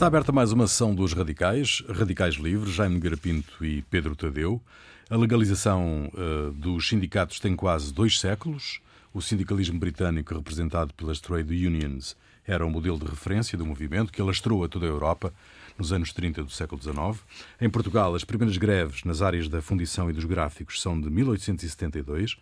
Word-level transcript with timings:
Está 0.00 0.06
aberta 0.06 0.32
mais 0.32 0.50
uma 0.50 0.66
sessão 0.66 0.94
dos 0.94 1.12
Radicais, 1.12 1.82
Radicais 1.86 2.36
Livres, 2.36 2.72
Jaime 2.72 2.94
Nogueira 2.94 3.18
Pinto 3.18 3.62
e 3.62 3.82
Pedro 3.82 4.16
Tadeu. 4.16 4.58
A 5.10 5.14
legalização 5.14 6.10
uh, 6.14 6.50
dos 6.52 6.88
sindicatos 6.88 7.38
tem 7.38 7.54
quase 7.54 7.92
dois 7.92 8.18
séculos. 8.18 8.80
O 9.12 9.20
sindicalismo 9.20 9.78
britânico, 9.78 10.34
representado 10.34 10.94
pelas 10.94 11.20
trade 11.20 11.66
unions, 11.66 12.16
era 12.46 12.64
o 12.64 12.70
modelo 12.70 12.98
de 12.98 13.04
referência 13.04 13.58
do 13.58 13.66
movimento 13.66 14.10
que 14.10 14.22
alastrou 14.22 14.64
a 14.64 14.68
toda 14.70 14.86
a 14.86 14.88
Europa 14.88 15.34
nos 15.76 15.92
anos 15.92 16.14
30 16.14 16.44
do 16.44 16.50
século 16.50 16.80
XIX. 16.80 17.22
Em 17.60 17.68
Portugal, 17.68 18.14
as 18.14 18.24
primeiras 18.24 18.56
greves 18.56 19.04
nas 19.04 19.20
áreas 19.20 19.50
da 19.50 19.60
fundição 19.60 20.08
e 20.08 20.14
dos 20.14 20.24
gráficos 20.24 20.80
são 20.80 20.98
de 20.98 21.10
1872. 21.10 22.38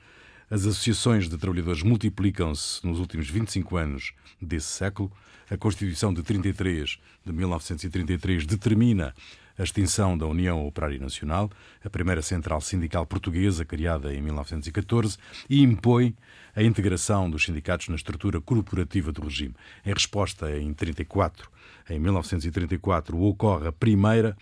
As 0.48 0.64
associações 0.64 1.28
de 1.28 1.36
trabalhadores 1.36 1.83
multiplicam-se 1.83 2.86
nos 2.86 3.00
últimos 3.00 3.28
25 3.28 3.77
anos 3.77 4.12
desse 4.41 4.69
século. 4.69 5.11
A 5.50 5.56
Constituição 5.56 6.12
de 6.12 6.22
33, 6.22 6.98
de 7.32 7.38
1933, 7.38 8.46
determina 8.46 9.14
a 9.59 9.62
extinção 9.62 10.16
da 10.16 10.27
União 10.27 10.66
Operária 10.66 10.98
Nacional, 10.98 11.50
a 11.84 11.91
primeira 11.91 12.23
central 12.23 12.60
sindical 12.60 13.05
portuguesa 13.05 13.64
criada 13.64 14.14
em 14.14 14.23
1914, 14.23 15.19
e 15.50 15.62
impõe 15.62 16.14
a 16.55 16.62
integração 16.62 17.28
dos 17.28 17.45
sindicatos 17.45 17.88
na 17.88 17.96
estrutura 17.96 18.41
corporativa 18.41 19.10
do 19.10 19.22
regime. 19.22 19.55
Em 19.84 19.92
resposta, 19.92 20.56
em 20.56 20.72
34, 20.72 21.50
em 21.91 21.98
1934, 21.98 23.20
ocorre 23.20 23.69
a 23.69 23.72
primeira 23.72 24.36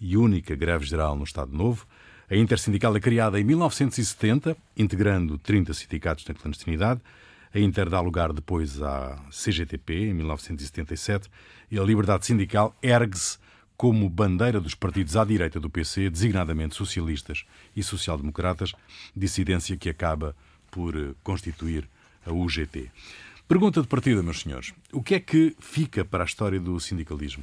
e 0.00 0.16
única 0.16 0.54
greve 0.54 0.86
geral 0.86 1.16
no 1.16 1.24
Estado 1.24 1.52
Novo. 1.52 1.86
A 2.30 2.36
Intersindical 2.36 2.96
é 2.96 3.00
criada 3.00 3.40
em 3.40 3.44
1970, 3.44 4.56
integrando 4.76 5.36
30 5.36 5.74
sindicatos 5.74 6.24
na 6.26 6.34
clandestinidade. 6.34 7.00
A 7.52 7.58
Inter 7.58 7.88
dá 7.88 8.00
lugar 8.00 8.32
depois 8.32 8.80
à 8.80 9.20
CGTP, 9.30 10.10
em 10.10 10.14
1977, 10.14 11.28
e 11.70 11.78
a 11.78 11.82
liberdade 11.82 12.24
sindical 12.24 12.74
ergue-se 12.80 13.38
como 13.76 14.08
bandeira 14.08 14.60
dos 14.60 14.74
partidos 14.74 15.16
à 15.16 15.24
direita 15.24 15.58
do 15.58 15.70
PC, 15.70 16.10
designadamente 16.10 16.76
socialistas 16.76 17.44
e 17.74 17.82
social-democratas, 17.82 18.72
dissidência 19.16 19.76
que 19.76 19.88
acaba 19.88 20.36
por 20.70 20.94
eh, 20.94 21.14
constituir 21.24 21.88
a 22.24 22.32
UGT. 22.32 22.90
Pergunta 23.48 23.80
de 23.80 23.88
partida, 23.88 24.22
meus 24.22 24.42
senhores: 24.42 24.72
o 24.92 25.02
que 25.02 25.14
é 25.14 25.20
que 25.20 25.56
fica 25.58 26.04
para 26.04 26.22
a 26.22 26.26
história 26.26 26.60
do 26.60 26.78
sindicalismo, 26.78 27.42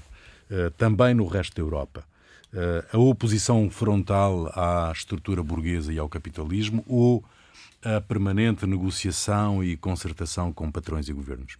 uh, 0.50 0.72
também 0.78 1.14
no 1.14 1.26
resto 1.26 1.56
da 1.56 1.62
Europa? 1.62 2.06
Uh, 2.54 2.96
a 2.96 2.98
oposição 2.98 3.70
frontal 3.70 4.50
à 4.56 4.90
estrutura 4.96 5.44
burguesa 5.44 5.92
e 5.92 6.00
ao 6.00 6.08
capitalismo 6.08 6.82
ou 6.88 7.26
a 7.96 8.02
permanente 8.02 8.66
negociação 8.66 9.64
e 9.64 9.78
concertação 9.78 10.52
com 10.52 10.70
patrões 10.70 11.08
e 11.08 11.14
governos? 11.14 11.58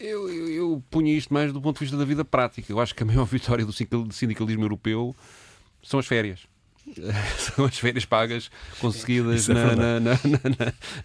Eu, 0.00 0.28
eu, 0.28 0.48
eu 0.50 0.84
punha 0.90 1.16
isto 1.16 1.32
mais 1.32 1.52
do 1.52 1.60
ponto 1.60 1.76
de 1.78 1.84
vista 1.84 1.96
da 1.96 2.04
vida 2.04 2.24
prática. 2.24 2.72
Eu 2.72 2.80
acho 2.80 2.94
que 2.94 3.02
a 3.02 3.06
maior 3.06 3.24
vitória 3.26 3.64
do 3.64 3.72
sindicalismo 4.12 4.64
europeu 4.64 5.14
são 5.82 6.00
as 6.00 6.06
férias. 6.06 6.40
são 7.38 7.64
as 7.64 7.78
férias 7.78 8.04
pagas 8.04 8.50
conseguidas 8.78 9.48
é 9.48 9.54
na, 9.54 10.00
na, 10.00 10.10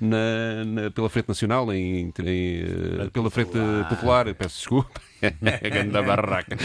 na, 0.02 0.92
pela 0.92 1.10
Frente 1.10 1.30
Nacional, 1.30 1.72
em, 1.72 2.08
em, 2.08 2.14
eh, 2.20 3.10
pela 3.14 3.30
Frente 3.30 3.52
Popular. 3.88 4.34
Peço 4.36 4.58
desculpa. 4.58 5.02
É 5.62 5.70
grande 5.70 5.92
barraca. 5.92 6.58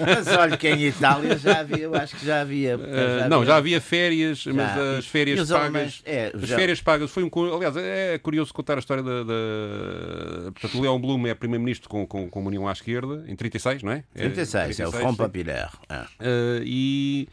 mas 0.00 0.26
olha 0.36 0.56
que 0.56 0.68
em 0.68 0.86
Itália 0.86 1.36
já 1.36 1.60
havia, 1.60 1.78
eu 1.78 1.94
acho 1.94 2.16
que 2.16 2.24
já 2.24 2.40
havia. 2.40 2.78
Já 2.78 2.84
uh, 2.84 3.14
havia 3.14 3.28
não, 3.28 3.44
já 3.44 3.56
havia 3.56 3.80
férias, 3.80 4.38
já. 4.38 4.52
mas 4.52 4.78
as 4.98 5.06
férias 5.06 5.48
pagas. 5.48 6.02
É, 6.04 6.32
as 6.34 6.50
férias 6.50 6.80
pagas 6.80 7.10
foi 7.10 7.24
um. 7.24 7.30
Aliás, 7.54 7.76
é 7.76 8.18
curioso 8.18 8.52
contar 8.54 8.76
a 8.76 8.78
história 8.78 9.02
da. 9.02 9.24
da 9.24 10.52
portanto, 10.52 10.80
Leão 10.80 11.00
Blum 11.00 11.26
é 11.26 11.34
primeiro-ministro 11.34 11.88
com, 11.88 12.06
com, 12.06 12.28
com 12.28 12.44
União 12.44 12.68
à 12.68 12.72
esquerda, 12.72 13.24
em 13.26 13.34
36, 13.34 13.82
não 13.82 13.92
é? 13.92 14.04
36, 14.14 14.54
é, 14.54 14.64
36, 14.64 14.80
é 14.80 14.88
o 14.88 14.92
Front 14.92 15.16
Populaire. 15.16 15.70
Uh, 15.90 16.62
e 16.64 17.28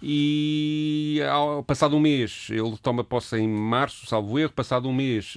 e 0.00 1.20
ao, 1.28 1.62
passado 1.64 1.96
um 1.96 2.00
mês, 2.00 2.46
ele 2.50 2.76
toma 2.80 3.02
posse 3.02 3.36
em 3.36 3.48
março, 3.48 4.06
salvo 4.06 4.38
erro, 4.38 4.52
passado 4.52 4.88
um 4.88 4.92
mês 4.92 5.34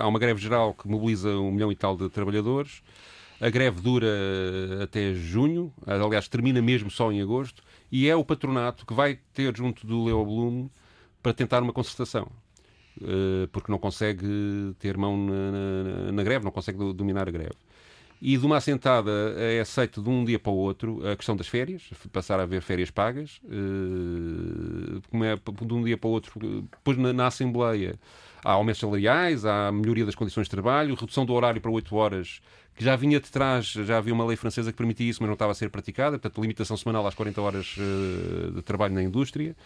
há 0.00 0.06
uma 0.06 0.20
greve 0.20 0.40
geral 0.40 0.72
que 0.72 0.86
mobiliza 0.86 1.30
um 1.30 1.50
milhão 1.50 1.72
e 1.72 1.74
tal 1.74 1.96
de 1.96 2.08
trabalhadores. 2.08 2.80
A 3.40 3.50
greve 3.50 3.80
dura 3.80 4.08
até 4.82 5.14
junho, 5.14 5.72
aliás, 5.86 6.26
termina 6.28 6.60
mesmo 6.60 6.90
só 6.90 7.12
em 7.12 7.22
agosto, 7.22 7.62
e 7.90 8.08
é 8.08 8.16
o 8.16 8.24
patronato 8.24 8.84
que 8.84 8.92
vai 8.92 9.18
ter 9.32 9.56
junto 9.56 9.86
do 9.86 10.04
Leo 10.04 10.24
Blum 10.24 10.68
para 11.22 11.32
tentar 11.32 11.62
uma 11.62 11.72
concertação. 11.72 12.28
Eh, 13.00 13.46
porque 13.52 13.70
não 13.70 13.78
consegue 13.78 14.74
ter 14.80 14.96
mão 14.96 15.16
na, 15.16 15.52
na, 15.52 16.12
na 16.12 16.22
greve, 16.24 16.44
não 16.44 16.50
consegue 16.50 16.78
dominar 16.92 17.28
a 17.28 17.30
greve 17.30 17.54
e 18.20 18.36
de 18.36 18.44
uma 18.44 18.56
assentada 18.56 19.10
é 19.36 19.60
aceito 19.60 20.02
de 20.02 20.08
um 20.08 20.24
dia 20.24 20.38
para 20.38 20.50
o 20.50 20.56
outro 20.56 21.06
a 21.08 21.16
questão 21.16 21.36
das 21.36 21.46
férias, 21.46 21.88
passar 22.12 22.40
a 22.40 22.42
haver 22.42 22.60
férias 22.62 22.90
pagas, 22.90 23.40
eh, 23.44 25.00
como 25.08 25.24
é 25.24 25.36
de 25.36 25.74
um 25.74 25.82
dia 25.84 25.96
para 25.96 26.08
o 26.08 26.10
outro, 26.10 26.40
depois 26.62 26.98
na, 26.98 27.12
na 27.12 27.26
Assembleia 27.28 27.98
há 28.44 28.52
aumentos 28.52 28.80
salariais, 28.80 29.44
há 29.44 29.70
melhoria 29.72 30.04
das 30.04 30.14
condições 30.14 30.44
de 30.44 30.50
trabalho, 30.50 30.94
redução 30.94 31.24
do 31.24 31.32
horário 31.32 31.60
para 31.60 31.70
8 31.70 31.94
horas 31.94 32.40
que 32.78 32.84
já 32.84 32.94
vinha 32.94 33.18
de 33.18 33.28
trás, 33.28 33.66
já 33.66 33.98
havia 33.98 34.14
uma 34.14 34.24
lei 34.24 34.36
francesa 34.36 34.70
que 34.70 34.78
permitia 34.78 35.10
isso, 35.10 35.20
mas 35.20 35.26
não 35.26 35.32
estava 35.32 35.50
a 35.50 35.54
ser 35.54 35.68
praticada, 35.68 36.16
portanto, 36.16 36.40
limitação 36.40 36.76
semanal 36.76 37.04
às 37.08 37.14
40 37.14 37.42
horas 37.42 37.76
uh, 37.76 38.52
de 38.52 38.62
trabalho 38.62 38.94
na 38.94 39.02
indústria, 39.02 39.56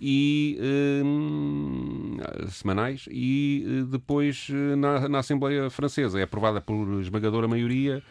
e 0.00 0.58
uh, 1.06 2.50
semanais, 2.50 3.04
e 3.10 3.66
uh, 3.66 3.84
depois 3.84 4.48
na, 4.78 5.10
na, 5.10 5.18
Assembleia 5.18 5.68
Francesa 5.68 6.18
é 6.18 6.22
aprovada 6.22 6.58
por 6.58 7.00
esmagadora 7.02 7.46
maioria 7.46 8.02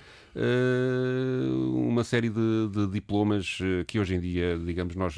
uma 1.76 2.04
série 2.04 2.28
de, 2.28 2.68
de, 2.72 2.88
diplomas 2.88 3.60
que 3.86 4.00
hoje 4.00 4.16
em 4.16 4.20
dia, 4.20 4.58
digamos, 4.58 4.96
nós 4.96 5.16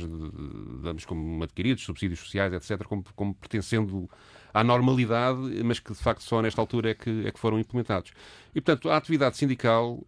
damos 0.84 1.06
como 1.06 1.42
adquiridos, 1.42 1.86
subsídios 1.86 2.20
sociais, 2.20 2.52
etc., 2.52 2.84
como, 2.86 3.02
como 3.16 3.34
pertencendo 3.34 4.10
à 4.56 4.64
normalidade, 4.64 5.38
mas 5.66 5.80
que 5.80 5.92
de 5.92 6.00
facto 6.00 6.24
só 6.24 6.42
nesta 6.42 6.62
altura 6.62 6.92
é 6.92 6.94
que, 6.94 7.28
é 7.28 7.32
que 7.32 7.38
foram 7.38 7.60
implementados. 7.60 8.14
E 8.56 8.62
portanto, 8.62 8.90
a 8.90 8.96
atividade 8.96 9.36
sindical, 9.36 10.02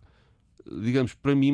digamos, 0.65 1.13
para 1.13 1.35
mim, 1.35 1.53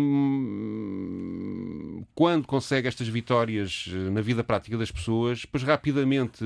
quando 2.14 2.46
consegue 2.46 2.88
estas 2.88 3.08
vitórias 3.08 3.88
na 4.12 4.22
vida 4.22 4.44
prática 4.44 4.78
das 4.78 4.92
pessoas, 4.92 5.44
pois 5.44 5.64
rapidamente 5.64 6.46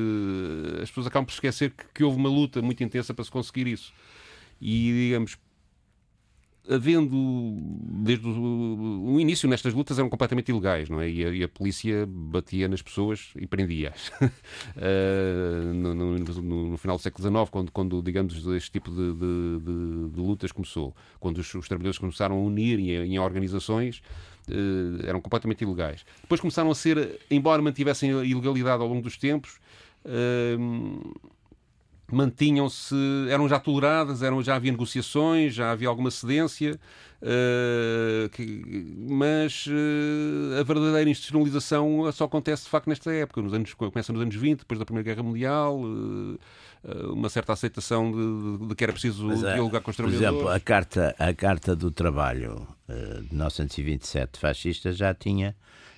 as 0.81 0.90
pessoas 0.90 1.07
acabam 1.07 1.25
por 1.25 1.34
esquecer 1.34 1.72
que, 1.72 1.84
que 1.96 2.02
houve 2.02 2.18
uma 2.18 2.30
luta 2.30 2.62
muito 2.62 2.81
intensa 2.81 3.13
para 3.13 3.25
se 3.25 3.31
conseguir 3.31 3.68
isso. 3.68 3.91
E, 4.62 5.07
digamos, 5.07 5.38
havendo 6.69 7.55
desde 8.03 8.28
o, 8.28 9.13
o, 9.13 9.19
início 9.19 9.47
nestas 9.47 9.73
lutas 9.73 9.97
eram 9.97 10.09
completamente 10.09 10.50
ilegais, 10.50 10.89
não 10.89 11.00
é? 11.00 11.09
E 11.09 11.25
a, 11.25 11.29
e 11.29 11.44
a 11.44 11.47
polícia 11.47 12.05
batia 12.07 12.67
nas 12.67 12.81
pessoas 12.81 13.31
e 13.35 13.47
prendia-as. 13.47 14.09
uh, 14.22 15.73
no, 15.73 15.94
no, 15.94 16.17
no, 16.17 16.77
final 16.77 16.97
do 16.97 17.01
século 17.01 17.27
XIX, 17.27 17.50
quando, 17.50 17.72
quando 17.72 18.01
digamos, 18.01 18.45
este 18.47 18.72
tipo 18.72 18.91
de, 18.91 19.13
de, 19.13 19.59
de, 19.59 20.09
de 20.09 20.19
lutas 20.19 20.51
começou, 20.51 20.95
quando 21.19 21.38
os, 21.38 21.53
os, 21.53 21.67
trabalhadores 21.67 21.97
começaram 21.97 22.35
a 22.35 22.39
unir 22.39 22.79
em, 22.79 23.13
em 23.13 23.19
organizações, 23.19 24.01
uh, 24.50 25.06
eram 25.06 25.22
completamente 25.22 25.63
ilegais. 25.63 26.06
Depois 26.22 26.41
começaram 26.41 26.69
a 26.69 26.75
ser, 26.75 27.19
embora 27.31 27.61
mantivessem 27.61 28.11
a 28.11 28.23
ilegalidade 28.23 28.81
ao 28.81 28.89
longo 28.89 29.01
dos 29.01 29.17
tempos, 29.17 29.59
uh, 30.06 31.37
mantinham-se, 32.12 32.95
eram 33.29 33.50
já 33.50 33.59
toleradas, 33.59 34.23
eram, 34.23 34.41
já 34.41 34.56
havia 34.56 34.72
negociações, 34.72 35.53
já 35.53 35.72
havia 35.72 35.90
alguma 35.90 36.09
cedência, 36.09 36.79
uh, 37.22 38.29
que, 38.29 38.95
mas 38.97 39.68
uh, 39.68 40.59
a 40.59 40.63
verdadeira 40.63 41.09
institucionalização 41.09 42.09
só 42.13 42.24
acontece 42.24 42.63
de 42.63 42.69
facto 42.69 42.88
nesta 42.88 43.12
época, 43.12 43.42
nos 43.42 43.54
anos, 43.54 43.74
começa 43.74 44.13
nos 44.13 44.21
anos 44.21 44.36
20, 44.36 44.59
depois 44.59 44.80
da 44.80 44.86
Primeira 44.86 45.06
Guerra 45.06 45.21
Mundial, 45.21 45.81
uh, 45.81 46.39
uma 47.12 47.27
certa 47.27 47.51
aceitação 47.51 48.09
de, 48.12 48.57
de, 48.59 48.68
de, 48.68 48.75
que 48.75 48.83
era 48.86 48.94
preciso 48.94 49.27
mas, 49.27 49.42
dialogar 49.42 49.81
com 49.81 49.92
os 49.92 49.98
trabalhadores. 49.98 50.30
Por 50.30 50.38
exemplo, 50.38 50.50
a 50.50 50.59
Carta, 50.62 51.15
a 51.19 51.33
carta 51.33 51.75
do 51.75 51.92
Trabalho 51.92 52.65
de 52.88 53.33
1927 53.36 54.39
fascista 54.39 54.94
já 54.94 55.13
tinha, 55.13 55.54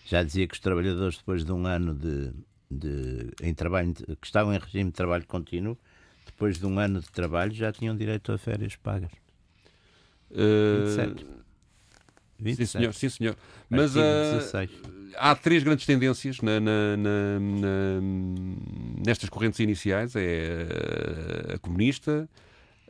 já 0.06 0.24
dizia 0.24 0.48
que 0.48 0.56
os 0.56 0.60
trabalhadores 0.60 1.18
depois 1.18 1.46
de 1.46 1.52
um 1.52 1.68
ano 1.68 1.94
de, 1.94 2.32
de 2.72 3.32
em 3.44 3.54
trabalho, 3.54 3.94
que 3.94 4.26
estavam 4.26 4.52
em 4.52 4.58
regime 4.58 4.90
de 4.90 4.96
trabalho 4.96 5.28
contínuo, 5.28 5.78
depois 6.40 6.58
de 6.58 6.66
um 6.66 6.80
ano 6.80 7.02
de 7.02 7.12
trabalho, 7.12 7.52
já 7.52 7.70
tinham 7.70 7.94
direito 7.94 8.32
a 8.32 8.38
férias 8.38 8.78
pagas. 8.78 9.12
Uh... 10.32 10.86
27. 10.86 11.26
27. 12.40 12.56
Sim, 12.56 12.66
senhor. 12.66 12.94
Sim, 12.94 13.10
senhor. 13.10 13.36
Mas 13.70 13.98
uh, 13.98 14.00
há 15.18 15.36
três 15.36 15.64
grandes 15.64 15.86
tendências 15.86 16.40
na, 16.40 16.62
na, 16.62 16.96
na, 16.96 18.02
nestas 19.06 19.28
correntes 19.28 19.60
iniciais: 19.60 20.16
é 20.16 21.56
a 21.56 21.60
comunista, 21.60 22.30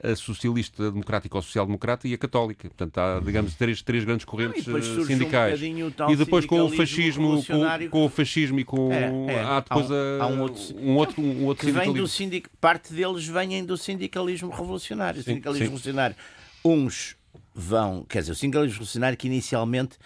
a 0.04 0.16
socialista 0.16 0.92
democrática 0.92 1.36
ou 1.36 1.42
social-democrata 1.42 2.08
e 2.08 2.14
a 2.14 2.18
católica. 2.18 2.68
Portanto, 2.70 2.98
há, 2.98 3.18
uhum. 3.18 3.24
digamos, 3.24 3.56
três, 3.56 3.82
três 3.82 4.04
grandes 4.04 4.26
correntes 4.26 4.66
ah, 4.68 5.06
sindicais. 5.06 5.62
Um 5.62 6.12
e 6.12 6.16
depois 6.16 6.46
com 6.46 6.62
o 6.62 6.70
fascismo, 6.70 7.44
com, 7.44 7.90
com, 7.90 8.06
o 8.06 8.10
fascismo 8.10 8.60
e 8.60 8.64
com 8.64 8.92
é, 8.92 9.34
é. 9.34 9.44
há 9.44 9.60
depois 9.60 9.92
há 9.92 9.94
um, 9.94 10.22
há 10.22 10.28
um, 10.28 10.42
outro, 10.42 10.62
um 10.78 10.96
outro, 10.96 11.22
um 11.22 11.46
outro 11.46 11.66
que 11.66 11.72
vem 11.72 11.94
do 11.94 12.08
sindic... 12.08 12.50
parte 12.60 12.94
deles 12.94 13.28
vêm 13.28 13.64
do 13.66 13.78
sindicalismo 13.78 14.50
revolucionário. 14.50 15.22
Sim, 15.22 15.32
sindicalismo 15.32 15.58
sim. 15.58 15.64
revolucionário. 15.64 16.16
Uns 16.64 17.16
vão. 17.54 18.06
Quer 18.08 18.20
dizer, 18.20 18.32
o 18.32 18.36
sindicalismo 18.36 18.74
revolucionário 18.74 19.18
que 19.18 19.28
inicialmente 19.28 19.98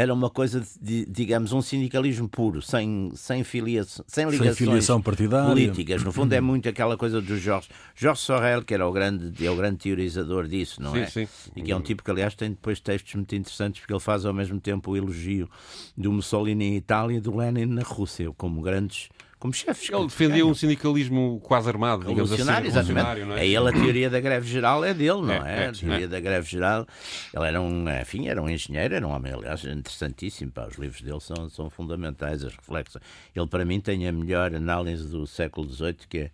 era 0.00 0.14
uma 0.14 0.30
coisa 0.30 0.66
de, 0.80 1.04
digamos, 1.04 1.52
um 1.52 1.60
sindicalismo 1.60 2.26
puro, 2.26 2.62
sem, 2.62 3.12
sem, 3.14 3.44
filiação, 3.44 4.02
sem 4.08 4.24
ligações 4.24 4.56
sem 4.56 4.66
filiação 4.66 5.02
partidária. 5.02 5.50
políticas. 5.50 6.02
No 6.02 6.10
fundo, 6.10 6.32
é 6.32 6.40
muito 6.40 6.66
aquela 6.66 6.96
coisa 6.96 7.20
do 7.20 7.36
Jorge, 7.36 7.68
Jorge 7.94 8.22
Sorel, 8.22 8.64
que 8.64 8.72
era 8.72 8.88
o 8.88 8.92
grande, 8.92 9.46
é 9.46 9.50
o 9.50 9.56
grande 9.56 9.76
teorizador 9.76 10.48
disso, 10.48 10.80
não 10.82 10.92
Sim, 10.92 11.00
é? 11.00 11.06
sim. 11.06 11.28
E 11.54 11.60
que 11.60 11.70
é 11.70 11.76
um 11.76 11.82
tipo 11.82 12.02
que, 12.02 12.10
aliás, 12.10 12.34
tem 12.34 12.48
depois 12.48 12.80
textos 12.80 13.14
muito 13.14 13.34
interessantes, 13.34 13.80
porque 13.80 13.92
ele 13.92 14.00
faz 14.00 14.24
ao 14.24 14.32
mesmo 14.32 14.58
tempo 14.58 14.90
o 14.90 14.96
elogio 14.96 15.50
do 15.94 16.10
Mussolini 16.10 16.64
em 16.64 16.76
Itália 16.76 17.18
e 17.18 17.20
do 17.20 17.36
Lenin 17.36 17.66
na 17.66 17.82
Rússia, 17.82 18.32
como 18.38 18.62
grandes. 18.62 19.10
Como 19.40 19.54
chefes. 19.54 19.88
Ele 19.90 20.04
defendia 20.04 20.44
um 20.46 20.54
sindicalismo 20.54 21.40
quase 21.42 21.66
armado, 21.66 22.04
digamos 22.06 22.30
assim. 22.30 22.42
Exatamente. 22.66 23.24
não 23.26 23.36
É 23.36 23.40
é? 23.40 23.48
ele 23.48 23.68
a 23.68 23.72
teoria 23.72 24.10
da 24.10 24.20
greve 24.20 24.46
geral 24.46 24.84
é 24.84 24.92
dele, 24.92 25.22
não 25.22 25.32
É, 25.32 25.36
é? 25.60 25.64
é, 25.64 25.66
a 25.68 25.72
teoria 25.72 26.04
é. 26.04 26.08
da 26.08 26.20
greve 26.20 26.48
geral. 26.48 26.86
Ele 27.34 27.44
era 27.46 27.60
um, 27.60 27.84
enfim, 28.00 28.28
era 28.28 28.40
um 28.42 28.48
engenheiro, 28.50 28.94
era 28.94 29.06
um 29.06 29.10
homem, 29.10 29.32
aliás, 29.32 29.64
interessantíssimo. 29.64 30.52
Pá, 30.52 30.68
os 30.70 30.76
livros 30.76 31.00
dele 31.00 31.20
são, 31.20 31.48
são 31.48 31.70
fundamentais, 31.70 32.44
as 32.44 32.54
reflexões. 32.54 33.02
Ele, 33.34 33.46
para 33.46 33.64
mim, 33.64 33.80
tem 33.80 34.06
a 34.06 34.12
melhor 34.12 34.54
análise 34.54 35.08
do 35.08 35.26
século 35.26 35.66
XVIII, 35.72 35.96
que 36.06 36.18
é, 36.18 36.30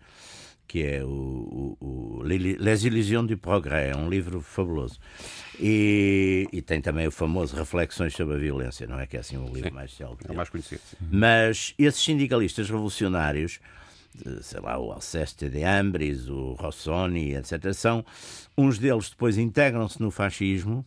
que 0.67 0.83
é 0.83 1.05
o, 1.05 1.77
o, 1.81 2.19
o 2.19 2.23
Les 2.23 2.85
Illusions 2.85 3.27
du 3.27 3.39
Progrès, 3.39 3.95
é 3.95 3.97
um 3.97 4.09
livro 4.09 4.41
fabuloso. 4.41 4.99
E, 5.61 6.49
e 6.53 6.61
tem 6.63 6.81
também 6.81 7.07
o 7.07 7.11
famoso 7.11 7.57
Reflexões 7.57 8.15
sobre 8.15 8.35
a 8.35 8.39
Violência, 8.39 8.87
não 8.87 8.99
é? 8.99 9.07
Que 9.07 9.17
é 9.17 9.21
assim 9.21 9.37
o 9.37 9.49
livro 9.53 9.73
mais 9.73 9.93
célebre. 9.93 10.27
É 10.29 10.33
o 10.33 10.37
mais 10.37 10.49
conhecido. 10.49 10.81
sim. 10.89 10.97
Mas 11.11 11.75
esses 11.79 12.03
sindicalistas 12.03 12.69
revolucionários, 12.69 13.61
sei 14.43 14.61
lá, 14.61 14.79
o 14.79 14.93
Alceste 14.93 15.49
de 15.49 15.63
Ambris, 15.63 16.29
o 16.29 16.53
Rossoni, 16.55 17.35
etc., 17.35 17.73
são, 17.73 18.05
uns 18.57 18.79
deles 18.79 19.11
depois 19.11 19.39
integram-se 19.39 20.01
no 20.01 20.11
fascismo 20.11 20.85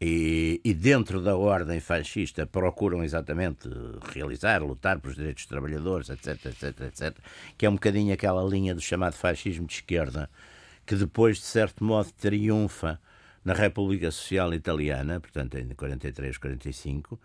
e, 0.00 0.60
e 0.64 0.72
dentro 0.72 1.20
da 1.20 1.36
ordem 1.36 1.78
fascista 1.78 2.46
procuram 2.46 3.04
exatamente 3.04 3.68
realizar, 4.14 4.62
lutar 4.62 4.98
pelos 4.98 5.16
direitos 5.16 5.44
dos 5.44 5.50
trabalhadores, 5.50 6.08
etc, 6.08 6.46
etc, 6.46 6.80
etc, 6.80 7.18
que 7.58 7.66
é 7.66 7.68
um 7.70 7.74
bocadinho 7.74 8.14
aquela 8.14 8.42
linha 8.42 8.74
do 8.74 8.80
chamado 8.80 9.12
fascismo 9.14 9.66
de 9.66 9.74
esquerda, 9.74 10.30
que 10.86 10.94
depois, 10.96 11.36
de 11.36 11.44
certo 11.44 11.84
modo, 11.84 12.10
triunfa 12.12 12.98
na 13.44 13.52
República 13.52 14.10
Social 14.10 14.54
Italiana, 14.54 15.20
portanto, 15.20 15.58
em 15.58 15.68
43, 15.68 16.38
45, 16.38 17.20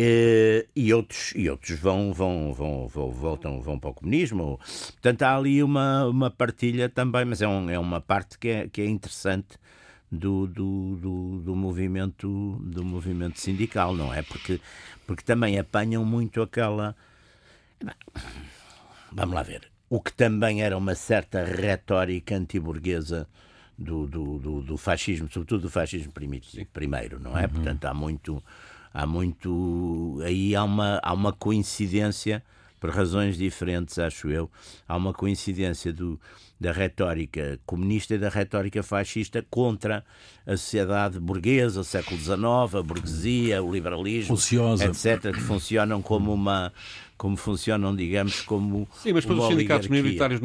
eh, 0.00 0.66
e 0.74 0.94
outros, 0.94 1.32
e 1.34 1.50
outros 1.50 1.78
vão, 1.78 2.12
vão, 2.12 2.54
vão, 2.54 2.88
vão, 2.88 3.10
voltam, 3.10 3.60
vão 3.60 3.78
para 3.78 3.90
o 3.90 3.94
comunismo. 3.94 4.58
Portanto, 4.92 5.22
há 5.22 5.36
ali 5.36 5.62
uma, 5.62 6.06
uma 6.06 6.30
partilha 6.30 6.88
também, 6.88 7.24
mas 7.26 7.42
é, 7.42 7.48
um, 7.48 7.68
é 7.68 7.78
uma 7.78 8.00
parte 8.00 8.38
que 8.38 8.48
é, 8.48 8.68
que 8.68 8.80
é 8.80 8.86
interessante 8.86 9.58
do, 10.10 10.46
do, 10.46 10.96
do, 10.96 11.38
do 11.40 11.56
movimento, 11.56 12.58
do 12.62 12.84
movimento 12.84 13.38
sindical, 13.38 13.94
não 13.94 14.12
é? 14.12 14.22
Porque, 14.22 14.60
porque 15.06 15.22
também 15.22 15.58
apanham 15.58 16.04
muito 16.04 16.40
aquela. 16.40 16.96
Vamos 19.12 19.34
lá 19.34 19.42
ver. 19.42 19.70
O 19.90 20.00
que 20.00 20.12
também 20.12 20.62
era 20.62 20.76
uma 20.76 20.94
certa 20.94 21.44
retórica 21.44 22.36
antiburguesa 22.36 23.26
do, 23.78 24.06
do, 24.06 24.38
do, 24.38 24.62
do 24.62 24.76
fascismo, 24.76 25.28
sobretudo 25.30 25.62
do 25.62 25.70
fascismo 25.70 26.12
primitivo, 26.12 26.66
primeiro, 26.72 27.20
não 27.20 27.38
é? 27.38 27.46
Portanto, 27.46 27.84
há 27.84 27.94
muito, 27.94 28.42
há 28.92 29.06
muito. 29.06 30.20
Aí 30.24 30.54
há 30.54 30.64
uma, 30.64 31.00
há 31.02 31.12
uma 31.12 31.32
coincidência, 31.32 32.42
por 32.80 32.90
razões 32.90 33.36
diferentes, 33.36 33.98
acho 33.98 34.28
eu, 34.30 34.50
há 34.86 34.96
uma 34.96 35.12
coincidência 35.12 35.92
do, 35.92 36.18
da 36.60 36.72
retórica 36.72 37.58
comunista 37.66 38.14
e 38.14 38.18
da 38.18 38.28
retórica 38.28 38.82
fascista 38.82 39.44
contra 39.50 40.04
a 40.46 40.56
sociedade 40.56 41.18
burguesa, 41.20 41.80
o 41.80 41.84
século 41.84 42.18
XIX, 42.18 42.38
a 42.78 42.82
burguesia, 42.82 43.62
o 43.62 43.72
liberalismo, 43.72 44.34
Ociosa. 44.34 44.84
etc., 44.86 45.32
que 45.34 45.40
funcionam 45.40 46.00
como 46.02 46.32
uma. 46.32 46.72
Como 47.16 47.36
funcionam, 47.36 47.96
digamos, 47.96 48.42
como. 48.42 48.86
Sim, 48.94 49.12
mas 49.12 49.24
depois 49.24 49.40
os 49.42 49.48
sindicatos 49.48 49.88
minoritários 49.88 50.40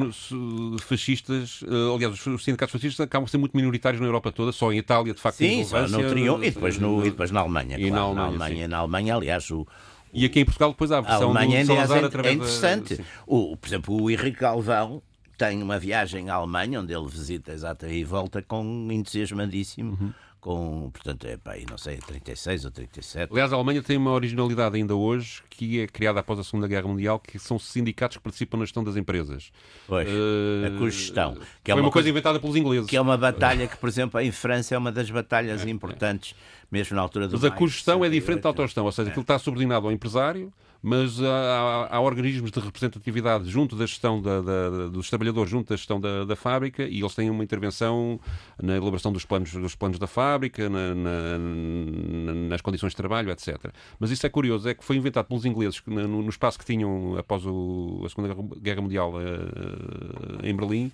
fascistas, 0.82 1.64
eh, 1.68 1.94
aliás, 1.96 2.14
os- 2.14 2.26
os 2.26 2.44
sindicatos 2.44 2.72
fascistas 2.72 3.00
acabam 3.04 3.26
por 3.26 3.30
ser 3.32 3.38
muito 3.38 3.56
minoritários 3.56 4.02
na 4.02 4.08
Europa 4.08 4.32
toda, 4.32 4.52
só 4.52 4.72
em 4.74 4.78
Itália, 4.78 5.14
de 5.14 5.22
facto, 5.22 5.38
Sim, 5.38 5.64
só 5.66 5.88
no 5.88 6.10
triunfo, 6.10 6.44
e 6.44 6.50
depois, 6.52 6.78
no, 6.80 7.06
e 7.06 7.12
depois 7.12 7.32
na 7.32 7.42
Alemanha. 7.42 7.78
E 7.78 7.92
na 7.92 8.02
claro, 8.02 8.22
Alemanha, 8.28 8.64
sim. 8.64 8.68
na 8.68 8.78
Alemanha, 8.78 9.16
aliás, 9.16 9.50
o, 9.52 9.68
E 10.14 10.26
aqui 10.26 10.40
em 10.42 10.46
Portugal 10.46 10.72
depois 10.72 10.92
há 10.92 10.96
a 10.96 11.00
a 11.00 11.02
versão 11.02 11.24
Alemanha 11.32 11.66
do 11.66 11.72
é, 11.72 11.76
Salazar 11.76 12.04
é 12.04 12.06
através 12.06 12.38
da- 12.38 12.44
interessante. 12.46 12.96
sim. 12.98 13.04
O, 13.26 13.58
por 13.58 13.68
exemplo, 13.68 14.02
o 14.02 14.12
Henrique 14.12 14.40
Galvão 14.40 15.02
tem 15.38 15.62
uma 15.64 15.80
viagem 15.80 16.30
à 16.30 16.36
Alemanha, 16.36 16.80
onde 16.82 16.94
ele 16.94 17.08
visita 17.08 17.52
exata 17.52 17.88
e 17.88 18.04
volta 18.04 18.42
com 18.42 18.88
entusiasmadíssimo. 18.92 19.98
Uhum. 20.00 20.14
Com, 20.44 20.90
portanto, 20.92 21.26
é 21.26 21.38
pá, 21.38 21.54
aí 21.54 21.66
não 21.70 21.78
sei, 21.78 21.96
36 22.00 22.66
ou 22.66 22.72
37. 22.72 23.32
Aliás, 23.32 23.54
a 23.54 23.56
Alemanha 23.56 23.82
tem 23.82 23.96
uma 23.96 24.12
originalidade 24.12 24.76
ainda 24.76 24.94
hoje, 24.94 25.42
que 25.50 25.80
é 25.80 25.88
criada 25.88 26.20
após 26.20 26.38
a 26.38 26.44
Segunda 26.44 26.68
Guerra 26.68 26.86
Mundial, 26.86 27.18
que 27.18 27.40
são 27.40 27.58
sindicatos 27.58 28.18
que 28.18 28.24
participam 28.24 28.58
na 28.58 28.66
gestão 28.66 28.84
das 28.84 28.98
empresas. 28.98 29.54
Pois, 29.88 30.06
Eh, 30.06 30.68
a 30.68 30.78
cogestão. 30.78 31.38
Que 31.64 31.72
é 31.72 31.74
Foi 31.74 31.80
uma 31.82 31.88
uma 31.88 31.92
coisa 31.94 32.10
inventada 32.10 32.42
pelos 32.42 32.58
ingleses. 32.58 32.90
que 32.90 32.98
é 32.98 33.00
uma 33.00 33.16
batalha 33.18 33.68
que, 33.68 33.78
por 33.78 33.88
exemplo, 33.88 34.20
em 34.20 34.34
França 34.34 34.76
é 34.76 34.78
uma 34.78 34.92
das 34.92 35.10
batalhas 35.10 35.64
importantes, 35.66 36.36
mesmo 36.70 36.94
na 36.98 37.02
altura 37.02 37.30
do 37.30 37.36
Mas 37.38 37.46
a 37.46 37.50
cogestão 37.52 38.00
é 38.04 38.10
68. 38.10 38.12
diferente 38.22 38.44
da 38.44 38.50
autogestão, 38.50 38.84
ou 38.84 38.92
seja, 38.92 39.12
aquilo 39.12 39.22
está 39.22 39.40
subordinado 39.40 39.88
ao 39.88 39.94
empresário, 39.94 40.52
mas 40.86 41.22
há, 41.24 41.88
há- 41.96 42.00
organismos 42.02 42.52
de 42.52 42.60
representatividade 42.60 43.50
junto 43.50 43.74
da 43.74 43.86
gestão 43.86 44.22
da- 44.22 44.42
da- 44.42 44.88
dos 44.90 45.10
trabalhadores, 45.10 45.50
junto 45.50 45.70
da 45.70 45.78
gestão 45.78 45.98
da, 46.00 46.26
da 46.26 46.36
fábrica, 46.36 46.84
e 46.84 47.00
eles 47.00 47.16
têm 47.16 47.30
uma 47.30 47.42
intervenção 47.42 48.20
na 48.62 48.76
elaboração 48.76 49.14
dos 49.14 49.24
planos, 49.24 49.54
dos 49.54 49.76
planos 49.76 49.98
da 49.98 50.08
fábrica, 50.08 50.70
na- 50.70 50.94
na- 50.94 51.38
na- 51.40 52.34
nas 52.50 52.60
condições 52.62 52.90
de 52.92 52.98
trabalho, 52.98 53.32
etc. 53.32 53.72
Mas 53.98 54.12
isso 54.12 54.26
é 54.26 54.30
curioso, 54.30 54.68
é 54.68 54.74
que 54.74 54.84
foi 54.84 54.98
inventado 54.98 55.26
pelos 55.28 55.46
ingleses 55.46 55.82
no, 55.88 56.22
no 56.22 56.30
espaço 56.30 56.60
que 56.60 56.66
tinham 56.66 57.18
após 57.18 57.46
o- 57.46 58.04
a 58.06 58.10
Segunda 58.10 58.34
Guerra- 58.34 58.48
Guerra 58.62 58.82
Mundial 58.82 59.14
eh, 59.22 60.50
em 60.50 60.54
Berlim, 60.56 60.92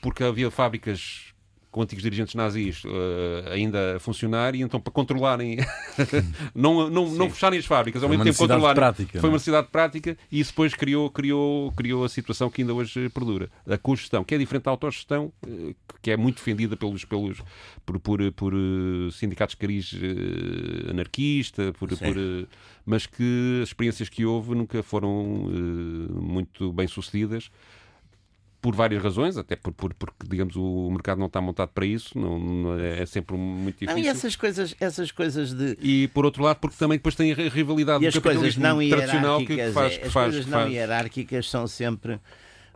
porque 0.00 0.24
havia 0.24 0.50
fábricas 0.50 1.31
com 1.72 1.80
antigos 1.80 2.02
dirigentes 2.02 2.34
nazis 2.34 2.82
eh, 2.84 3.52
ainda 3.54 3.96
a 3.96 3.98
funcionar 3.98 4.54
e 4.54 4.60
então 4.60 4.78
para 4.78 4.92
controlarem 4.92 5.56
não, 6.54 6.90
não, 6.90 7.10
não 7.10 7.30
fecharem 7.30 7.58
as 7.58 7.64
fábricas 7.64 8.02
ao 8.02 8.10
mesmo 8.10 8.22
tempo 8.22 8.36
controlarem. 8.36 8.76
prática, 8.76 9.18
foi 9.18 9.30
uma 9.30 9.34
é? 9.34 9.38
necessidade 9.38 9.68
prática 9.72 10.16
e 10.30 10.38
isso 10.38 10.52
depois 10.52 10.74
criou, 10.74 11.08
criou, 11.10 11.72
criou 11.72 12.04
a 12.04 12.10
situação 12.10 12.50
que 12.50 12.60
ainda 12.60 12.74
hoje 12.74 13.08
perdura 13.08 13.48
a 13.66 13.78
cogestão, 13.78 14.22
que 14.22 14.34
é 14.34 14.38
diferente 14.38 14.64
da 14.64 14.70
autogestão 14.70 15.32
eh, 15.46 15.74
que 16.02 16.10
é 16.10 16.16
muito 16.16 16.36
defendida 16.36 16.76
pelos, 16.76 17.06
pelos, 17.06 17.40
por, 17.86 17.98
por, 17.98 18.32
por 18.32 18.52
eh, 18.52 19.10
sindicatos 19.10 19.54
de 19.54 19.58
cariz 19.58 19.94
anarquista 20.90 21.72
por, 21.78 21.88
por, 21.88 22.14
mas 22.84 23.06
que 23.06 23.60
as 23.62 23.70
experiências 23.70 24.10
que 24.10 24.26
houve 24.26 24.54
nunca 24.54 24.82
foram 24.82 25.48
muito 26.12 26.70
bem 26.72 26.86
sucedidas 26.86 27.50
por 28.62 28.74
várias 28.76 29.02
razões, 29.02 29.36
até 29.36 29.56
por, 29.56 29.72
por- 29.72 29.92
porque, 29.92 30.24
digamos, 30.28 30.54
o 30.56 30.88
mercado 30.90 31.18
não 31.18 31.26
está 31.26 31.40
montado 31.40 31.70
para 31.70 31.84
isso, 31.84 32.16
não, 32.18 32.38
não- 32.38 32.78
é 32.78 33.04
sempre 33.04 33.36
muito 33.36 33.84
Não, 33.84 33.88
difícil. 33.94 34.04
e 34.04 34.08
essas 34.08 34.36
coisas, 34.36 34.74
essas 34.80 35.10
coisas 35.10 35.52
de. 35.52 35.76
E, 35.82 36.08
por 36.14 36.24
outro 36.24 36.44
lado, 36.44 36.58
porque 36.58 36.76
também 36.78 36.96
depois 36.96 37.14
tem 37.16 37.32
a 37.32 37.34
rivalidade 37.34 38.04
E 38.04 38.08
do 38.10 38.22
capitalismo 38.22 38.62
não 38.62 38.78
tradicional 38.88 39.38
que, 39.44 39.56
faz... 39.72 39.92
é, 39.94 39.98
Que 39.98 40.06
as 40.06 40.12
faz, 40.12 40.30
coisas 40.32 40.46
não 40.46 40.58
faz. 40.60 40.72
hierárquicas 40.72 41.50
são 41.50 41.66
sempre, 41.66 42.20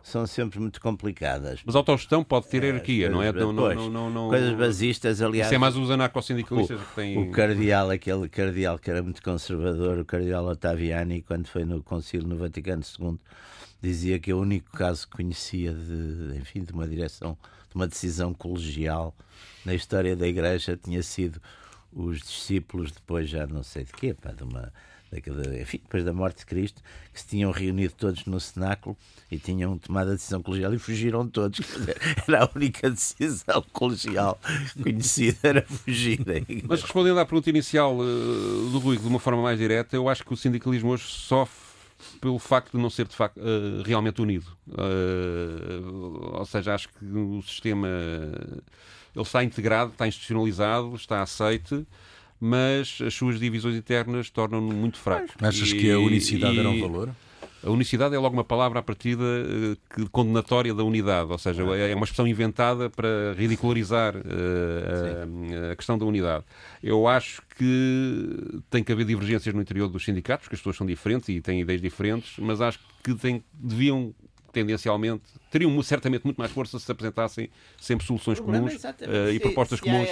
são 0.03 0.27
sempre 0.27 0.59
muito 0.59 0.81
complicadas. 0.81 1.61
Mas 1.65 1.73
a 1.73 1.79
autogestão 1.79 2.21
pode 2.21 2.49
ter 2.49 2.63
hierarquia, 2.65 3.09
não 3.09 3.23
é? 3.23 3.31
Não, 3.31 3.53
não, 3.53 3.73
não, 3.73 3.89
não, 3.89 4.09
não- 4.09 4.29
Coisas 4.29 4.53
basistas, 4.57 5.21
aliás. 5.21 5.47
Isso 5.47 5.55
é 5.55 5.57
mais 5.57 5.77
os 5.77 5.89
anarcossindicalistas 5.89 6.81
que 6.81 6.95
têm... 6.95 7.17
O 7.17 7.31
cardeal, 7.31 7.89
aquele 7.91 8.27
cardeal 8.27 8.77
que 8.77 8.91
era 8.91 9.01
muito 9.01 9.23
conservador, 9.23 9.99
o 9.99 10.03
cardeal 10.05 10.45
Ottaviani, 10.47 11.21
quando 11.21 11.47
foi 11.47 11.63
no 11.63 11.81
concílio 11.81 12.27
no 12.27 12.35
Vaticano 12.35 12.83
II, 12.99 13.17
dizia 13.81 14.19
que 14.19 14.33
o 14.33 14.39
único 14.39 14.71
caso 14.71 15.07
que 15.07 15.17
conhecia 15.17 15.73
de, 15.73 16.37
enfim, 16.37 16.63
de 16.63 16.71
uma 16.73 16.87
direção, 16.87 17.37
de 17.69 17.75
uma 17.75 17.87
decisão 17.87 18.33
colegial 18.33 19.15
na 19.65 19.73
história 19.73 20.15
da 20.15 20.27
Igreja 20.27 20.77
tinha 20.81 21.03
sido 21.03 21.41
os 21.93 22.19
discípulos 22.19 22.91
depois 22.91 23.29
já 23.29 23.45
não 23.47 23.63
sei 23.63 23.83
de 23.83 23.93
quê, 23.93 24.13
pá, 24.13 24.31
de 24.31 24.43
uma 24.43 24.71
daquela- 25.09 25.57
enfim, 25.59 25.77
depois 25.81 26.03
da 26.03 26.11
morte 26.11 26.39
de 26.39 26.45
Cristo, 26.45 26.81
que 27.13 27.19
se 27.21 27.27
tinham 27.27 27.49
reunido 27.51 27.93
todos 27.93 28.25
no 28.25 28.39
cenáculo 28.41 28.95
e 29.31 29.37
tinham 29.37 29.77
tomado 29.77 30.09
a 30.11 30.13
decisão 30.15 30.41
colegial 30.43 30.73
e 30.73 30.77
fugiram 30.77 31.25
todos. 31.25 31.59
Era 32.27 32.43
a 32.43 32.49
única 32.53 32.89
decisão 32.89 33.63
colegial 33.71 34.37
conhecida, 34.83 35.37
era 35.43 35.61
fugirem. 35.65 36.45
Mas 36.67 36.81
respondendo 36.81 37.19
à 37.19 37.25
pergunta 37.25 37.49
inicial 37.49 37.97
eh, 38.01 38.71
do 38.71 38.79
Rui 38.79 38.97
de 38.97 39.07
uma 39.07 39.17
forma 39.19 39.41
mais 39.41 39.57
direta, 39.57 39.95
eu 39.95 40.09
acho 40.09 40.25
que 40.25 40.33
o 40.33 40.37
sindicalismo 40.37 40.89
hoje 40.89 41.05
sofre 41.05 41.66
pelo 42.21 42.37
facto 42.39 42.77
de 42.77 42.81
não 42.81 42.89
ser 42.89 43.07
de 43.07 43.15
facto 43.15 43.39
eh, 43.39 43.81
realmente 43.85 44.21
unido. 44.21 44.45
Eh, 44.77 45.79
ou 46.33 46.45
seja, 46.45 46.73
acho 46.75 46.89
que 46.89 47.05
o 47.05 47.41
sistema 47.41 47.87
ele 49.15 49.23
está 49.23 49.43
integrado, 49.43 49.91
está 49.91 50.07
institucionalizado, 50.07 50.95
está 50.95 51.21
aceite, 51.21 51.85
mas 52.39 52.99
as 53.05 53.13
suas 53.13 53.39
divisões 53.39 53.75
internas 53.75 54.29
tornam-no 54.29 54.73
muito 54.73 54.97
fraco. 54.99 55.27
Achas 55.41 55.69
E- 55.69 55.77
que 55.79 55.91
a 55.91 55.97
unicidade 55.99 56.59
era 56.59 56.69
um 56.69 56.75
e- 56.75 56.81
valor? 56.81 57.09
A 57.67 57.69
unicidade 57.69 58.15
é 58.15 58.17
logo 58.17 58.33
uma 58.33 58.45
palavra 58.45 58.79
à 58.79 58.81
partida 58.81 59.21
uh, 59.23 59.77
que, 59.93 60.09
condenatória 60.09 60.73
da 60.73 60.83
unidade, 60.83 61.29
ou 61.31 61.37
seja, 61.37 61.63
é 61.63 61.93
uma 61.93 62.05
expressão 62.05 62.25
inventada 62.25 62.89
para 62.89 63.33
ridicularizar 63.37 64.15
uh, 64.15 65.67
a, 65.67 65.71
a, 65.73 65.75
questão 65.75 65.97
da 65.97 66.05
unidade. 66.05 66.45
Eu 66.81 67.07
acho 67.07 67.41
que 67.57 68.61
tem 68.69 68.83
que 68.83 68.91
haver 68.91 69.05
divergências 69.05 69.53
no 69.53 69.61
interior 69.61 69.89
dos 69.89 70.05
sindicatos, 70.05 70.45
porque 70.45 70.55
as 70.55 70.61
pessoas 70.61 70.77
são 70.77 70.87
diferentes 70.87 71.27
e 71.27 71.41
têm 71.41 71.59
ideias 71.59 71.81
diferentes, 71.81 72.37
mas 72.39 72.61
acho 72.61 72.79
que 73.03 73.13
tem, 73.15 73.43
deviam 73.53 74.13
tendencialmente, 74.53 75.23
teriam 75.57 75.83
certamente 75.83 76.23
muito 76.23 76.37
mais 76.37 76.51
força 76.51 76.77
se 76.77 76.85
se 76.85 76.91
apresentassem 76.91 77.49
sempre 77.79 78.05
soluções 78.05 78.39
comuns 78.39 78.75
uh, 78.75 79.31
e 79.33 79.39
propostas 79.39 79.79
comuns. 79.79 80.09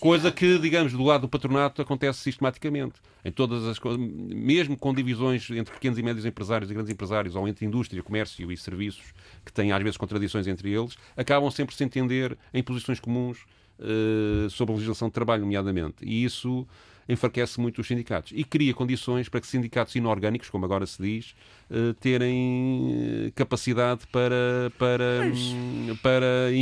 Coisa 0.00 0.32
que, 0.32 0.58
digamos, 0.58 0.92
do 0.92 1.02
lado 1.02 1.22
do 1.22 1.28
patronato 1.28 1.82
acontece 1.82 2.20
sistematicamente. 2.20 2.94
Em 3.24 3.30
todas 3.30 3.64
as 3.66 3.78
coisas, 3.78 4.00
mesmo 4.00 4.76
com 4.76 4.94
divisões 4.94 5.50
entre 5.50 5.74
pequenos 5.74 5.98
e 5.98 6.02
médios 6.02 6.24
empresários 6.24 6.70
e 6.70 6.74
grandes 6.74 6.92
empresários, 6.92 7.34
ou 7.34 7.46
entre 7.46 7.66
indústria, 7.66 8.02
comércio 8.02 8.50
e 8.50 8.56
serviços, 8.56 9.12
que 9.44 9.52
têm 9.52 9.72
às 9.72 9.82
vezes 9.82 9.96
contradições 9.96 10.46
entre 10.46 10.72
eles, 10.72 10.96
acabam 11.16 11.50
sempre 11.50 11.74
se 11.74 11.84
entender 11.84 12.36
em 12.54 12.62
posições 12.62 13.00
comuns 13.00 13.38
uh, 13.78 14.48
sobre 14.48 14.72
a 14.72 14.76
legislação 14.76 15.08
de 15.08 15.14
trabalho, 15.14 15.42
nomeadamente. 15.42 15.96
E 16.02 16.24
isso 16.24 16.66
enfraquece 17.08 17.60
muito 17.60 17.80
os 17.80 17.86
sindicatos 17.86 18.32
e 18.34 18.44
cria 18.44 18.74
condições 18.74 19.28
para 19.28 19.40
que 19.40 19.46
sindicatos 19.46 19.94
inorgânicos, 19.94 20.50
como 20.50 20.64
agora 20.64 20.86
se 20.86 21.00
diz, 21.00 21.34
uh, 21.70 21.94
terem 21.94 23.26
eh, 23.26 23.32
capacidade 23.34 24.06
para, 24.10 24.72
para, 24.78 25.26
Mas... 25.28 25.98
para 26.00 26.52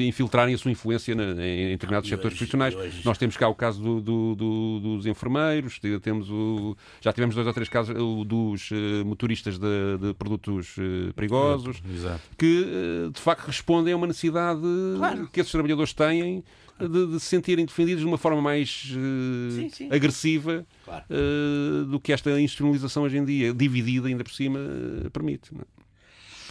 infiltrarem 0.00 0.54
a 0.54 0.58
sua 0.58 0.70
influência 0.70 1.12
em 1.12 1.16
determinados 1.16 2.08
hoje, 2.08 2.16
setores 2.16 2.36
profissionais. 2.36 2.74
Hoje... 2.74 3.02
Nós 3.04 3.18
temos 3.18 3.36
cá 3.36 3.48
o 3.48 3.54
caso 3.54 3.82
do, 3.82 4.00
do, 4.00 4.34
do, 4.34 4.80
dos 4.80 5.06
enfermeiros, 5.06 5.78
temos 6.02 6.30
o, 6.30 6.76
já 7.00 7.12
tivemos 7.12 7.34
dois 7.34 7.46
ou 7.46 7.52
três 7.52 7.68
casos 7.68 7.96
o, 7.96 8.24
dos 8.24 8.70
uh, 8.70 9.04
motoristas 9.04 9.58
de, 9.58 9.98
de 10.00 10.14
produtos 10.14 10.76
perigosos, 11.14 11.82
Exato. 11.92 12.22
que 12.36 13.10
de 13.12 13.20
facto 13.20 13.46
respondem 13.46 13.92
a 13.92 13.96
uma 13.96 14.06
necessidade 14.06 14.60
claro. 14.96 15.28
que 15.32 15.40
esses 15.40 15.52
trabalhadores 15.52 15.92
têm 15.92 16.44
de, 16.78 17.06
de 17.06 17.20
se 17.20 17.26
sentirem 17.26 17.64
defendidos 17.64 18.00
de 18.00 18.06
uma 18.06 18.18
forma 18.18 18.40
mais 18.40 18.92
uh, 18.96 19.50
sim, 19.52 19.68
sim. 19.70 19.88
agressiva 19.92 20.66
claro. 20.84 21.04
uh, 21.10 21.84
do 21.86 22.00
que 22.00 22.12
esta 22.12 22.30
institucionalização 22.40 23.02
hoje 23.02 23.18
em 23.18 23.24
dia, 23.24 23.52
dividida 23.54 24.08
ainda 24.08 24.24
por 24.24 24.32
cima, 24.32 24.58
uh, 24.58 25.10
permite. 25.10 25.50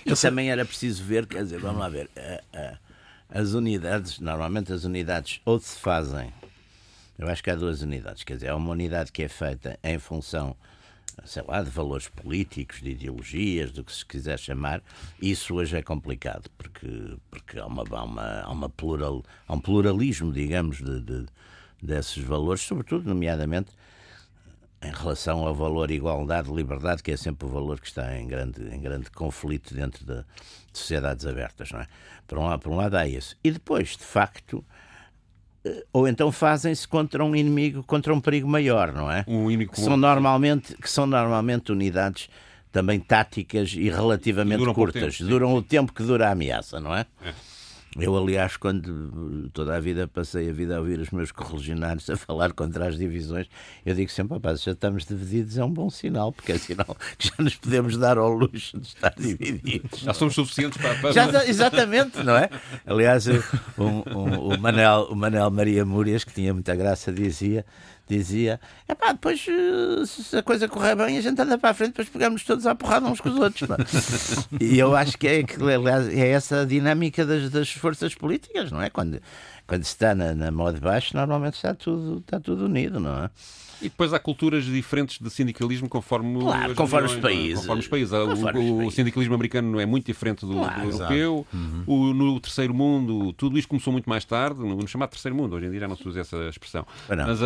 E 0.05 0.13
também 0.13 0.49
era 0.49 0.65
preciso 0.65 1.03
ver, 1.03 1.25
quer 1.27 1.43
dizer, 1.43 1.59
vamos 1.59 1.79
lá 1.79 1.87
ver, 1.87 2.09
as 3.29 3.53
unidades, 3.53 4.19
normalmente 4.19 4.73
as 4.73 4.83
unidades 4.83 5.41
ou 5.45 5.59
se 5.59 5.77
fazem, 5.77 6.33
eu 7.19 7.27
acho 7.27 7.43
que 7.43 7.51
há 7.51 7.55
duas 7.55 7.81
unidades, 7.81 8.23
quer 8.23 8.35
dizer, 8.35 8.49
há 8.49 8.55
uma 8.55 8.71
unidade 8.71 9.11
que 9.11 9.21
é 9.21 9.27
feita 9.27 9.77
em 9.83 9.99
função 9.99 10.55
sei 11.25 11.43
lá, 11.47 11.61
de 11.61 11.69
valores 11.69 12.07
políticos, 12.07 12.81
de 12.81 12.91
ideologias, 12.91 13.71
do 13.71 13.83
que 13.83 13.93
se 13.93 14.05
quiser 14.05 14.39
chamar, 14.39 14.81
isso 15.21 15.55
hoje 15.55 15.77
é 15.77 15.81
complicado, 15.81 16.49
porque, 16.57 17.17
porque 17.29 17.59
há, 17.59 17.65
uma, 17.65 17.83
há, 17.89 18.03
uma, 18.03 18.41
há, 18.41 18.51
uma 18.51 18.69
plural, 18.69 19.23
há 19.47 19.53
um 19.53 19.59
pluralismo, 19.59 20.31
digamos, 20.31 20.77
de, 20.77 21.01
de, 21.01 21.25
desses 21.81 22.23
valores, 22.23 22.61
sobretudo, 22.61 23.07
nomeadamente, 23.07 23.71
em 24.81 24.91
relação 24.91 25.45
ao 25.45 25.53
valor 25.53 25.91
igualdade, 25.91 26.51
liberdade, 26.51 27.03
que 27.03 27.11
é 27.11 27.17
sempre 27.17 27.47
o 27.47 27.49
valor 27.49 27.79
que 27.79 27.87
está 27.87 28.17
em 28.17 28.27
grande, 28.27 28.63
em 28.73 28.81
grande 28.81 29.11
conflito 29.11 29.75
dentro 29.75 30.03
de 30.03 30.23
sociedades 30.73 31.25
abertas, 31.25 31.71
não 31.71 31.81
é? 31.81 31.87
Por 32.27 32.39
um, 32.39 32.57
por 32.57 32.71
um 32.71 32.75
lado 32.77 32.95
há 32.95 33.07
isso. 33.07 33.37
E 33.43 33.51
depois, 33.51 33.89
de 33.89 34.03
facto, 34.03 34.65
ou 35.93 36.07
então 36.07 36.31
fazem-se 36.31 36.87
contra 36.87 37.23
um 37.23 37.35
inimigo, 37.35 37.83
contra 37.83 38.13
um 38.13 38.19
perigo 38.19 38.47
maior, 38.47 38.91
não 38.91 39.11
é? 39.11 39.23
Um 39.27 39.45
inimigo 39.45 39.73
que 39.73 39.81
são 39.81 39.95
normalmente 39.95 40.75
que 40.75 40.89
são 40.89 41.05
normalmente 41.05 41.71
unidades 41.71 42.29
também 42.71 42.99
táticas 42.99 43.73
e 43.73 43.89
relativamente 43.89 44.65
curtas. 44.73 45.17
Tempo, 45.17 45.29
Duram 45.29 45.53
o 45.53 45.61
tempo 45.61 45.93
que 45.93 46.03
dura 46.03 46.29
a 46.29 46.31
ameaça, 46.31 46.79
não 46.79 46.95
é? 46.95 47.05
é. 47.23 47.33
Eu, 47.99 48.17
aliás, 48.17 48.55
quando 48.55 49.49
toda 49.49 49.75
a 49.75 49.79
vida 49.79 50.07
passei 50.07 50.49
a 50.49 50.53
vida 50.53 50.77
a 50.77 50.79
ouvir 50.79 50.99
os 50.99 51.09
meus 51.09 51.29
correligionários 51.31 52.09
a 52.09 52.15
falar 52.15 52.53
contra 52.53 52.87
as 52.87 52.97
divisões, 52.97 53.47
eu 53.85 53.93
digo 53.93 54.09
sempre, 54.09 54.35
rapaz, 54.35 54.63
já 54.63 54.71
estamos 54.71 55.05
divididos, 55.05 55.57
é 55.57 55.63
um 55.63 55.69
bom 55.69 55.89
sinal, 55.89 56.31
porque 56.31 56.53
é 56.53 56.57
sinal 56.57 56.95
que 57.17 57.27
já 57.27 57.33
nos 57.37 57.55
podemos 57.55 57.97
dar 57.97 58.17
ao 58.17 58.31
luxo 58.31 58.79
de 58.79 58.87
estar 58.87 59.13
divididos. 59.17 59.99
Já 59.99 60.13
somos 60.13 60.35
suficientes 60.35 60.81
para... 60.81 60.95
para... 60.95 61.11
Já, 61.11 61.45
exatamente, 61.45 62.23
não 62.23 62.37
é? 62.37 62.49
Aliás, 62.85 63.27
um, 63.27 64.03
um, 64.07 64.53
o, 64.53 64.57
Manel, 64.57 65.07
o 65.09 65.15
Manel 65.15 65.51
Maria 65.51 65.83
Múrias, 65.83 66.23
que 66.23 66.33
tinha 66.33 66.53
muita 66.53 66.73
graça, 66.75 67.11
dizia 67.11 67.65
dizia: 68.17 68.59
é 68.87 68.93
pá, 68.93 69.11
depois 69.11 69.45
eh, 69.47 70.05
se 70.05 70.37
a 70.37 70.43
coisa 70.43 70.67
correr 70.67 70.95
bem, 70.95 71.17
a 71.17 71.21
gente 71.21 71.41
anda 71.41 71.57
para 71.57 71.69
a 71.69 71.73
frente, 71.73 71.89
depois 71.89 72.09
pegamos 72.09 72.43
todos 72.43 72.67
à 72.67 72.75
porrada 72.75 73.07
uns 73.07 73.21
com 73.21 73.29
os 73.29 73.35
outros. 73.35 73.67
e 74.59 74.77
eu 74.77 74.95
acho 74.95 75.17
que 75.17 75.27
é, 75.27 75.45
é 76.13 76.27
essa 76.29 76.61
a 76.61 76.65
dinâmica 76.65 77.25
das, 77.25 77.49
das 77.49 77.71
forças 77.71 78.13
políticas, 78.13 78.71
não 78.71 78.81
é? 78.81 78.89
Quando, 78.89 79.21
quando 79.65 79.83
se 79.83 79.91
está 79.91 80.13
na, 80.13 80.33
na 80.33 80.51
mão 80.51 80.71
de 80.73 80.79
baixo, 80.79 81.15
normalmente 81.15 81.55
está 81.55 81.73
tudo, 81.73 82.19
está 82.19 82.39
tudo 82.39 82.65
unido, 82.65 82.99
não 82.99 83.23
é? 83.23 83.29
E 83.81 83.89
depois 83.89 84.13
há 84.13 84.19
culturas 84.19 84.63
diferentes 84.65 85.17
de 85.19 85.29
sindicalismo 85.29 85.89
conforme, 85.89 86.39
claro, 86.39 86.75
conforme 86.75 87.07
os 87.07 87.15
países. 87.15 87.59
Conforme 87.59 87.81
os 87.81 87.87
países. 87.87 88.11
Conforme 88.11 88.33
o, 88.33 88.47
os 88.47 88.51
países. 88.51 88.87
o, 88.87 88.91
sindicalismo 88.91 89.33
americano 89.33 89.79
é 89.79 89.85
muito 89.85 90.05
diferente 90.05 90.45
do, 90.45 90.53
claro, 90.53 90.81
do 90.81 90.87
europeu. 90.87 91.47
Uhum. 91.51 91.83
O, 91.87 92.13
no 92.13 92.39
terceiro 92.39 92.73
mundo, 92.73 93.33
tudo 93.33 93.57
isto 93.57 93.67
começou 93.67 93.91
muito 93.91 94.07
mais 94.07 94.23
tarde, 94.23 94.59
no, 94.59 94.75
no, 94.75 94.87
chamado 94.87 95.09
terceiro 95.09 95.35
mundo. 95.35 95.55
Hoje 95.55 95.65
em 95.65 95.71
dia 95.71 95.79
já 95.79 95.87
não 95.87 95.95
se 95.95 96.07
usa 96.07 96.21
essa 96.21 96.37
expressão. 96.47 96.85
Não, 97.09 97.25
Mas, 97.25 97.41
uh... 97.41 97.45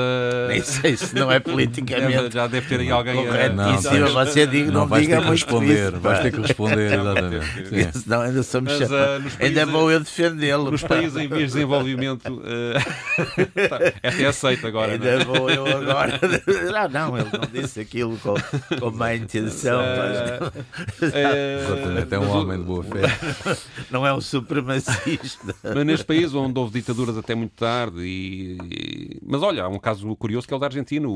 Nem 0.49 0.61
sei 0.61 0.97
se 0.97 1.15
não 1.15 1.31
é 1.31 1.39
politicamente. 1.39 2.31
já 2.35 2.47
deve 2.47 2.67
ter 2.67 2.81
aí 2.81 2.91
alguém. 2.91 3.15
Corretíssimo, 3.15 4.07
uh... 4.07 4.13
você 4.25 4.45
diga, 4.45 4.71
não, 4.71 4.87
não 4.87 4.99
diga 4.99 5.17
muito 5.21 5.31
responder, 5.31 5.93
isso, 5.93 6.01
Vais 6.01 6.19
ter 6.19 6.31
que 6.31 6.41
responder, 6.41 6.93
exatamente. 6.93 7.97
Senão 7.97 8.21
ainda 8.21 8.43
sou 8.43 8.61
Mas, 8.61 8.81
uh, 8.81 8.95
Ainda 9.39 9.61
é 9.61 9.65
bom 9.65 9.89
eu 9.89 9.99
defendê-lo. 9.99 10.71
Nos 10.71 10.83
países 10.83 11.15
em 11.15 11.27
vias 11.27 11.39
de 11.39 11.45
desenvolvimento, 11.45 12.27
uh... 12.27 12.73
esta 14.03 14.21
é 14.21 14.25
aceita 14.25 14.67
agora. 14.67 14.93
Ainda 14.93 15.19
não? 15.19 15.25
vou 15.25 15.49
eu 15.49 15.65
agora 15.65 16.24
ah, 16.75 16.87
não, 16.87 17.17
ele 17.17 17.29
não 17.31 17.61
disse 17.61 17.79
aquilo 17.79 18.17
com, 18.17 18.35
com 18.79 18.91
má 18.91 19.15
intenção. 19.15 19.79
Mas... 21.01 21.13
É, 21.13 21.59
é 22.09 22.19
um 22.19 22.29
homem 22.29 22.57
de 22.57 22.63
boa 22.63 22.83
fé. 22.83 23.57
Não 23.91 24.05
é 24.05 24.13
um 24.13 24.21
supremacista. 24.21 25.55
Mas 25.63 25.85
neste 25.85 26.05
país 26.05 26.33
onde 26.33 26.59
houve 26.59 26.73
ditaduras 26.73 27.17
até 27.17 27.35
muito 27.35 27.53
tarde, 27.53 28.01
e... 28.01 29.19
mas 29.25 29.41
olha, 29.41 29.63
há 29.63 29.67
um 29.67 29.79
caso 29.79 30.15
curioso 30.15 30.47
que 30.47 30.53
é 30.53 30.57
o 30.57 30.59
da 30.59 30.67
Argentina, 30.67 31.07
o, 31.07 31.13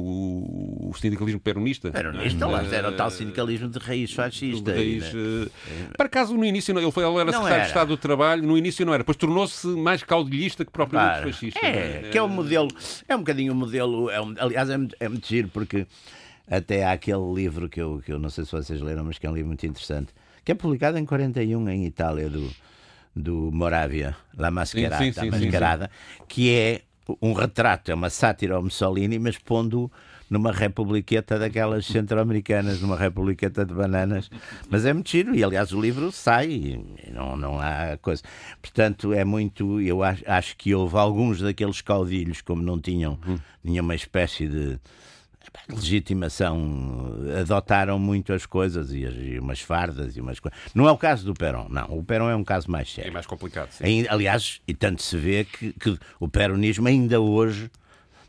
o 0.89 0.93
sindicalismo 0.93 1.39
peronista. 1.39 1.91
Peronista, 1.91 2.47
lá 2.47 2.63
era 2.63 2.89
o 2.89 2.91
tal 2.93 3.11
sindicalismo 3.11 3.69
de 3.69 3.77
raiz 3.79 4.11
fascista. 4.11 4.71
De 4.71 4.77
raiz, 4.77 5.13
né? 5.13 5.47
Para 5.95 6.07
acaso, 6.07 6.35
no 6.35 6.43
início, 6.43 6.77
ele, 6.77 6.91
foi, 6.91 7.03
ele 7.03 7.17
era 7.17 7.31
secretário 7.31 7.53
era. 7.53 7.61
de 7.61 7.67
Estado 7.67 7.87
do 7.89 7.97
Trabalho, 7.97 8.43
no 8.43 8.57
início 8.57 8.85
não 8.85 8.93
era, 8.93 9.03
depois 9.03 9.17
tornou-se 9.17 9.67
mais 9.67 10.03
caudilhista 10.03 10.65
que 10.65 10.71
propriamente 10.71 11.21
claro. 11.21 11.31
fascista. 11.31 11.59
É, 11.63 11.69
é, 11.69 12.09
que 12.11 12.17
é 12.17 12.21
o 12.21 12.27
modelo, 12.27 12.69
é 13.07 13.15
um 13.15 13.19
bocadinho 13.19 13.53
o 13.53 13.55
modelo, 13.55 14.09
é 14.09 14.19
um, 14.19 14.33
aliás, 14.39 14.69
é, 14.69 14.77
é 14.99 15.09
muito 15.09 15.27
giro 15.27 15.49
porque 15.49 15.85
até 16.49 16.83
há 16.83 16.93
aquele 16.93 17.33
livro 17.33 17.69
que 17.69 17.79
eu, 17.79 18.01
que 18.03 18.11
eu 18.11 18.17
não 18.17 18.29
sei 18.29 18.45
se 18.45 18.51
vocês 18.51 18.81
leram, 18.81 19.03
mas 19.03 19.19
que 19.19 19.27
é 19.27 19.29
um 19.29 19.33
livro 19.33 19.49
muito 19.49 19.65
interessante, 19.65 20.13
que 20.43 20.51
é 20.51 20.55
publicado 20.55 20.97
em 20.97 21.05
41 21.05 21.69
em 21.69 21.85
Itália, 21.85 22.29
do, 22.29 22.49
do 23.15 23.51
Moravia, 23.53 24.15
La 24.35 24.49
Mascherata, 24.49 25.03
sim, 25.03 25.11
sim, 25.11 25.21
sim, 25.21 25.29
Mascarada, 25.29 25.91
que 26.27 26.51
é 26.51 26.81
um 27.21 27.33
retrato, 27.33 27.91
é 27.91 27.93
uma 27.93 28.09
sátira 28.09 28.55
ao 28.55 28.63
Mussolini, 28.63 29.17
mas 29.19 29.37
pondo 29.37 29.91
numa 30.29 30.51
republiqueta 30.51 31.39
daquelas 31.39 31.85
centro-americanas, 31.85 32.81
numa 32.81 32.97
republiqueta 32.97 33.65
de 33.65 33.73
bananas. 33.73 34.29
Mas 34.69 34.85
é 34.85 34.93
muito 34.93 35.09
giro, 35.09 35.35
e 35.35 35.43
aliás 35.43 35.71
o 35.71 35.81
livro 35.81 36.11
sai, 36.11 36.49
e 36.49 37.11
não, 37.11 37.35
não 37.35 37.59
há 37.59 37.97
coisa. 38.01 38.21
Portanto, 38.61 39.13
é 39.13 39.23
muito. 39.23 39.81
Eu 39.81 40.03
acho, 40.03 40.23
acho 40.27 40.57
que 40.57 40.73
houve 40.73 40.97
alguns 40.97 41.41
daqueles 41.41 41.81
caudilhos, 41.81 42.41
como 42.41 42.61
não 42.61 42.79
tinham 42.79 43.17
hum. 43.27 43.37
nenhuma 43.63 43.95
espécie 43.95 44.47
de 44.47 44.79
legitimação, 45.67 47.15
adotaram 47.39 47.99
muito 47.99 48.33
as 48.33 48.45
coisas 48.45 48.91
e, 48.91 49.05
as, 49.05 49.13
e, 49.15 49.39
umas 49.39 49.59
fardas 49.59 50.15
e 50.15 50.21
umas 50.21 50.39
coisas. 50.39 50.59
Não 50.73 50.87
é 50.87 50.91
o 50.91 50.97
caso 50.97 51.25
do 51.25 51.33
Perón, 51.33 51.67
não. 51.69 51.97
O 51.97 52.03
Perón 52.03 52.29
é 52.29 52.35
um 52.35 52.43
caso 52.43 52.69
mais 52.69 52.91
sério. 52.91 53.09
É 53.09 53.11
mais 53.11 53.25
complicado. 53.25 53.71
Sim. 53.71 54.05
Aliás, 54.09 54.61
e 54.67 54.73
tanto 54.73 55.01
se 55.01 55.17
vê 55.17 55.45
que, 55.45 55.73
que 55.73 55.97
o 56.19 56.27
peronismo 56.27 56.87
ainda 56.87 57.19
hoje, 57.19 57.69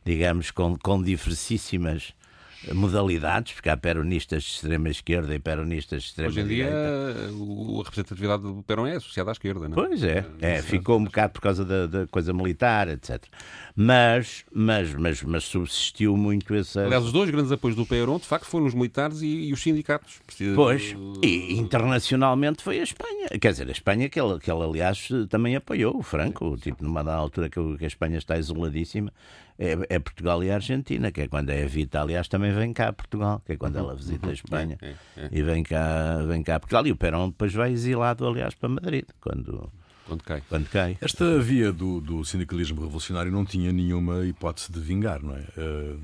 digamos, 0.05 0.51
com, 0.51 0.77
com 0.77 1.03
diversíssimas 1.03 2.15
modalidades, 2.73 3.55
porque 3.55 3.71
há 3.71 3.77
peronistas 3.77 4.43
de 4.43 4.51
extrema 4.51 4.91
esquerda 4.91 5.35
e 5.35 5.39
peronistas 5.39 6.03
de 6.03 6.09
extrema 6.09 6.31
direita. 6.31 6.71
Hoje 6.71 7.33
em 7.33 7.67
dia 7.67 7.81
a 7.81 7.85
representatividade 7.85 8.43
do 8.43 8.63
Perón 8.63 8.87
é 8.87 8.97
associada 8.97 9.31
à 9.31 9.33
esquerda, 9.33 9.69
não 9.69 9.83
é? 9.83 9.87
Pois 9.87 10.05
é, 10.05 10.27
é 10.41 10.61
ficou 10.61 10.99
um 10.99 11.05
bocado 11.05 11.33
por 11.33 11.41
causa 11.41 11.65
da, 11.65 11.87
da, 11.87 12.07
coisa 12.07 12.33
militar, 12.33 12.89
etc. 12.89 13.25
Mas, 13.75 14.45
mas, 14.53 14.93
mas, 14.95 15.23
mas 15.23 15.45
subsistiu 15.45 16.17
muito 16.17 16.55
essa... 16.55 16.85
Aliás, 16.85 17.05
os 17.05 17.13
dois 17.13 17.31
grandes 17.31 17.51
apoios 17.51 17.77
do 17.77 17.87
Perón, 17.87 18.19
de 18.19 18.27
facto, 18.27 18.45
foram 18.45 18.67
os 18.67 18.75
militares 18.75 19.23
e, 19.23 19.27
e 19.27 19.53
os 19.53 19.63
sindicatos. 19.63 20.21
Pois, 20.55 20.95
e 21.23 21.55
internacionalmente 21.55 22.63
foi 22.63 22.81
a 22.81 22.83
Espanha. 22.83 23.29
Quer 23.41 23.53
dizer, 23.53 23.69
a 23.69 23.73
Espanha 23.73 24.09
que 24.09 24.19
ela, 24.19 24.39
que 24.39 24.51
ela 24.51 24.67
aliás, 24.67 25.09
também 25.31 25.57
apoiou 25.57 25.97
o 25.97 26.03
Franco, 26.03 26.57
tipo, 26.59 26.85
numa 26.85 27.01
altura 27.11 27.49
que 27.49 27.59
a 27.59 27.87
Espanha 27.87 28.19
está 28.19 28.37
isoladíssima, 28.37 29.11
é, 29.61 29.95
é, 29.95 29.99
Portugal 29.99 30.43
e 30.43 30.51
a 30.51 30.55
Argentina, 30.55 31.13
que 31.13 31.21
é 31.21 31.29
quando 31.29 31.51
é 31.51 31.63
a 31.63 31.67
Vita, 31.67 32.01
aliás, 32.01 32.27
também 32.27 32.51
vem 32.51 32.73
cá 32.73 32.89
a 32.89 32.93
Portugal, 32.95 33.43
que 33.45 33.53
é 33.53 33.57
quando 33.59 33.77
ela 33.77 33.95
visita 33.95 34.31
a 34.31 34.33
Espanha 34.33 34.79
é, 34.81 34.87
é, 34.87 34.95
é. 35.19 35.29
e 35.31 35.43
vem 35.43 35.63
cá, 35.63 36.17
vem 36.27 36.43
cá 36.43 36.57
a 36.57 36.61
Portugal. 36.61 36.87
E 36.87 36.93
o 36.93 36.97
Perón 36.97 37.29
depois 37.29 37.53
vai 37.53 37.71
exilado, 37.71 38.27
aliás, 38.27 38.55
para 38.55 38.71
Madrid, 38.71 39.05
quando, 39.21 39.71
quando 40.07 40.23
cai. 40.25 40.43
Quando 40.49 40.67
cai. 40.71 40.97
Esta 40.99 41.39
via 41.39 41.71
do, 41.75 42.01
do, 42.01 42.25
sindicalismo 42.25 42.81
revolucionário 42.81 43.31
não 43.31 43.45
tinha 43.45 43.71
nenhuma 43.71 44.25
hipótese 44.25 44.73
de 44.73 44.81
vingar, 44.81 45.23
não 45.23 45.37
é? 45.37 45.45
Uh, 45.59 46.01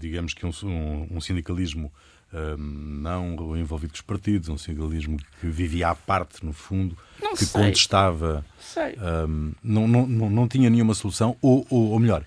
digamos 0.00 0.34
que 0.34 0.44
um, 0.44 0.50
um, 0.64 1.06
um 1.12 1.20
sindicalismo 1.20 1.92
uh, 2.32 2.56
não 2.58 3.56
envolvido 3.56 3.92
com 3.92 3.96
os 3.96 4.02
partidos, 4.02 4.48
um 4.48 4.58
sindicalismo 4.58 5.18
que 5.40 5.46
vivia 5.46 5.90
à 5.90 5.94
parte, 5.94 6.44
no 6.44 6.52
fundo, 6.52 6.98
não 7.22 7.36
que 7.36 7.44
sei. 7.44 7.62
contestava. 7.62 8.44
Uh, 8.76 9.54
não, 9.62 9.86
não, 9.86 10.04
não, 10.04 10.30
não 10.30 10.48
tinha 10.48 10.68
nenhuma 10.68 10.94
solução, 10.94 11.36
ou, 11.40 11.64
ou, 11.70 11.90
ou 11.92 12.00
melhor, 12.00 12.24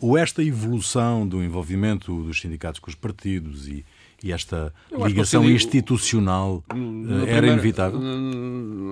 ou 0.00 0.16
esta 0.16 0.42
evolução 0.42 1.28
do 1.28 1.42
envolvimento 1.42 2.22
dos 2.22 2.40
sindicatos 2.40 2.80
com 2.80 2.88
os 2.88 2.94
partidos 2.94 3.68
e, 3.68 3.84
e 4.22 4.32
esta 4.32 4.72
ligação 4.90 5.42
seria, 5.42 5.56
institucional 5.56 6.62
eh, 6.70 7.30
era 7.30 7.46
inevitável? 7.46 8.00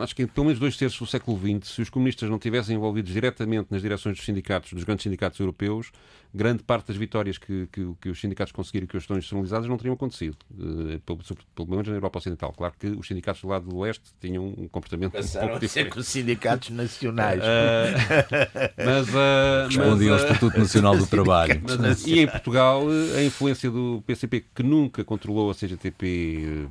Acho 0.02 0.14
que 0.14 0.26
pelo 0.26 0.47
menos 0.47 0.58
dois 0.58 0.76
terços 0.76 0.99
do 0.99 1.06
século 1.06 1.38
XX, 1.38 1.75
se 1.75 1.82
os 1.82 1.90
comunistas 1.90 2.30
não 2.30 2.38
tivessem 2.38 2.76
envolvidos 2.76 3.12
diretamente 3.12 3.68
nas 3.70 3.82
direções 3.82 4.16
dos 4.16 4.25
sindicatos, 4.25 4.73
dos 4.73 4.85
grandes 4.85 5.02
sindicatos 5.02 5.38
europeus, 5.38 5.90
grande 6.35 6.62
parte 6.62 6.88
das 6.88 6.97
vitórias 6.97 7.38
que, 7.38 7.66
que, 7.73 7.94
que 8.00 8.08
os 8.11 8.20
sindicatos 8.20 8.52
conseguiram 8.52 8.85
e 8.85 8.88
que 8.88 8.97
estão 8.97 9.16
institucionalizadas 9.16 9.68
não 9.68 9.76
teriam 9.76 9.94
acontecido, 9.94 10.37
uh, 10.52 11.00
pelo, 11.00 11.18
pelo 11.54 11.68
menos 11.68 11.88
na 11.88 11.94
Europa 11.94 12.18
Ocidental. 12.18 12.52
Claro 12.56 12.75
que 12.78 12.87
os 12.88 13.06
sindicatos 13.06 13.42
do 13.42 13.49
lado 13.49 13.68
do 13.68 13.76
Oeste 13.78 14.12
tinham 14.20 14.47
um 14.47 14.68
comportamento 14.68 15.12
Passaram 15.12 15.47
um 15.47 15.50
pouco 15.50 15.66
diferente. 15.66 15.92
com 15.92 16.00
os 16.00 16.06
sindicatos 16.06 16.70
nacionais. 16.70 17.40
Uh, 17.40 18.75
mas, 18.85 19.08
uh, 19.08 19.66
Respondiam 19.68 20.14
ao 20.14 20.20
Estatuto 20.20 20.58
Nacional 20.58 20.97
do 20.97 21.06
Trabalho. 21.08 21.62
Mas, 21.80 22.06
e 22.06 22.20
em 22.20 22.26
Portugal, 22.26 22.82
a 23.16 23.23
influência 23.23 23.70
do 23.70 24.02
PCP, 24.06 24.44
que 24.54 24.62
nunca 24.62 25.04
controlou 25.18 25.50
a 25.50 25.54
CGTP 25.54 26.68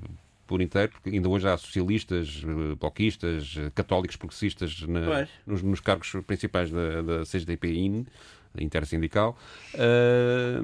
por 0.47 0.61
inteiro, 0.61 0.91
porque 0.93 1.09
ainda 1.09 1.27
hoje 1.27 1.47
há 1.47 1.57
socialistas, 1.57 2.41
bloquistas, 2.79 3.55
católicos 3.75 4.15
progressistas 4.15 4.81
na, 4.83 5.27
nos, 5.45 5.61
nos, 5.61 5.81
cargos 5.81 6.09
principais 6.25 6.71
da, 6.71 7.01
da 7.01 7.23
CGTP-IN, 7.23 8.05
intersindical, 8.57 9.37
uh, 9.75 10.63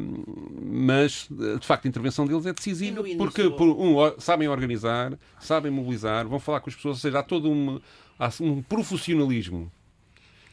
mas 0.65 1.27
de 1.29 1.65
facto 1.65 1.85
a 1.85 1.89
intervenção 1.89 2.25
deles 2.25 2.45
é 2.45 2.53
decisiva 2.53 3.03
porque 3.17 3.49
por, 3.51 3.67
um, 3.67 3.95
sabem 4.17 4.47
organizar, 4.47 5.17
sabem 5.39 5.71
mobilizar, 5.71 6.27
vão 6.27 6.39
falar 6.39 6.59
com 6.61 6.69
as 6.69 6.75
pessoas, 6.75 6.95
ou 6.97 7.01
seja, 7.01 7.19
há 7.19 7.23
todo 7.23 7.51
um, 7.51 7.79
há 8.17 8.29
um 8.41 8.61
profissionalismo 8.63 9.71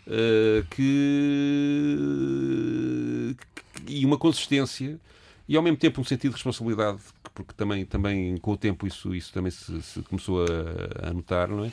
uh, 0.06 0.66
que, 0.70 1.96
e 3.86 4.04
uma 4.04 4.18
consistência 4.18 4.98
e 5.48 5.56
ao 5.56 5.62
mesmo 5.62 5.78
tempo 5.78 6.00
um 6.00 6.04
sentido 6.04 6.30
de 6.30 6.36
responsabilidade 6.36 6.98
porque 7.42 7.56
também, 7.56 7.84
também 7.84 8.36
com 8.38 8.52
o 8.52 8.56
tempo 8.56 8.86
isso, 8.86 9.14
isso 9.14 9.32
também 9.32 9.50
se, 9.50 9.82
se 9.82 10.02
começou 10.02 10.44
a, 10.44 11.08
a 11.08 11.12
notar, 11.12 11.48
não 11.48 11.64
é? 11.64 11.72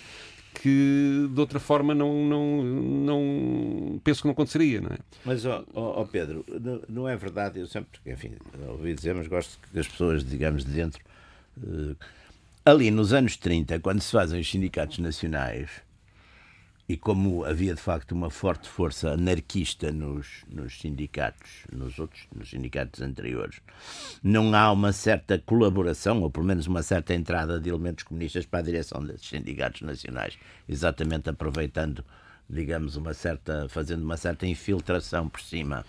que 0.61 1.29
de 1.31 1.39
outra 1.39 1.59
forma 1.59 1.93
não, 1.93 2.25
não, 2.25 2.63
não 2.63 4.01
penso 4.03 4.21
que 4.21 4.27
não 4.27 4.33
aconteceria, 4.33 4.81
não 4.81 4.89
é? 4.89 4.97
Mas, 5.23 5.45
ó 5.45 6.07
Pedro, 6.11 6.43
não 6.89 7.07
é 7.07 7.15
verdade, 7.15 7.59
eu 7.59 7.67
sempre, 7.67 7.99
enfim, 8.05 8.31
ouvi 8.67 8.93
dizer, 8.93 9.13
mas 9.13 9.27
gosto 9.27 9.59
que 9.71 9.79
as 9.79 9.87
pessoas, 9.87 10.23
digamos, 10.23 10.65
de 10.65 10.71
dentro, 10.71 11.03
uh, 11.57 11.95
ali 12.65 12.89
nos 12.89 13.13
anos 13.13 13.37
30, 13.37 13.79
quando 13.79 14.01
se 14.01 14.11
fazem 14.11 14.39
os 14.39 14.49
sindicatos 14.49 14.97
nacionais, 14.99 15.69
e 16.89 16.95
como 16.95 17.43
havia 17.43 17.75
de 17.75 17.81
facto 17.81 18.13
uma 18.13 18.29
forte 18.29 18.69
força 18.69 19.11
anarquista 19.11 19.91
nos, 19.91 20.45
nos 20.47 20.79
sindicatos, 20.79 21.65
nos 21.71 21.99
outros 21.99 22.27
nos 22.33 22.49
sindicatos 22.49 23.01
anteriores, 23.01 23.59
não 24.23 24.55
há 24.55 24.71
uma 24.71 24.93
certa 24.93 25.37
colaboração, 25.37 26.21
ou 26.21 26.31
pelo 26.31 26.45
menos 26.45 26.65
uma 26.65 26.81
certa 26.81 27.13
entrada 27.13 27.59
de 27.59 27.69
elementos 27.69 28.05
comunistas 28.05 28.45
para 28.45 28.59
a 28.59 28.63
direção 28.63 29.03
desses 29.03 29.27
sindicatos 29.27 29.81
nacionais, 29.81 30.37
exatamente 30.67 31.29
aproveitando, 31.29 32.05
digamos, 32.49 32.95
uma 32.95 33.13
certa, 33.13 33.67
fazendo 33.67 34.03
uma 34.03 34.15
certa 34.15 34.47
infiltração 34.47 35.27
por 35.27 35.41
cima 35.41 35.85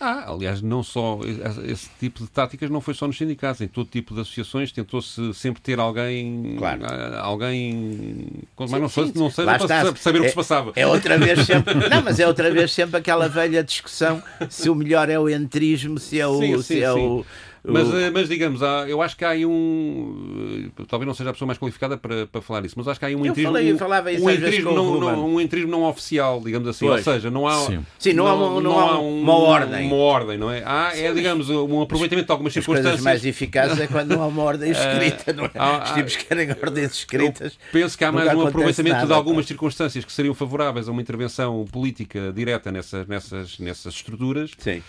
ah, 0.00 0.32
aliás, 0.32 0.62
não 0.62 0.82
só 0.82 1.20
esse 1.62 1.90
tipo 2.00 2.20
de 2.22 2.30
táticas 2.30 2.70
não 2.70 2.80
foi 2.80 2.94
só 2.94 3.06
nos 3.06 3.18
sindicatos, 3.18 3.60
em 3.60 3.68
todo 3.68 3.86
tipo 3.86 4.14
de 4.14 4.22
associações 4.22 4.72
tentou-se 4.72 5.34
sempre 5.34 5.60
ter 5.60 5.78
alguém, 5.78 6.56
claro. 6.56 6.80
Ah, 6.86 7.20
alguém, 7.20 8.28
mas 8.58 8.70
sim, 8.70 8.78
não, 8.78 8.88
sim, 8.88 9.12
não 9.14 9.30
seja 9.30 9.58
para 9.58 9.96
saber 9.96 10.18
é, 10.18 10.20
o 10.20 10.24
que 10.24 10.30
se 10.30 10.34
passava. 10.34 10.72
É 10.74 10.86
outra 10.86 11.18
vez 11.18 11.44
sempre, 11.44 11.74
não, 11.88 12.02
mas 12.02 12.18
é 12.18 12.26
outra 12.26 12.50
vez 12.50 12.72
sempre 12.72 12.96
aquela 12.96 13.28
velha 13.28 13.62
discussão 13.62 14.22
se 14.48 14.70
o 14.70 14.74
melhor 14.74 15.10
é 15.10 15.18
o 15.18 15.28
entrismo, 15.28 15.98
se 15.98 16.18
é 16.18 16.26
o, 16.26 16.38
sim, 16.38 16.62
se 16.62 16.82
é 16.82 16.92
o 16.92 17.24
mas, 17.62 17.94
eh, 17.94 18.10
mas 18.10 18.28
digamos, 18.28 18.62
há, 18.62 18.88
eu 18.88 19.02
acho 19.02 19.16
que 19.16 19.24
há 19.24 19.30
aí 19.30 19.44
um. 19.44 20.66
Eh, 20.78 20.84
talvez 20.88 21.06
não 21.06 21.14
seja 21.14 21.30
a 21.30 21.32
pessoa 21.32 21.46
mais 21.46 21.58
qualificada 21.58 21.96
para, 21.96 22.26
para 22.26 22.40
falar 22.40 22.64
isso, 22.64 22.74
mas 22.76 22.88
acho 22.88 22.98
que 22.98 23.04
há 23.04 23.08
aí 23.08 23.16
um 23.16 23.24
eu 23.24 23.26
entrismo. 23.26 23.52
Falei, 23.52 23.72
eu 23.72 23.78
falava 23.78 24.12
isso 24.12 24.24
um, 24.24 24.30
entrismo 24.30 24.72
não, 24.72 25.00
não, 25.00 25.34
um 25.34 25.40
entrismo 25.40 25.70
não 25.70 25.82
oficial, 25.84 26.40
digamos 26.40 26.68
assim. 26.68 26.86
Pois. 26.86 27.06
Ou 27.06 27.12
seja, 27.12 27.30
não 27.30 27.46
há. 27.46 27.56
Sim, 27.66 27.84
Sim 27.98 28.12
não, 28.14 28.24
não, 28.24 28.30
há, 28.30 28.34
uma, 28.34 28.60
não 28.60 28.78
há 28.78 29.00
um, 29.00 29.20
uma 29.22 29.34
ordem. 29.34 29.86
Uma 29.86 29.96
ordem, 29.96 30.38
não 30.38 30.50
é? 30.50 30.62
Há, 30.64 30.96
é, 30.96 31.12
digamos, 31.12 31.50
um 31.50 31.82
aproveitamento 31.82 32.26
de 32.26 32.32
algumas 32.32 32.52
circunstâncias. 32.52 32.94
As 32.94 33.00
coisas 33.00 33.04
mais 33.04 33.26
eficazes 33.26 33.78
é 33.78 33.86
quando 33.86 34.16
não 34.16 34.22
há 34.22 34.26
uma 34.26 34.42
ordem 34.42 34.70
escrita, 34.72 35.32
não 35.32 35.44
é? 35.44 35.50
Há, 35.54 35.84
Os 35.84 35.90
tipos 35.90 36.16
querem 36.16 36.50
ordens 36.50 36.92
escritas. 36.92 37.58
penso 37.70 37.96
que 37.96 38.04
há 38.04 38.10
mais 38.10 38.32
um 38.34 38.46
aproveitamento 38.46 38.94
nada, 38.96 39.06
de 39.06 39.12
algumas 39.12 39.46
circunstâncias 39.46 40.04
que 40.04 40.12
seriam 40.12 40.34
favoráveis 40.34 40.88
a 40.88 40.92
uma 40.92 41.02
intervenção 41.02 41.64
política 41.70 42.32
direta 42.32 42.72
nessas, 42.72 43.06
nessas, 43.06 43.58
nessas 43.58 43.94
estruturas. 43.94 44.52
Sim 44.56 44.82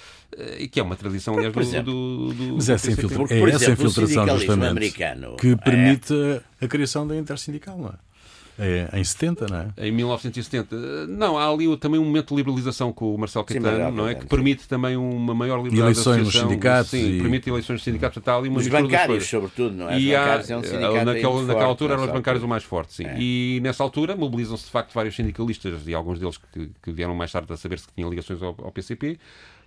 e 0.59 0.67
que 0.67 0.79
é 0.79 0.83
uma 0.83 0.95
tradição, 0.95 1.37
aliás, 1.37 1.53
do, 1.53 1.83
do, 1.83 2.33
do, 2.33 2.55
Mas 2.55 2.69
essa, 2.69 2.91
infiltra... 2.91 3.23
é 3.29 3.49
essa 3.49 3.71
infiltração 3.71 4.27
justamente 4.27 4.65
americano, 4.65 5.35
que 5.37 5.55
permite 5.55 6.13
é... 6.13 6.65
a 6.65 6.67
criação 6.67 7.07
da 7.07 7.15
intersindical, 7.15 7.77
não 7.77 7.89
é? 7.89 8.11
É, 8.59 8.89
em 8.93 9.03
70, 9.03 9.47
não 9.47 9.57
é? 9.57 9.87
Em 9.87 9.91
1970. 9.91 11.07
Não, 11.07 11.35
há 11.35 11.49
ali 11.49 11.75
também 11.77 11.99
um 11.99 12.05
momento 12.05 12.29
de 12.29 12.35
liberalização 12.35 12.93
com 12.93 13.15
o 13.15 13.17
Marcelo 13.17 13.43
Caetano, 13.43 13.89
sim, 13.89 13.95
não 13.95 14.07
é? 14.07 14.13
Que 14.13 14.27
permite 14.27 14.67
também 14.67 14.95
uma 14.95 15.33
maior 15.33 15.57
liberdade 15.57 15.81
eleições 15.81 16.25
nos 16.25 16.33
sindicatos. 16.33 16.91
Sim, 16.91 17.17
e... 17.17 17.21
permite 17.21 17.49
eleições 17.49 17.77
nos 17.77 17.83
sindicatos. 17.83 18.17
Está 18.17 18.35
ali 18.35 18.49
uma 18.49 18.59
Os 18.59 18.67
bancários, 18.67 19.27
sobretudo, 19.27 19.75
não 19.75 19.89
é? 19.89 19.99
E 19.99 20.15
há, 20.15 20.43
é 20.47 20.57
um 20.57 21.05
naquela, 21.05 21.41
naquela 21.43 21.65
altura 21.65 21.93
eram 21.93 22.05
os 22.05 22.11
bancários 22.11 22.43
o 22.43 22.47
mais 22.47 22.63
forte, 22.63 22.93
sim. 22.93 23.05
É. 23.05 23.15
E 23.19 23.59
nessa 23.63 23.81
altura 23.81 24.15
mobilizam-se 24.15 24.65
de 24.65 24.71
facto 24.71 24.93
vários 24.93 25.15
sindicalistas 25.15 25.87
e 25.87 25.95
alguns 25.95 26.19
deles 26.19 26.37
que, 26.37 26.69
que 26.83 26.91
vieram 26.91 27.15
mais 27.15 27.31
tarde 27.31 27.51
a 27.51 27.57
saber-se 27.57 27.87
que 27.87 27.93
tinham 27.93 28.11
ligações 28.11 28.43
ao, 28.43 28.55
ao 28.61 28.71
PCP 28.71 29.17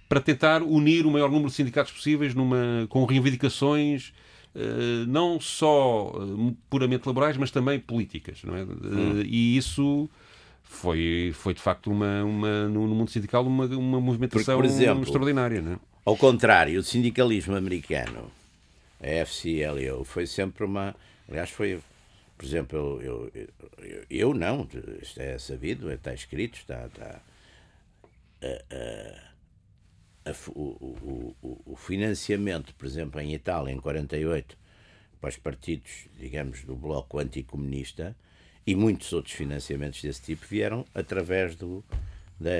para 0.08 0.20
tentar 0.20 0.62
unir 0.62 1.06
o 1.06 1.10
maior 1.10 1.30
número 1.30 1.48
de 1.48 1.54
sindicatos 1.54 1.92
possíveis 1.92 2.34
numa, 2.34 2.86
com 2.88 3.04
reivindicações 3.04 4.12
uh, 4.54 5.06
não 5.06 5.40
só 5.40 6.08
uh, 6.08 6.56
puramente 6.70 7.06
laborais, 7.06 7.36
mas 7.36 7.50
também 7.50 7.78
políticas. 7.78 8.42
Não 8.44 8.56
é? 8.56 8.62
Hum. 8.62 9.20
Uh, 9.20 9.22
e 9.24 9.56
isso 9.56 10.08
foi, 10.62 11.32
foi 11.34 11.54
de 11.54 11.60
facto 11.60 11.90
uma, 11.90 12.24
uma, 12.24 12.68
no, 12.68 12.86
mundo 12.88 13.10
sindical 13.10 13.46
uma, 13.46 13.66
uma 13.66 14.00
movimentação 14.00 14.56
por 14.56 14.64
exemplo, 14.64 15.02
extraordinária. 15.02 15.60
Não 15.60 15.72
é? 15.74 15.78
Ao 16.04 16.16
contrário, 16.16 16.78
o 16.78 16.82
sindicalismo 16.82 17.56
americano, 17.56 18.30
a 19.00 19.24
FCLO, 19.24 20.04
foi 20.04 20.26
sempre 20.26 20.64
uma. 20.64 20.94
Aliás, 21.28 21.50
foi. 21.50 21.80
Por 22.36 22.44
exemplo, 22.44 23.00
eu, 23.00 23.30
eu, 23.32 23.48
eu, 23.78 24.04
eu 24.10 24.34
não, 24.34 24.68
isto 25.00 25.20
é 25.20 25.38
sabido, 25.38 25.90
está 25.90 26.12
escrito, 26.12 26.56
está. 26.56 26.86
está 26.86 27.20
a, 28.42 29.33
o, 30.48 31.34
o, 31.42 31.62
o, 31.66 31.76
financiamento, 31.76 32.74
por 32.74 32.86
exemplo, 32.86 33.20
em 33.20 33.34
Itália, 33.34 33.72
em 33.72 33.78
48, 33.78 34.56
para 35.20 35.30
os 35.30 35.36
partidos, 35.36 36.06
digamos, 36.18 36.64
do 36.64 36.74
bloco 36.74 37.18
anticomunista, 37.18 38.16
e 38.66 38.74
muitos 38.74 39.12
outros 39.12 39.34
financiamentos 39.34 40.00
desse 40.00 40.22
tipo 40.22 40.46
vieram 40.46 40.86
através 40.94 41.54
do, 41.54 41.84
da 42.38 42.50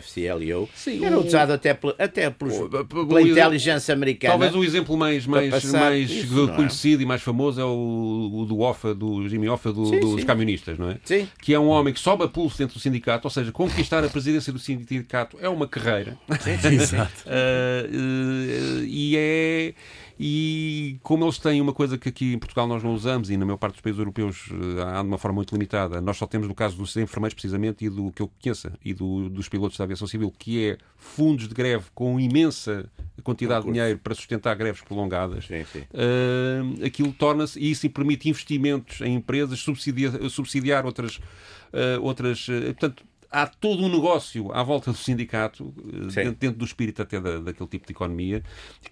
FCLO, 0.00 0.68
Sim, 0.74 1.04
era 1.04 1.18
usado 1.18 1.52
até, 1.52 1.78
até 1.98 2.30
pelos, 2.30 2.58
o, 2.58 2.68
pela 2.86 3.20
inteligência 3.20 3.92
americana. 3.92 4.32
Talvez 4.32 4.54
o 4.54 4.64
exemplo 4.64 4.96
mais, 4.96 5.26
mais, 5.26 5.64
mais 5.64 6.10
isso, 6.10 6.48
é? 6.50 6.56
conhecido 6.56 7.00
é? 7.00 7.04
e 7.04 7.06
mais 7.06 7.20
famoso 7.20 7.60
é 7.60 7.64
o, 7.64 8.30
o 8.32 8.46
do 8.46 8.60
Offa, 8.60 8.94
do 8.94 9.28
Jimmy 9.28 9.48
Offa, 9.48 9.72
do, 9.72 9.86
sim, 9.86 10.00
dos 10.00 10.20
sim. 10.20 10.26
camionistas, 10.26 10.78
não 10.78 10.90
é? 10.90 10.96
Sim. 11.04 11.28
Que 11.40 11.52
é 11.52 11.60
um 11.60 11.68
homem 11.68 11.92
que 11.92 12.00
sobe 12.00 12.24
a 12.24 12.28
pulso 12.28 12.56
dentro 12.56 12.74
do 12.74 12.80
sindicato, 12.80 13.26
ou 13.26 13.30
seja, 13.30 13.52
conquistar 13.52 14.02
a 14.02 14.08
presidência 14.08 14.52
do 14.52 14.58
sindicato 14.58 15.36
é 15.40 15.48
uma 15.48 15.68
carreira. 15.68 16.16
Exato. 16.64 17.24
uh, 17.26 18.80
uh, 18.80 18.84
e 18.84 19.16
é 19.16 19.74
e 20.22 20.98
como 21.02 21.24
eles 21.24 21.38
têm 21.38 21.62
uma 21.62 21.72
coisa 21.72 21.96
que 21.96 22.10
aqui 22.10 22.34
em 22.34 22.38
Portugal 22.38 22.66
nós 22.66 22.82
não 22.82 22.92
usamos 22.92 23.30
e 23.30 23.38
na 23.38 23.46
maior 23.46 23.56
parte 23.56 23.72
dos 23.72 23.80
países 23.80 23.98
europeus 23.98 24.50
eh, 24.50 24.82
há 24.82 25.00
de 25.00 25.08
uma 25.08 25.16
forma 25.16 25.36
muito 25.36 25.54
limitada, 25.54 25.98
nós 25.98 26.18
só 26.18 26.26
temos 26.26 26.46
no 26.46 26.54
caso 26.54 26.76
dos 26.76 26.94
enfermeiros 26.98 27.32
precisamente 27.32 27.86
e 27.86 27.88
do 27.88 28.12
que 28.12 28.20
eu 28.20 28.30
conheça 28.42 28.70
e 28.84 28.92
do, 28.92 29.30
dos 29.30 29.48
pilotos 29.48 29.78
da 29.78 29.84
aviação 29.84 30.06
civil, 30.06 30.30
que 30.30 30.62
é 30.62 30.78
fundos 30.94 31.48
de 31.48 31.54
greve 31.54 31.86
com 31.94 32.20
imensa 32.20 32.86
quantidade 33.22 33.64
de 33.64 33.72
dinheiro 33.72 33.98
para 33.98 34.14
sustentar 34.14 34.54
greves 34.56 34.82
prolongadas. 34.82 35.46
Sim, 35.46 35.64
sim. 35.64 35.80
Uh, 35.80 36.84
aquilo 36.84 37.12
torna-se, 37.14 37.58
e 37.58 37.70
isso 37.70 37.88
permite 37.88 38.28
investimentos 38.28 39.00
em 39.00 39.14
empresas, 39.14 39.58
subsidiar, 39.60 40.12
subsidiar 40.28 40.84
outras, 40.84 41.16
uh, 41.16 42.02
outras 42.02 42.46
uh, 42.48 42.74
portanto, 42.78 43.04
há 43.30 43.46
todo 43.46 43.84
um 43.84 43.88
negócio 43.88 44.52
à 44.52 44.62
volta 44.62 44.90
do 44.90 44.96
sindicato, 44.96 45.72
dentro, 46.12 46.32
dentro, 46.32 46.58
do 46.58 46.64
espírito 46.64 47.00
até 47.02 47.20
da, 47.20 47.38
daquele 47.38 47.68
tipo 47.68 47.86
de 47.86 47.92
economia, 47.92 48.42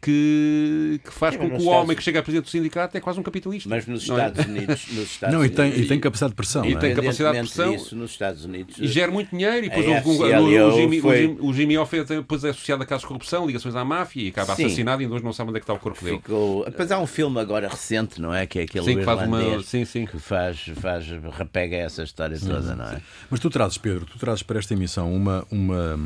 que, 0.00 1.00
que 1.04 1.12
faz 1.12 1.34
Sim, 1.34 1.40
com 1.40 1.50
que 1.50 1.62
o 1.62 1.66
homem 1.66 1.80
Estados... 1.80 1.94
que 1.96 2.02
chega 2.02 2.20
a 2.20 2.22
presidente 2.22 2.44
do 2.44 2.50
sindicato 2.50 2.96
é 2.96 3.00
quase 3.00 3.18
um 3.18 3.22
capitalista. 3.22 3.68
Mas 3.68 3.86
nos 3.86 4.02
Estados 4.02 4.44
é? 4.44 4.48
Unidos. 4.48 4.86
Nos 4.92 5.10
Estados 5.10 5.34
não, 5.34 5.44
e 5.44 5.50
tem, 5.50 5.76
e 5.76 5.86
tem 5.86 5.98
capacidade 5.98 6.32
de 6.32 6.36
pressão. 6.36 6.64
E 6.64 6.74
é? 6.74 6.78
tem 6.78 6.94
capacidade 6.94 7.40
de 7.40 7.46
pressão. 7.46 7.72
Disso, 7.72 7.96
nos 7.96 8.10
Estados 8.12 8.44
Unidos. 8.44 8.76
E 8.78 8.86
gera 8.86 9.10
muito 9.10 9.30
dinheiro. 9.30 9.66
E 9.66 9.68
depois 9.68 9.86
o, 9.86 10.10
o, 10.10 10.68
o, 10.68 10.72
Jimmy, 10.72 11.00
foi... 11.00 11.36
o 11.40 11.52
Jimmy 11.52 11.76
Hoffa 11.76 12.04
depois 12.04 12.44
é 12.44 12.50
associado 12.50 12.82
a 12.82 12.86
casos 12.86 13.02
de 13.02 13.08
corrupção, 13.08 13.46
ligações 13.46 13.74
à 13.74 13.84
máfia 13.84 14.22
e 14.22 14.28
acaba 14.28 14.54
Sim. 14.54 14.66
assassinado 14.66 15.02
e 15.02 15.06
hoje 15.06 15.24
não 15.24 15.32
sabe 15.32 15.50
onde 15.50 15.58
é 15.58 15.60
que 15.60 15.64
está 15.64 15.74
o 15.74 15.78
corpo 15.78 16.04
dele. 16.04 16.18
Ficou... 16.18 16.64
Depois 16.64 16.90
há 16.92 16.98
um 16.98 17.06
filme 17.06 17.40
agora 17.40 17.68
recente, 17.68 18.20
não 18.20 18.32
é? 18.32 18.46
Que 18.46 18.60
é 18.60 18.62
aquele 18.62 18.84
sim, 18.84 18.98
que 18.98 19.04
faz 19.04 19.22
uma... 19.22 19.62
sim, 19.62 19.84
sim. 19.84 20.06
que 20.06 20.18
faz, 20.18 20.70
faz, 20.80 21.06
repega 21.36 21.76
essa 21.76 22.02
história 22.02 22.38
toda, 22.38 22.74
não 22.74 22.84
é? 22.84 23.00
Mas 23.30 23.40
tu 23.40 23.50
trazes, 23.50 23.78
Pedro, 23.78 24.06
tu 24.06 24.18
trazes 24.18 24.27
para 24.44 24.58
esta 24.58 24.74
emissão 24.74 25.14
uma, 25.14 25.46
uma, 25.50 25.98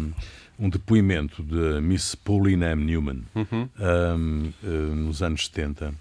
um 0.59 0.69
depoimento 0.69 1.43
de 1.43 1.81
Miss 1.81 2.15
Pauline 2.15 2.65
M. 2.65 2.85
Newman 2.85 3.23
uhum. 3.35 3.69
um, 3.79 4.53
uh, 4.63 4.95
nos 4.95 5.23
anos 5.23 5.47
70 5.47 5.93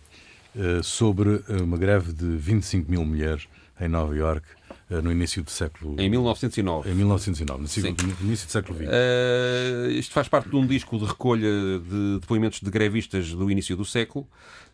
uh, 0.56 0.84
sobre 0.84 1.44
uma 1.62 1.78
greve 1.78 2.14
de 2.14 2.26
25 2.38 2.90
mil 2.90 3.04
mulheres 3.04 3.48
em 3.80 3.88
Nova 3.88 4.16
York 4.16 4.46
uh, 4.92 5.02
no 5.02 5.12
início 5.12 5.44
do 5.44 5.50
século... 5.50 6.00
Em 6.00 6.10
1909. 6.10 6.90
Em 6.90 6.94
1909, 6.94 7.60
no, 7.60 8.28
início 8.28 8.48
do 8.48 8.52
século 8.52 8.78
XX. 8.78 8.88
Uh, 8.88 9.92
isto 9.92 10.14
faz 10.14 10.28
parte 10.28 10.50
de 10.50 10.56
um 10.56 10.66
disco 10.66 10.98
de 11.00 11.06
recolha 11.06 11.50
de 11.80 12.20
depoimentos 12.20 12.60
de 12.60 12.70
grevistas 12.70 13.34
do 13.34 13.50
início 13.50 13.76
do 13.76 13.84
século, 13.84 14.28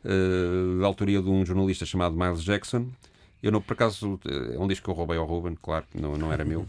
uh, 0.04 0.80
da 0.82 0.86
autoria 0.86 1.22
de 1.22 1.30
um 1.30 1.46
jornalista 1.46 1.86
chamado 1.86 2.16
Miles 2.16 2.44
Jackson, 2.44 2.88
eu, 3.48 3.52
não, 3.52 3.62
por 3.62 3.74
acaso, 3.74 4.20
é 4.54 4.60
um 4.60 4.68
disco 4.68 4.86
que 4.86 4.90
eu 4.90 4.94
roubei 4.94 5.18
ao 5.18 5.26
Ruben, 5.26 5.58
claro, 5.62 5.86
não, 5.94 6.18
não 6.18 6.34
era 6.34 6.44
meu. 6.44 6.62
uh, 6.62 6.68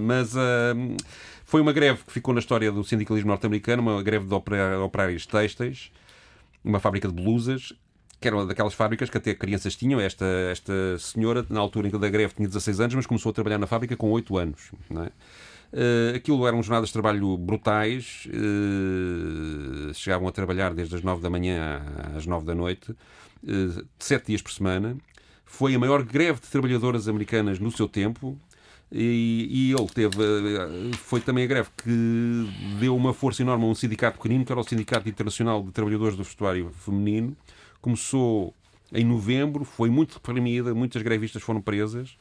mas 0.02 0.34
uh, 0.34 0.96
foi 1.44 1.60
uma 1.60 1.72
greve 1.72 2.02
que 2.04 2.12
ficou 2.12 2.32
na 2.32 2.40
história 2.40 2.72
do 2.72 2.82
sindicalismo 2.82 3.28
norte-americano, 3.28 3.82
uma 3.82 4.02
greve 4.02 4.26
de 4.26 4.34
operários 4.34 5.26
têxteis, 5.26 5.92
uma 6.64 6.80
fábrica 6.80 7.06
de 7.06 7.14
blusas, 7.14 7.72
que 8.18 8.28
era 8.28 8.36
uma 8.36 8.46
daquelas 8.46 8.72
fábricas 8.72 9.10
que 9.10 9.18
até 9.18 9.34
crianças 9.34 9.76
tinham. 9.76 10.00
Esta, 10.00 10.24
esta 10.50 10.98
senhora, 10.98 11.44
na 11.50 11.60
altura 11.60 11.88
em 11.88 11.90
que 11.90 11.98
da 11.98 12.08
greve, 12.08 12.32
tinha 12.34 12.48
16 12.48 12.80
anos, 12.80 12.94
mas 12.94 13.06
começou 13.06 13.28
a 13.30 13.32
trabalhar 13.34 13.58
na 13.58 13.66
fábrica 13.66 13.94
com 13.96 14.10
8 14.10 14.38
anos. 14.38 14.72
Não 14.88 15.04
é? 15.04 15.10
Uh, 15.74 16.16
aquilo 16.16 16.46
eram 16.46 16.62
jornadas 16.62 16.88
de 16.88 16.92
trabalho 16.92 17.36
brutais, 17.36 18.28
uh, 18.28 19.92
chegavam 19.92 20.28
a 20.28 20.32
trabalhar 20.32 20.72
desde 20.72 20.94
as 20.94 21.02
9 21.02 21.20
da 21.20 21.28
manhã 21.28 21.82
às 22.16 22.24
9 22.26 22.46
da 22.46 22.54
noite, 22.54 22.94
sete 23.98 24.28
dias 24.28 24.42
por 24.42 24.52
semana. 24.52 24.96
Foi 25.44 25.74
a 25.74 25.78
maior 25.78 26.02
greve 26.02 26.40
de 26.40 26.48
trabalhadoras 26.48 27.08
americanas 27.08 27.58
no 27.58 27.70
seu 27.70 27.88
tempo. 27.88 28.38
E, 28.92 29.48
e 29.50 29.72
ele 29.72 29.88
teve. 29.88 30.16
Foi 30.98 31.20
também 31.20 31.44
a 31.44 31.46
greve 31.46 31.68
que 31.76 32.48
deu 32.78 32.94
uma 32.94 33.12
força 33.12 33.42
enorme 33.42 33.64
a 33.64 33.68
um 33.68 33.74
sindicato 33.74 34.18
pequenino, 34.18 34.44
que 34.44 34.52
era 34.52 34.60
o 34.60 34.64
Sindicato 34.64 35.08
Internacional 35.08 35.62
de 35.62 35.72
Trabalhadores 35.72 36.16
do 36.16 36.22
Vestuário 36.22 36.70
Feminino. 36.70 37.36
Começou 37.80 38.54
em 38.92 39.04
novembro, 39.04 39.64
foi 39.64 39.90
muito 39.90 40.14
reprimida, 40.14 40.74
muitas 40.74 41.02
grevistas 41.02 41.42
foram 41.42 41.60
presas. 41.60 42.16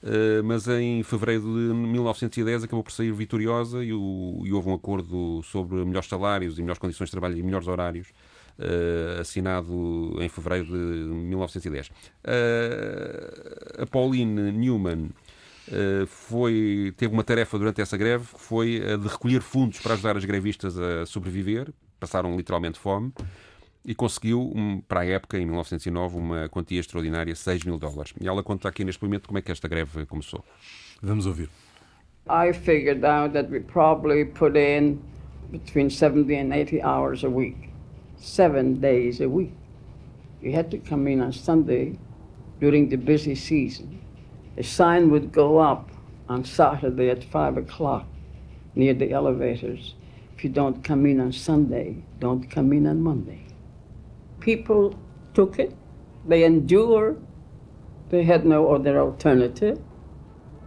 Uh, 0.00 0.44
mas 0.44 0.68
em 0.68 1.02
fevereiro 1.02 1.42
de 1.42 1.74
1910 1.74 2.62
acabou 2.62 2.84
por 2.84 2.92
sair 2.92 3.12
vitoriosa 3.12 3.82
e, 3.82 3.92
o, 3.92 4.42
e, 4.44 4.52
houve 4.52 4.68
um 4.68 4.74
acordo 4.74 5.42
sobre 5.42 5.84
melhores 5.84 6.08
salários 6.08 6.56
e 6.56 6.62
melhores 6.62 6.78
condições 6.78 7.06
de 7.06 7.10
trabalho 7.10 7.36
e 7.36 7.42
melhores 7.42 7.66
horários 7.66 8.06
uh, 8.58 9.20
assinado 9.20 10.16
em 10.20 10.28
fevereiro 10.28 10.66
de 10.66 10.72
1910. 10.72 11.88
Uh, 11.88 11.92
eh, 12.24 13.82
a 13.82 13.86
Pauline 13.86 14.52
Newman 14.52 15.10
foi, 16.06 16.94
teve 16.96 17.12
uma 17.12 17.22
tarefa 17.22 17.58
durante 17.58 17.82
essa 17.82 17.94
greve 17.94 18.24
que 18.34 18.40
foi 18.40 18.82
a 18.90 18.96
de 18.96 19.06
recolher 19.06 19.42
fundos 19.42 19.78
para 19.80 19.92
ajudar 19.92 20.16
as 20.16 20.24
grevistas 20.24 20.78
a 20.78 21.04
sobreviver, 21.04 21.68
passaram 22.00 22.34
literalmente 22.34 22.78
fome 22.78 23.12
e 23.84 23.94
conseguiu, 23.94 24.52
para 24.88 25.00
a 25.00 25.06
época, 25.06 25.38
em 25.38 25.46
1909, 25.46 26.16
uma 26.16 26.48
quantia 26.48 26.80
extraordinária, 26.80 27.34
6 27.34 27.64
mil 27.64 27.78
dólares. 27.78 28.12
E 28.20 28.26
ela 28.26 28.42
conta 28.42 28.68
aqui 28.68 28.84
neste 28.84 29.02
momento 29.02 29.26
como 29.26 29.38
é 29.38 29.42
que 29.42 29.52
esta 29.52 29.68
greve 29.68 30.04
começou. 30.06 30.44
Vamos 31.02 31.26
ouvir. 31.26 31.48
I 32.28 32.52
figured 32.52 33.04
out 33.04 33.32
that 33.32 33.50
we 33.50 33.60
probably 33.60 34.26
put 34.26 34.56
in 34.56 35.00
between 35.50 35.88
70 35.88 36.34
and 36.34 36.52
80 36.52 36.82
hours 36.82 37.24
a 37.24 37.28
week, 37.28 37.70
seven 38.18 38.80
days 38.80 39.20
a 39.20 39.28
week. 39.28 39.54
You 40.40 40.52
had 40.52 40.70
to 40.70 40.78
come 40.78 41.06
in 41.08 41.20
on 41.20 41.32
Sunday 41.32 41.98
during 42.60 42.88
the 42.88 42.96
busy 42.96 43.34
season. 43.34 44.00
A 44.56 44.62
sign 44.62 45.10
would 45.10 45.32
go 45.32 45.58
up 45.58 45.90
on 46.28 46.44
Saturday 46.44 47.10
at 47.10 47.24
5 47.24 47.56
o'clock 47.56 48.06
near 48.74 48.94
the 48.94 49.12
elevators. 49.12 49.94
If 50.36 50.44
you 50.44 50.50
don't 50.50 50.84
come 50.84 51.06
in 51.06 51.20
on 51.20 51.32
Sunday, 51.32 52.02
don't 52.18 52.50
come 52.50 52.72
in 52.72 52.86
on 52.86 53.00
Monday 53.00 53.48
people 54.40 54.98
took 55.34 55.58
it, 55.58 55.74
they 56.26 56.44
endured, 56.44 57.20
they 58.10 58.24
had 58.24 58.44
no 58.46 58.74
other 58.74 58.98
alternative. 58.98 59.78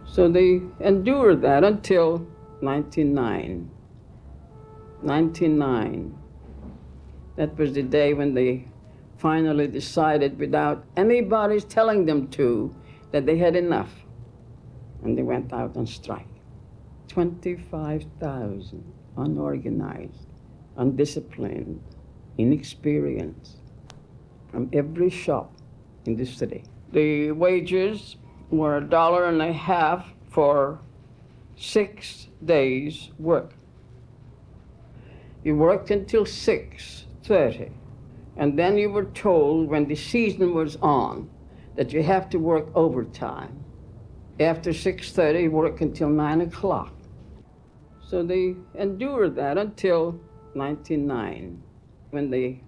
So 0.06 0.28
they 0.28 0.60
endured 0.80 1.42
that 1.42 1.64
until 1.64 2.18
1909. 2.60 3.70
1909. 5.00 6.18
That 7.36 7.56
was 7.56 7.72
the 7.72 7.82
day 7.82 8.14
when 8.14 8.34
they 8.34 8.68
finally 9.16 9.68
decided, 9.68 10.38
without 10.38 10.84
anybody's 10.96 11.64
telling 11.64 12.06
them 12.06 12.28
to, 12.28 12.74
that 13.10 13.26
they 13.26 13.38
had 13.38 13.56
enough. 13.56 14.04
And 15.02 15.16
they 15.16 15.22
went 15.22 15.52
out 15.52 15.76
on 15.76 15.86
strike. 15.86 16.26
25,000 17.08 18.92
unorganized, 19.16 20.26
undisciplined, 20.76 21.82
inexperienced, 22.38 23.58
from 24.50 24.68
every 24.72 25.10
shop 25.10 25.52
in 26.06 26.16
the 26.16 26.24
city. 26.24 26.64
The 26.92 27.32
wages 27.32 28.16
were 28.50 28.78
a 28.78 28.80
dollar 28.80 29.26
and 29.26 29.40
a 29.40 29.52
half 29.52 30.12
for 30.28 30.80
six 31.56 32.28
days' 32.44 33.10
work. 33.18 33.54
You 35.44 35.56
worked 35.56 35.90
until 35.90 36.24
6.30, 37.22 37.72
and 38.36 38.58
then 38.58 38.76
you 38.76 38.90
were 38.90 39.04
told 39.04 39.68
when 39.68 39.86
the 39.86 39.94
season 39.94 40.54
was 40.54 40.76
on 40.76 41.30
that 41.76 41.92
you 41.92 42.02
have 42.02 42.28
to 42.30 42.38
work 42.38 42.66
overtime. 42.74 43.64
After 44.40 44.70
6.30, 44.70 45.50
work 45.50 45.80
until 45.80 46.08
9 46.08 46.40
o'clock. 46.42 46.92
So 48.00 48.22
they 48.22 48.56
endured 48.74 49.36
that 49.36 49.56
until 49.56 50.12
1909, 50.54 51.62
when 52.10 52.30
they 52.30 52.62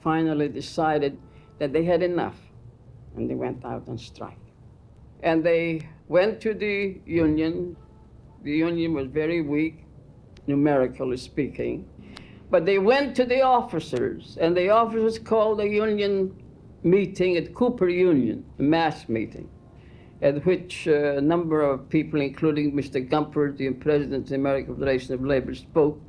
finally 0.00 0.48
decided 0.48 1.18
that 1.58 1.72
they 1.72 1.84
had 1.84 2.02
enough 2.02 2.36
and 3.16 3.28
they 3.28 3.34
went 3.34 3.64
out 3.64 3.88
on 3.88 3.98
strike. 3.98 4.38
And 5.22 5.44
they 5.44 5.88
went 6.08 6.40
to 6.42 6.54
the 6.54 7.00
union. 7.04 7.76
The 8.42 8.52
union 8.52 8.94
was 8.94 9.08
very 9.08 9.40
weak, 9.40 9.84
numerically 10.46 11.16
speaking. 11.16 11.88
But 12.50 12.64
they 12.64 12.78
went 12.78 13.14
to 13.16 13.24
the 13.24 13.42
officers, 13.42 14.38
and 14.40 14.56
the 14.56 14.70
officers 14.70 15.18
called 15.18 15.60
a 15.60 15.68
union 15.68 16.34
meeting 16.82 17.36
at 17.36 17.54
Cooper 17.54 17.88
Union, 17.88 18.44
a 18.58 18.62
mass 18.62 19.08
meeting, 19.08 19.48
at 20.22 20.44
which 20.46 20.88
uh, 20.88 21.16
a 21.16 21.20
number 21.20 21.60
of 21.60 21.88
people, 21.88 22.20
including 22.20 22.72
Mr. 22.72 23.06
Gumpert, 23.06 23.58
the 23.58 23.70
president 23.70 24.24
of 24.24 24.28
the 24.30 24.34
American 24.36 24.74
Federation 24.76 25.14
of 25.14 25.24
Labor, 25.24 25.54
spoke 25.54 26.00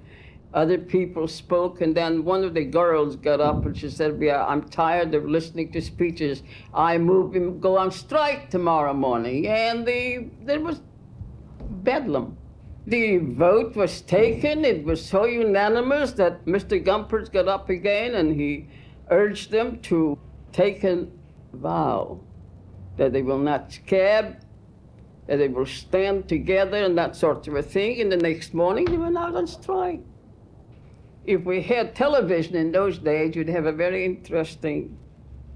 other 0.53 0.79
people 0.79 1.27
spoke, 1.27 1.81
and 1.81 1.95
then 1.95 2.25
one 2.25 2.43
of 2.43 2.55
the 2.55 2.65
girls 2.65 3.15
got 3.15 3.39
up 3.39 3.65
and 3.65 3.77
she 3.77 3.89
said, 3.89 4.21
I'm 4.23 4.67
tired 4.69 5.13
of 5.13 5.25
listening 5.25 5.71
to 5.73 5.81
speeches. 5.81 6.41
I 6.73 6.97
move 6.97 7.35
and 7.35 7.61
go 7.61 7.77
on 7.77 7.91
strike 7.91 8.49
tomorrow 8.49 8.93
morning. 8.93 9.47
And 9.47 9.85
the, 9.85 10.27
there 10.41 10.59
was 10.59 10.81
bedlam. 11.83 12.35
The 12.89 13.17
vote 13.17 13.75
was 13.75 14.01
taken. 14.01 14.65
It 14.65 14.83
was 14.83 15.05
so 15.05 15.25
unanimous 15.25 16.11
that 16.13 16.45
Mr. 16.45 16.83
Gumpers 16.83 17.29
got 17.31 17.47
up 17.47 17.69
again 17.69 18.15
and 18.15 18.35
he 18.35 18.67
urged 19.09 19.51
them 19.51 19.79
to 19.81 20.17
take 20.51 20.83
a 20.83 21.07
vow 21.53 22.19
that 22.97 23.13
they 23.13 23.21
will 23.21 23.37
not 23.37 23.71
scab, 23.71 24.41
that 25.27 25.37
they 25.37 25.47
will 25.47 25.65
stand 25.65 26.27
together 26.27 26.83
and 26.83 26.97
that 26.97 27.15
sort 27.15 27.47
of 27.47 27.55
a 27.55 27.61
thing. 27.63 28.01
And 28.01 28.11
the 28.11 28.17
next 28.17 28.53
morning 28.53 28.85
they 28.85 28.97
went 28.97 29.17
out 29.17 29.35
on 29.35 29.47
strike 29.47 30.01
if 31.29 31.45
we 31.45 31.61
had 31.61 31.95
television 31.95 32.55
in 32.55 32.71
those 32.71 32.97
days, 32.97 33.35
you'd 33.35 33.49
have 33.49 33.67
a 33.67 33.71
very 33.71 34.03
interesting 34.03 34.97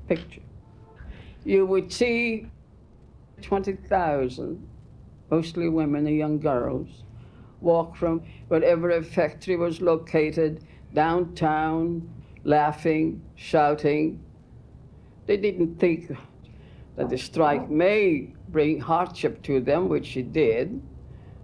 picture. 0.08 0.42
You 1.44 1.66
would 1.66 1.92
see 1.92 2.52
20,000, 3.42 4.68
mostly 5.32 5.70
women 5.70 6.06
and 6.06 6.16
young 6.16 6.40
girls, 6.40 7.04
walk 7.64 7.96
from 7.96 8.22
wherever 8.50 8.92
a 8.92 9.02
factory 9.02 9.56
was 9.56 9.82
located 9.82 10.64
downtown, 10.94 12.08
laughing, 12.44 13.22
shouting. 13.36 14.24
They 15.26 15.38
didn't 15.38 15.80
think 15.80 16.16
that 16.96 17.10
the 17.10 17.18
strike 17.18 17.70
may 17.70 18.34
bring 18.50 18.80
hardship 18.80 19.42
to 19.44 19.60
them, 19.60 19.90
which 19.90 20.16
it 20.18 20.32
did, 20.34 20.82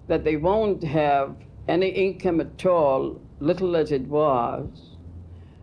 that 0.07 0.23
they 0.23 0.37
won't 0.37 0.83
have 0.83 1.35
any 1.67 1.89
income 1.89 2.41
at 2.41 2.65
all, 2.65 3.19
little 3.39 3.75
as 3.75 3.91
it 3.91 4.03
was, 4.03 4.97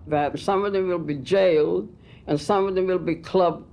that 0.07 0.39
some 0.39 0.65
of 0.65 0.73
them 0.73 0.89
will 0.89 0.99
be 0.99 1.17
jailed 1.17 1.89
and 2.27 2.41
some 2.41 2.67
of 2.67 2.75
them 2.75 2.87
will 2.87 2.99
be 2.99 3.15
clubbed 3.17 3.67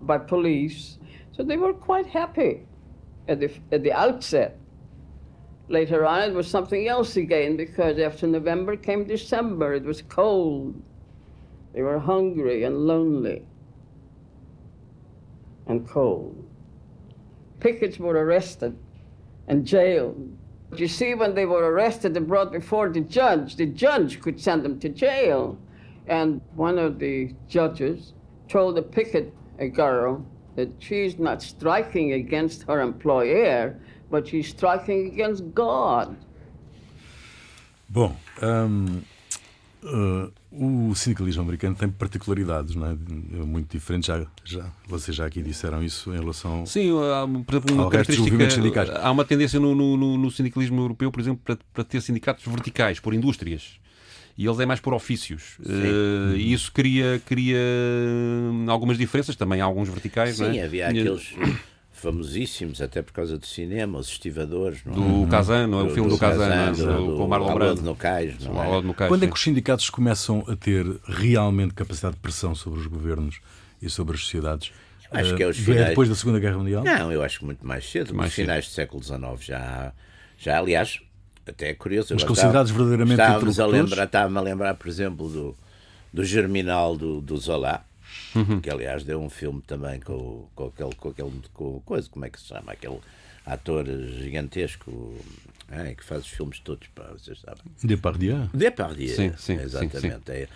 by 0.00 0.18
police. 0.18 0.98
So 1.32 1.42
they 1.42 1.56
were 1.56 1.72
quite 1.72 2.06
happy 2.06 2.66
at 3.26 3.40
the, 3.40 3.50
at 3.72 3.82
the 3.82 3.92
outset. 3.92 4.58
Later 5.68 6.06
on, 6.06 6.30
it 6.30 6.34
was 6.34 6.48
something 6.48 6.88
else 6.88 7.16
again 7.16 7.56
because 7.56 7.98
after 7.98 8.26
November 8.26 8.76
came 8.76 9.04
December. 9.04 9.74
It 9.74 9.84
was 9.84 10.02
cold. 10.02 10.80
They 11.74 11.82
were 11.82 11.98
hungry 11.98 12.64
and 12.64 12.86
lonely 12.86 13.44
and 15.66 15.86
cold. 15.86 16.48
Pickets 17.60 17.98
were 17.98 18.14
arrested 18.14 18.76
and 19.46 19.66
jailed. 19.66 20.36
But 20.70 20.80
you 20.80 20.88
see, 20.88 21.14
when 21.14 21.34
they 21.34 21.44
were 21.44 21.70
arrested 21.70 22.16
and 22.16 22.26
brought 22.26 22.52
before 22.52 22.88
the 22.88 23.00
judge, 23.00 23.56
the 23.56 23.66
judge 23.66 24.20
could 24.20 24.40
send 24.40 24.64
them 24.64 24.80
to 24.80 24.88
jail. 24.88 25.58
And 26.06 26.40
one 26.54 26.78
of 26.78 26.98
the 26.98 27.34
judges 27.48 28.14
told 28.48 28.76
the 28.76 28.82
picket 28.82 29.34
a 29.58 29.68
girl 29.68 30.24
that 30.58 30.72
she's 30.80 31.18
not 31.18 31.40
striking 31.40 32.12
against 32.12 32.64
her 32.64 32.80
employer, 32.80 33.76
but 34.10 34.26
she's 34.26 34.48
striking 34.48 35.06
against 35.12 35.44
God. 35.54 36.16
Bom, 37.88 38.16
um, 38.42 39.02
uh, 39.84 40.32
o 40.50 40.94
sindicalismo 40.96 41.42
americano 41.42 41.76
tem 41.76 41.88
particularidades, 41.88 42.74
não 42.74 42.88
é? 42.88 42.94
Muito 43.46 43.70
diferentes. 43.70 44.08
Já, 44.08 44.26
já, 44.44 44.66
vocês 44.86 45.16
já 45.16 45.26
aqui 45.26 45.40
disseram 45.40 45.82
isso 45.82 46.12
em 46.12 46.18
relação. 46.18 46.66
Sim, 46.66 46.90
há, 46.90 47.26
por 47.44 47.54
exemplo, 47.54 47.74
uma 47.76 47.88
característica, 47.88 48.98
há 49.00 49.10
uma 49.12 49.24
tendência 49.24 49.60
no, 49.60 49.74
no, 49.74 50.18
no, 50.18 50.30
sindicalismo 50.30 50.80
europeu, 50.82 51.12
por 51.12 51.20
exemplo, 51.20 51.40
para, 51.44 51.56
para 51.72 51.84
ter 51.84 52.02
sindicatos 52.02 52.44
verticais, 52.44 52.98
por 52.98 53.14
indústrias 53.14 53.78
e 54.38 54.46
eles 54.46 54.60
é 54.60 54.64
mais 54.64 54.78
por 54.78 54.94
ofícios. 54.94 55.58
Uh, 55.58 56.36
e 56.36 56.52
isso 56.52 56.70
cria, 56.70 57.20
cria 57.26 57.58
algumas 58.68 58.96
diferenças 58.96 59.34
também, 59.34 59.60
há 59.60 59.64
alguns 59.64 59.88
verticais. 59.88 60.36
Sim, 60.36 60.58
é? 60.58 60.64
havia 60.64 60.86
aqueles 60.86 61.34
famosíssimos, 61.90 62.80
até 62.80 63.02
por 63.02 63.12
causa 63.12 63.36
do 63.36 63.44
cinema, 63.44 63.98
os 63.98 64.06
estivadores. 64.06 64.78
Não 64.84 64.92
é? 64.92 64.96
Do 64.96 65.02
uhum. 65.02 65.28
Kazan, 65.28 65.66
não 65.66 65.80
é? 65.80 65.82
o 65.82 65.90
filme 65.90 66.08
do, 66.08 66.14
do 66.14 66.20
Kazan, 66.20 66.72
do, 66.72 67.16
com 67.16 67.26
Marlon 67.26 67.52
Brando. 67.52 67.82
No 67.82 67.96
cais, 67.96 68.38
não 68.44 68.62
é? 68.62 68.80
no 68.80 68.94
cais, 68.94 69.08
Quando 69.08 69.24
é 69.24 69.26
que 69.26 69.34
os 69.34 69.42
sindicatos 69.42 69.90
começam 69.90 70.44
a 70.46 70.54
ter 70.54 70.86
realmente 71.04 71.74
capacidade 71.74 72.14
de 72.14 72.20
pressão 72.20 72.54
sobre 72.54 72.78
os 72.78 72.86
governos 72.86 73.40
e 73.82 73.90
sobre 73.90 74.14
as 74.14 74.22
sociedades? 74.22 74.70
Acho 75.10 75.34
que 75.34 75.42
é 75.42 75.48
os 75.48 75.58
eh, 75.58 75.62
finais... 75.62 75.88
depois 75.88 76.08
da 76.08 76.14
Segunda 76.14 76.38
Guerra 76.38 76.58
Mundial? 76.58 76.84
Não, 76.84 77.10
eu 77.10 77.24
acho 77.24 77.40
que 77.40 77.44
muito 77.44 77.66
mais 77.66 77.90
cedo. 77.90 78.14
Mais 78.14 78.32
finais 78.32 78.66
do 78.66 78.70
século 78.70 79.02
XIX 79.02 79.20
já, 79.40 79.92
já 80.38 80.58
aliás, 80.58 81.00
até 81.48 81.70
é 81.70 81.74
curioso. 81.74 82.14
Mas 82.14 82.24
considerados 82.24 82.70
estava, 82.70 82.88
verdadeiramente 82.88 83.20
estávamos 83.20 83.60
a 83.60 83.66
lembrar, 83.66 84.04
Estava-me 84.04 84.38
a 84.38 84.40
lembrar, 84.40 84.74
por 84.74 84.88
exemplo, 84.88 85.28
do, 85.28 85.56
do 86.12 86.24
Germinal 86.24 86.96
do, 86.96 87.20
do 87.20 87.36
Zola, 87.36 87.84
uhum. 88.34 88.60
que 88.60 88.70
aliás 88.70 89.04
deu 89.04 89.20
um 89.20 89.30
filme 89.30 89.62
também 89.62 90.00
com, 90.00 90.48
com 90.54 90.66
aquele, 90.66 90.94
com 90.94 91.08
aquele 91.08 91.42
com 91.52 91.80
coisa, 91.80 92.08
como 92.10 92.24
é 92.24 92.30
que 92.30 92.40
se 92.40 92.46
chama? 92.46 92.72
Aquele 92.72 92.98
ator 93.44 93.86
gigantesco 93.86 95.14
é, 95.70 95.94
que 95.94 96.04
faz 96.04 96.24
os 96.24 96.30
filmes 96.30 96.60
todos, 96.60 96.86
pá, 96.88 97.04
vocês 97.12 97.40
sabem. 97.40 97.62
Depardieu? 97.82 98.48
Depardieu, 98.52 99.14
sim, 99.14 99.32
sim, 99.36 99.54
exatamente. 99.54 100.00
Sim, 100.00 100.12
sim. 100.12 100.32
É, 100.32 100.48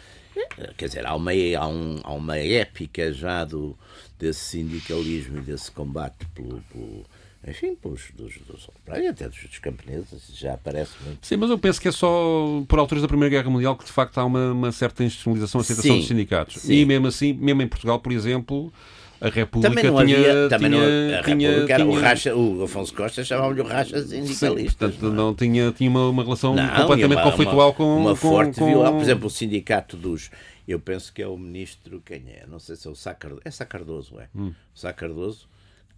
é, 0.59 0.72
quer 0.76 0.87
dizer, 0.87 1.07
há 1.07 1.14
uma, 1.14 1.31
há, 1.33 1.66
um, 1.66 2.00
há 2.02 2.12
uma 2.12 2.38
épica 2.38 3.12
já 3.12 3.44
do, 3.44 3.76
desse 4.18 4.40
sindicalismo 4.40 5.38
e 5.38 5.40
desse 5.42 5.70
combate 5.70 6.26
pelo, 6.35 6.62
pelo 6.72 7.05
enfim, 7.46 7.74
pelos, 7.74 8.11
dos, 8.14 8.38
dos 8.46 8.68
até 8.87 9.28
dos, 9.28 9.42
dos 9.42 9.59
camponeses, 9.59 10.31
já 10.33 10.55
aparece 10.55 10.92
muito. 11.05 11.26
Sim, 11.26 11.37
mas 11.38 11.50
eu 11.50 11.59
penso 11.59 11.81
que 11.81 11.88
é 11.88 11.92
só 11.92 12.62
por 12.68 12.78
alturas 12.78 13.02
da 13.02 13.09
Primeira 13.09 13.31
Guerra 13.31 13.50
Mundial 13.50 13.76
que 13.76 13.85
de 13.85 13.90
facto 13.90 14.18
há 14.18 14.24
uma, 14.24 14.52
uma 14.52 14.70
certa 14.70 15.02
institucionalização, 15.02 15.61
aceitação 15.61 15.90
sim, 15.90 15.98
dos 15.98 16.09
sindicatos. 16.09 16.62
Sim. 16.62 16.72
E 16.72 16.85
mesmo 16.85 17.09
assim, 17.09 17.33
mesmo 17.33 17.62
em 17.62 17.66
Portugal, 17.66 17.98
por 17.98 18.12
exemplo, 18.12 18.72
a 19.20 19.28
República 19.28 19.74
também 19.74 19.90
não 19.90 20.07
tinha, 20.07 20.18
havia, 20.18 20.48
também 20.48 20.70
tinha, 20.70 20.81
não, 20.81 21.18
a 21.18 21.22
tinha, 21.22 21.48
República 21.48 21.74
era 21.74 21.85
tinha, 21.85 21.96
o 21.96 22.00
racha, 22.00 22.37
o 22.37 22.62
Afonso 22.62 22.94
Costa 22.94 23.24
chamava-lhe 23.24 23.61
o 23.61 23.64
racha 23.64 24.02
sindicalista. 24.02 24.88
Portanto, 24.88 25.02
não, 25.02 25.12
é? 25.12 25.16
não, 25.16 25.35
tinha, 25.35 25.72
tinha 25.72 25.90
uma, 25.90 26.09
uma 26.11 26.22
relação 26.22 26.55
não, 26.55 26.68
completamente 26.76 27.18
uma, 27.18 27.31
conflitual 27.31 27.68
uma, 27.68 27.74
com. 27.74 27.96
Uma 27.96 28.16
forte 28.16 28.61
com, 28.61 28.66
violência. 28.66 28.92
Por 28.92 29.02
exemplo, 29.02 29.26
o 29.26 29.31
sindicato 29.31 29.96
dos. 29.96 30.31
Eu 30.66 30.78
penso 30.78 31.12
que 31.12 31.20
é 31.20 31.26
o 31.26 31.37
ministro, 31.37 32.00
quem 32.07 32.22
é? 32.28 32.44
Não 32.48 32.61
sei 32.61 32.76
se 32.76 32.87
é 32.87 32.90
o 32.90 32.94
Sá 32.94 33.12
Cardoso. 33.12 33.42
É 33.44 33.50
Sá 33.50 33.64
Cardoso, 33.64 34.20
é. 34.20 34.28
Hum. 34.33 34.52
Sá 34.72 34.92
Cardoso 34.92 35.52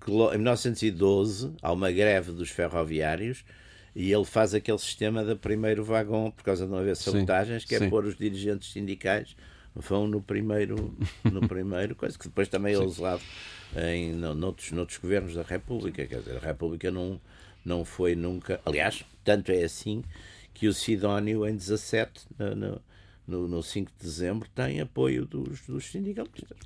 em 0.07 0.39
1912 0.39 1.53
há 1.63 1.73
uma 1.73 1.91
greve 1.91 2.33
dos 2.33 2.51
ferroviários 2.51 3.45
e 3.95 4.13
ele 4.13 4.25
faz 4.25 4.55
aquele 4.55 4.79
sistema 4.79 5.25
de 5.25 5.35
primeiro 5.37 5.85
vagão, 5.85 6.31
por 6.31 6.43
causa 6.43 6.65
de 6.65 6.71
não 6.71 6.79
haver 6.79 6.97
sabotagens, 6.97 7.65
que 7.65 7.75
é 7.75 7.79
sim. 7.79 7.89
pôr 7.89 8.05
os 8.05 8.17
dirigentes 8.17 8.73
sindicais 8.73 9.37
vão 9.75 10.07
no 10.07 10.21
primeiro, 10.21 10.97
no 11.25 11.41
primeiro 11.49 11.95
coisa, 11.95 12.17
que 12.17 12.25
depois 12.29 12.49
também 12.49 12.75
é 12.75 12.79
usado 12.79 13.23
em, 13.77 14.13
noutros, 14.13 14.71
noutros 14.71 14.99
governos 14.99 15.35
da 15.35 15.43
República. 15.43 16.07
Quer 16.07 16.19
dizer, 16.19 16.37
a 16.37 16.47
República 16.47 16.91
não, 16.91 17.21
não 17.65 17.85
foi 17.85 18.15
nunca. 18.15 18.61
Aliás, 18.65 19.05
tanto 19.25 19.51
é 19.51 19.65
assim 19.65 20.05
que 20.53 20.69
o 20.69 20.75
Sidónio, 20.75 21.47
em 21.47 21.57
17, 21.57 22.27
no, 22.39 22.81
no, 23.27 23.49
no 23.49 23.63
5 23.63 23.91
de 23.99 24.05
dezembro, 24.07 24.49
tem 24.55 24.81
apoio 24.81 25.27
dos, 25.27 25.61
dos 25.63 25.87
sindicalistas. 25.87 26.59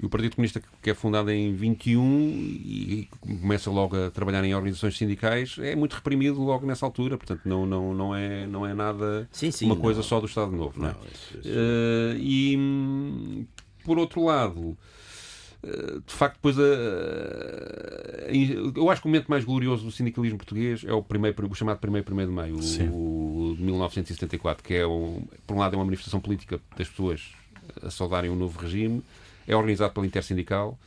E 0.00 0.06
o 0.06 0.08
Partido 0.08 0.34
Comunista, 0.36 0.62
que 0.80 0.88
é 0.88 0.94
fundado 0.94 1.30
em 1.30 1.52
21 1.54 2.00
e 2.32 3.06
começa 3.20 3.70
logo 3.70 3.94
a 3.96 4.10
trabalhar 4.10 4.42
em 4.44 4.54
organizações 4.54 4.96
sindicais, 4.96 5.56
é 5.58 5.76
muito 5.76 5.92
reprimido 5.92 6.40
logo 6.42 6.66
nessa 6.66 6.86
altura. 6.86 7.18
Portanto, 7.18 7.42
não, 7.44 7.66
não, 7.66 7.92
não, 7.92 8.16
é, 8.16 8.46
não 8.46 8.66
é 8.66 8.72
nada 8.72 9.28
sim, 9.30 9.50
sim, 9.50 9.66
uma 9.66 9.74
não. 9.74 9.82
coisa 9.82 10.02
só 10.02 10.18
do 10.18 10.24
Estado 10.26 10.52
Novo. 10.52 10.80
Não, 10.80 10.88
é? 10.88 10.94
isso, 11.12 11.38
isso. 11.38 11.48
Uh, 11.50 12.16
e, 12.16 13.46
por 13.84 13.98
outro 13.98 14.24
lado, 14.24 14.74
uh, 15.62 16.00
de 16.06 16.14
facto, 16.14 16.36
depois, 16.36 16.56
uh, 16.56 16.62
eu 18.74 18.88
acho 18.88 19.02
que 19.02 19.06
o 19.06 19.10
momento 19.10 19.28
mais 19.28 19.44
glorioso 19.44 19.84
do 19.84 19.92
sindicalismo 19.92 20.38
português 20.38 20.82
é 20.82 20.94
o, 20.94 21.02
primeiro, 21.02 21.46
o 21.46 21.54
chamado 21.54 21.78
1 21.86 21.90
1 21.98 22.26
de 22.26 22.32
Maio, 22.32 22.56
o, 22.56 23.50
o, 23.50 23.54
de 23.54 23.62
1974, 23.62 24.64
que 24.64 24.72
é, 24.72 24.86
um, 24.86 25.22
por 25.46 25.56
um 25.56 25.58
lado, 25.58 25.74
é 25.74 25.76
uma 25.76 25.84
manifestação 25.84 26.20
política 26.20 26.58
das 26.74 26.88
pessoas 26.88 27.34
a 27.82 27.90
saudarem 27.90 28.30
um 28.30 28.36
novo 28.36 28.58
regime 28.58 29.02
é 29.46 29.56
organizado 29.56 29.92
pela 29.92 30.06
Intersindical 30.06 30.78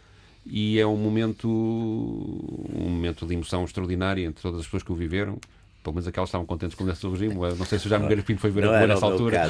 e 0.45 0.79
é 0.79 0.85
um 0.85 0.97
momento, 0.97 1.47
um 1.47 2.89
momento 2.89 3.25
de 3.25 3.33
emoção 3.33 3.63
extraordinária 3.63 4.25
entre 4.25 4.41
todas 4.41 4.59
as 4.59 4.65
pessoas 4.65 4.83
que 4.83 4.91
o 4.91 4.95
viveram. 4.95 5.39
Pelo 5.81 5.95
menos 5.95 6.07
aquelas 6.07 6.29
estavam 6.29 6.45
contentes 6.45 6.75
com 6.75 6.85
o 6.85 6.93
do 6.93 7.11
regime. 7.11 7.35
Não 7.35 7.65
sei 7.65 7.77
se 7.77 7.87
o 7.87 7.89
Jaime 7.89 8.03
Nogueira 8.03 8.23
Pinto 8.23 8.39
foi 8.39 8.51
ver 8.51 8.63
a 8.63 8.79
rua 8.79 8.87
nessa 8.87 9.05
altura. 9.05 9.49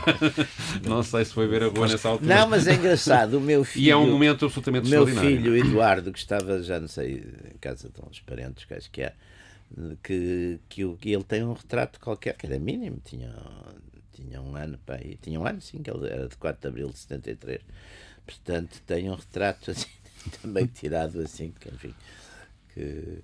não 0.88 1.02
sei 1.02 1.24
se 1.26 1.34
foi 1.34 1.46
ver 1.46 1.64
a 1.64 1.68
rua 1.68 1.86
nessa 1.86 2.08
altura. 2.08 2.34
Não, 2.34 2.48
mas 2.48 2.66
é 2.66 2.74
engraçado. 2.74 3.36
O 3.36 3.40
meu 3.40 3.62
filho. 3.62 3.84
E 3.84 3.90
é 3.90 3.96
um 3.96 4.10
momento 4.10 4.46
absolutamente 4.46 4.88
meu 4.88 5.04
extraordinário. 5.06 5.42
Meu 5.42 5.52
filho 5.52 5.70
Eduardo, 5.70 6.12
que 6.12 6.18
estava, 6.18 6.62
já 6.62 6.80
não 6.80 6.88
sei, 6.88 7.24
em 7.54 7.58
casa 7.58 7.90
de 7.90 8.00
uns 8.08 8.20
parentes, 8.20 8.64
que 8.64 8.72
acho 8.72 8.90
que 8.90 9.02
é, 9.02 9.12
que, 10.02 10.58
que, 10.66 10.96
que 10.96 11.12
ele 11.12 11.24
tem 11.24 11.44
um 11.44 11.52
retrato 11.52 12.00
qualquer, 12.00 12.34
que 12.36 12.46
era 12.46 12.58
mínimo, 12.58 12.98
tinha, 13.04 13.34
tinha 14.14 14.40
um 14.40 14.56
ano, 14.56 14.78
pai, 14.86 15.18
tinha 15.20 15.38
um 15.38 15.46
ano, 15.46 15.60
sim, 15.60 15.82
que 15.82 15.90
ele 15.90 16.08
era 16.08 16.26
de 16.26 16.36
4 16.36 16.58
de 16.58 16.68
abril 16.68 16.88
de 16.88 16.98
73 16.98 17.60
Portanto, 18.30 18.80
tem 18.86 19.10
um 19.10 19.14
retrato 19.14 19.72
assim, 19.72 19.88
também 20.40 20.66
tirado 20.66 21.20
assim, 21.20 21.52
que, 21.58 21.68
enfim, 21.68 21.94
que 22.72 23.22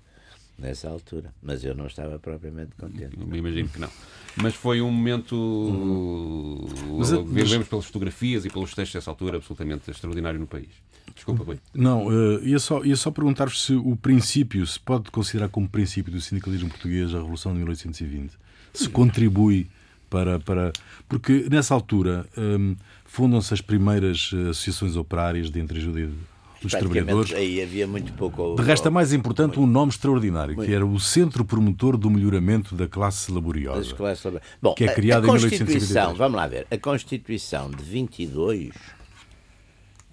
nessa 0.57 0.89
altura. 0.89 1.33
Mas 1.41 1.63
eu 1.63 1.73
não 1.73 1.87
estava 1.87 2.19
propriamente 2.19 2.75
contente. 2.75 3.17
Me 3.17 3.37
imagino 3.37 3.69
que 3.69 3.79
não. 3.79 3.89
Mas 4.35 4.53
foi 4.53 4.81
um 4.81 4.91
momento. 4.91 5.35
Uhum. 5.35 6.97
Mas, 6.97 7.11
vemos 7.11 7.67
pelas 7.67 7.85
fotografias 7.85 8.45
e 8.45 8.49
pelos 8.49 8.73
textos 8.73 8.95
dessa 8.95 9.09
altura 9.09 9.37
absolutamente 9.37 9.89
extraordinário 9.89 10.39
no 10.39 10.47
país. 10.47 10.69
Desculpa, 11.15 11.43
Rui. 11.43 11.59
Não, 11.73 12.07
uh, 12.07 12.45
ia 12.45 12.59
só, 12.59 12.83
ia 12.83 12.95
só 12.95 13.09
perguntar-vos 13.09 13.63
se 13.63 13.73
o 13.73 13.95
princípio 13.95 14.65
se 14.67 14.79
pode 14.79 15.09
considerar 15.09 15.47
como 15.49 15.67
princípio 15.67 16.11
do 16.11 16.19
sindicalismo 16.19 16.69
português 16.69 17.13
a 17.13 17.17
Revolução 17.17 17.53
de 17.53 17.59
1820. 17.59 18.37
Se 18.73 18.89
contribui 18.89 19.69
para. 20.09 20.39
para 20.39 20.73
porque 21.07 21.47
nessa 21.49 21.73
altura. 21.73 22.25
Um, 22.37 22.75
fundam-se 23.17 23.51
as 23.51 23.61
primeiras 23.61 24.29
eh, 24.31 24.49
associações 24.51 24.95
operárias 24.95 25.49
de 25.49 25.59
entreajuda 25.59 26.07
dos 26.61 26.71
trabalhadores. 26.71 27.33
Aí 27.33 27.59
havia 27.63 27.87
muito 27.87 28.13
pouco. 28.13 28.55
De 28.55 28.61
resto, 28.61 28.87
é 28.87 28.91
mais 28.91 29.11
importante 29.11 29.57
muito. 29.57 29.61
um 29.63 29.65
nome 29.65 29.89
extraordinário, 29.91 30.55
muito. 30.55 30.67
que 30.67 30.75
era 30.75 30.85
o 30.85 30.99
Centro 30.99 31.43
Promotor 31.43 31.97
do 31.97 32.11
Melhoramento 32.11 32.75
da 32.75 32.87
Classe 32.87 33.31
Laboriosa. 33.31 33.95
Classe... 33.95 34.29
Bom, 34.61 34.75
que 34.75 34.83
é 34.83 34.93
criado 34.93 35.23
a, 35.31 35.33
a 35.33 35.35
em 35.35 35.41
1853. 35.41 36.15
Vamos 36.15 36.37
lá 36.37 36.45
ver. 36.45 36.67
A 36.69 36.77
Constituição 36.77 37.71
de 37.71 37.83
22, 37.83 38.75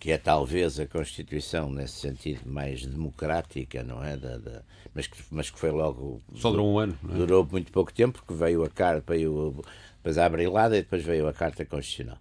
que 0.00 0.10
é 0.10 0.16
talvez 0.16 0.80
a 0.80 0.86
Constituição 0.86 1.70
nesse 1.70 2.00
sentido 2.00 2.40
mais 2.46 2.86
democrática, 2.86 3.82
não 3.82 4.02
é? 4.02 4.16
Da, 4.16 4.38
da... 4.38 4.62
Mas, 4.94 5.06
que, 5.06 5.18
mas 5.30 5.50
que 5.50 5.58
foi 5.58 5.70
logo. 5.70 6.22
Só 6.36 6.50
durou 6.50 6.72
um 6.72 6.78
ano. 6.78 6.96
É? 7.10 7.16
Durou 7.18 7.46
muito 7.50 7.70
pouco 7.70 7.92
tempo, 7.92 8.22
porque 8.24 8.32
veio 8.32 8.64
a 8.64 8.70
carta, 8.70 9.12
veio 9.12 9.62
depois 10.04 10.18
a 10.18 10.26
abrilhada 10.26 10.76
e 10.76 10.82
depois 10.82 11.02
veio 11.02 11.26
a 11.26 11.32
Carta 11.32 11.64
Constitucional. 11.64 12.18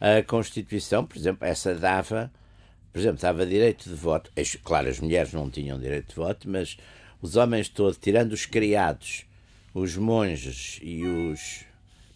A 0.00 0.22
Constituição, 0.22 1.04
por 1.04 1.18
exemplo, 1.18 1.46
essa 1.46 1.74
dava 1.74 2.32
por 2.96 3.00
exemplo, 3.00 3.16
estava 3.16 3.44
direito 3.44 3.90
de 3.90 3.94
voto. 3.94 4.32
Claro, 4.64 4.88
as 4.88 4.98
mulheres 4.98 5.30
não 5.30 5.50
tinham 5.50 5.78
direito 5.78 6.08
de 6.08 6.14
voto, 6.14 6.48
mas 6.48 6.78
os 7.20 7.36
homens 7.36 7.68
todos, 7.68 7.98
tirando 7.98 8.32
os 8.32 8.46
criados, 8.46 9.26
os 9.74 9.98
monges 9.98 10.80
e 10.82 11.04
os. 11.04 11.66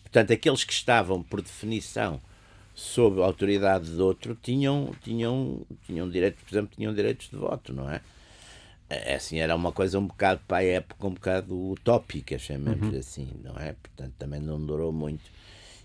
Portanto, 0.00 0.32
aqueles 0.32 0.64
que 0.64 0.72
estavam, 0.72 1.22
por 1.22 1.42
definição, 1.42 2.18
sob 2.74 3.20
a 3.20 3.26
autoridade 3.26 3.94
de 3.94 4.00
outro, 4.00 4.34
tinham, 4.34 4.94
tinham, 5.04 5.60
tinham 5.84 6.08
direito, 6.08 6.42
por 6.42 6.50
exemplo, 6.50 6.74
tinham 6.74 6.94
direitos 6.94 7.28
de 7.28 7.36
voto, 7.36 7.74
não 7.74 7.90
é? 7.90 8.00
É 8.90 9.14
assim, 9.14 9.38
era 9.38 9.54
uma 9.54 9.70
coisa 9.70 10.00
um 10.00 10.06
bocado 10.06 10.40
para 10.48 10.58
a 10.58 10.64
época, 10.64 11.06
um 11.06 11.14
bocado 11.14 11.70
utópica, 11.70 12.36
chamemos 12.36 12.92
uhum. 12.92 12.98
assim, 12.98 13.28
não 13.44 13.56
é? 13.56 13.76
Portanto, 13.80 14.12
também 14.18 14.40
não 14.40 14.60
durou 14.60 14.92
muito. 14.92 15.22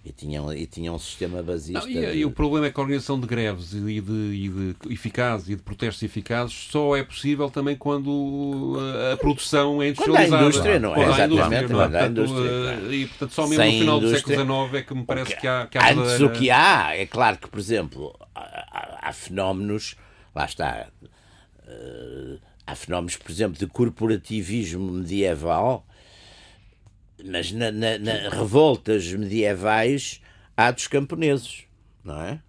E 0.03 0.11
tinham, 0.11 0.51
e 0.53 0.67
tinham 0.67 0.95
um 0.95 0.99
sistema 0.99 1.41
basista. 1.41 1.81
Não, 1.81 1.89
e, 1.89 1.93
de... 1.93 2.17
e, 2.17 2.25
o 2.25 2.31
problema 2.31 2.67
é 2.67 2.71
que 2.71 2.79
a 2.79 2.83
organização 2.83 3.19
de 3.19 3.25
greves 3.25 3.73
e 3.73 4.01
de, 4.01 4.11
e 4.11 4.49
de 4.49 4.75
eficazes 4.93 5.49
e 5.49 5.55
de 5.55 5.61
protestos 5.63 6.01
eficazes 6.03 6.53
só 6.71 6.95
é 6.95 7.03
possível 7.03 7.49
também 7.49 7.75
quando 7.75 8.75
a, 9.13 9.17
produção 9.17 9.81
é 9.81 9.89
industrializada. 9.89 10.29
Quando 10.29 10.35
a 10.35 10.47
indústria, 10.47 10.79
não 10.79 10.91
é? 10.91 10.95
Quando 10.95 11.33
Exatamente, 11.33 11.71
não 11.71 11.81
é? 11.81 11.85
Quando 11.85 11.95
a 11.95 12.07
indústria. 12.07 12.51
Portanto, 12.51 12.93
e, 12.93 13.05
portanto, 13.07 13.33
só 13.33 13.47
mesmo 13.47 13.63
Sem 13.63 13.71
no 13.71 13.79
final 13.79 13.97
indústria, 13.97 14.21
do 14.21 14.27
século 14.27 14.65
XIX 14.67 14.73
é 14.79 14.83
que 14.83 14.93
me 14.93 15.05
parece 15.05 15.37
que 15.37 15.47
há... 15.47 15.67
Que 15.67 15.77
há 15.77 15.91
antes 15.91 16.21
o 16.21 16.29
que 16.29 16.51
há, 16.51 16.95
é 16.95 17.05
claro 17.07 17.37
que, 17.37 17.47
por 17.47 17.59
exemplo, 17.59 18.15
há, 18.35 18.99
há 19.09 19.13
fenómenos, 19.13 19.95
lá 20.35 20.45
está, 20.45 20.87
uh, 21.67 22.39
há 22.65 22.75
fenómenos, 22.75 23.17
por 23.17 23.31
exemplo, 23.31 23.57
de 23.57 23.67
corporativismo 23.67 24.91
medieval 24.91 25.85
mas 27.23 27.51
na, 27.51 27.71
na, 27.71 27.97
na 27.97 28.29
revoltas 28.29 29.11
medievais 29.13 30.21
há 30.55 30.71
dos 30.71 30.87
camponeses, 30.87 31.63
não 32.03 32.21
é? 32.21 32.39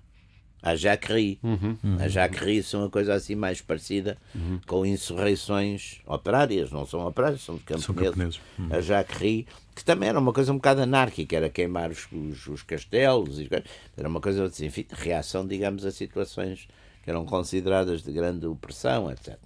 A 0.63 0.75
Jacquerie. 0.75 1.39
Uhum, 1.45 1.79
uhum. 1.85 1.97
A 2.01 2.09
Jacquerie 2.09 2.63
são 2.63 2.81
uma 2.81 2.91
coisa 2.91 3.15
assim 3.15 3.37
mais 3.37 3.61
parecida 3.61 4.19
uhum. 4.35 4.61
com 4.67 4.85
insurreições 4.85 6.01
operárias, 6.07 6.73
não 6.73 6.85
são 6.85 7.07
operárias, 7.07 7.43
são 7.43 7.57
de 7.57 7.63
camponeses. 7.63 7.87
São 7.87 7.95
camponeses. 7.95 8.41
Uhum. 8.59 8.69
A 8.73 8.81
Jacquerie, 8.81 9.47
que 9.77 9.85
também 9.85 10.09
era 10.09 10.19
uma 10.19 10.33
coisa 10.33 10.53
um 10.53 10.57
bocado 10.57 10.83
anárquica, 10.83 11.37
era 11.37 11.49
queimar 11.49 11.91
os, 11.91 12.09
os, 12.11 12.47
os 12.49 12.63
castelos, 12.63 13.39
era 13.97 14.09
uma 14.09 14.21
coisa, 14.21 14.45
assim, 14.45 14.67
enfim, 14.67 14.87
reação, 14.91 15.47
digamos, 15.47 15.85
a 15.85 15.93
situações 15.93 16.67
que 17.05 17.11
eram 17.11 17.25
consideradas 17.25 18.03
de 18.03 18.11
grande 18.11 18.47
opressão, 18.47 19.09
etc. 19.09 19.39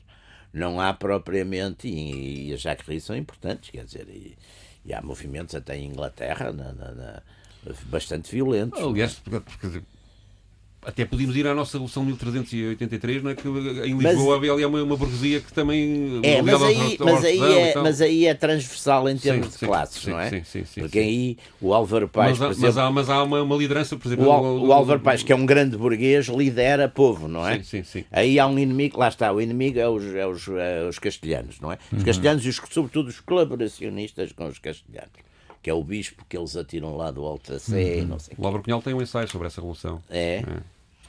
Não 0.53 0.81
há 0.81 0.93
propriamente, 0.93 1.89
e, 1.89 2.49
e 2.49 2.55
as 2.55 2.61
Jacquerie 2.61 3.01
são 3.01 3.17
importantes, 3.17 3.71
quer 3.71 3.85
dizer, 3.85 4.09
e, 4.09 4.37
e 4.85 4.93
há 4.93 5.01
movimentos 5.01 5.55
até 5.55 5.77
em 5.77 5.87
Inglaterra 5.87 6.53
na, 6.53 6.73
na, 6.73 6.91
na, 6.93 7.23
bastante 7.87 8.31
violentos. 8.33 8.81
Aliás, 8.81 9.21
quer 9.61 9.67
dizer, 9.67 9.85
até 10.85 11.05
podíamos 11.05 11.37
ir 11.37 11.47
à 11.47 11.55
nossa 11.55 11.73
Revolução 11.73 12.05
1383, 12.05 13.23
não 13.23 13.31
é? 13.31 13.35
Que 13.35 13.47
em 13.49 13.99
Lisboa 13.99 14.37
havia 14.37 14.53
ali 14.53 14.65
uma, 14.65 14.83
uma 14.83 14.97
burguesia 14.97 15.41
que 15.41 15.53
também. 15.53 16.21
É, 16.23 16.41
mas 16.41 16.63
aí, 16.63 16.97
mas, 16.99 17.25
aí 17.25 17.43
é, 17.43 17.75
mas 17.77 18.01
aí 18.01 18.27
é 18.27 18.35
transversal 18.35 19.09
em 19.09 19.17
termos 19.17 19.47
sim, 19.47 19.53
de 19.53 19.59
sim, 19.59 19.67
classes, 19.67 20.03
sim, 20.03 20.11
não 20.11 20.21
é? 20.21 20.31
Sim, 20.31 20.45
sim, 20.45 20.65
sim. 20.65 20.81
Porque 20.81 20.99
aí 20.99 21.37
o 21.61 21.75
Álvaro 21.75 22.09
Paz. 22.09 22.39
Mas, 22.39 22.51
exemplo, 22.51 22.63
mas, 22.63 22.79
há, 22.79 22.91
mas 22.91 23.11
há 23.11 23.23
uma, 23.23 23.43
uma, 23.43 23.57
liderança, 23.57 23.97
por 23.97 24.09
exemplo. 24.09 24.27
O, 24.27 24.31
o, 24.31 24.67
o 24.69 24.73
Álvaro 24.73 25.01
Paz, 25.01 25.23
que 25.23 25.33
é 25.33 25.37
um 25.37 25.45
grande 25.45 25.77
burguês, 25.77 26.27
lidera 26.27 26.89
povo, 26.89 27.29
não 27.29 27.47
é? 27.47 27.57
Sim, 27.59 27.65
sim, 27.65 27.85
sim. 27.85 28.05
Aí 28.11 28.39
há 28.39 28.47
um 28.47 28.59
inimigo, 28.59 28.99
lá 28.99 29.09
está, 29.09 29.31
o 29.33 29.41
inimigo 29.41 29.79
é 29.79 29.89
os, 29.89 30.05
é 30.15 30.27
os, 30.27 30.49
é 30.49 30.89
os 30.89 30.99
castelhanos, 30.99 31.61
não 31.61 31.73
é? 31.73 31.79
Os 31.93 31.99
uhum. 31.99 32.05
castelhanos 32.05 32.47
e, 32.47 32.49
os, 32.49 32.61
sobretudo, 32.71 33.09
os 33.09 33.21
colaboracionistas 33.21 34.33
com 34.33 34.47
os 34.47 34.59
castelhanos 34.59 35.30
que 35.63 35.69
é 35.71 35.75
o 35.75 35.83
bispo 35.83 36.25
que 36.29 36.37
eles 36.37 36.57
atiram 36.57 36.97
lá 36.97 37.11
do 37.11 37.25
Alto 37.25 37.53
da 37.53 37.59
Sé, 37.59 37.97
uhum. 37.97 38.07
não 38.07 38.19
sei. 38.19 38.35
Cunhal 38.37 38.83
tem 38.83 38.95
um 38.95 39.03
ensaio 39.03 39.29
sobre 39.29 39.47
essa 39.47 39.61
revolução. 39.61 40.03
É. 40.09 40.37
é 40.37 40.45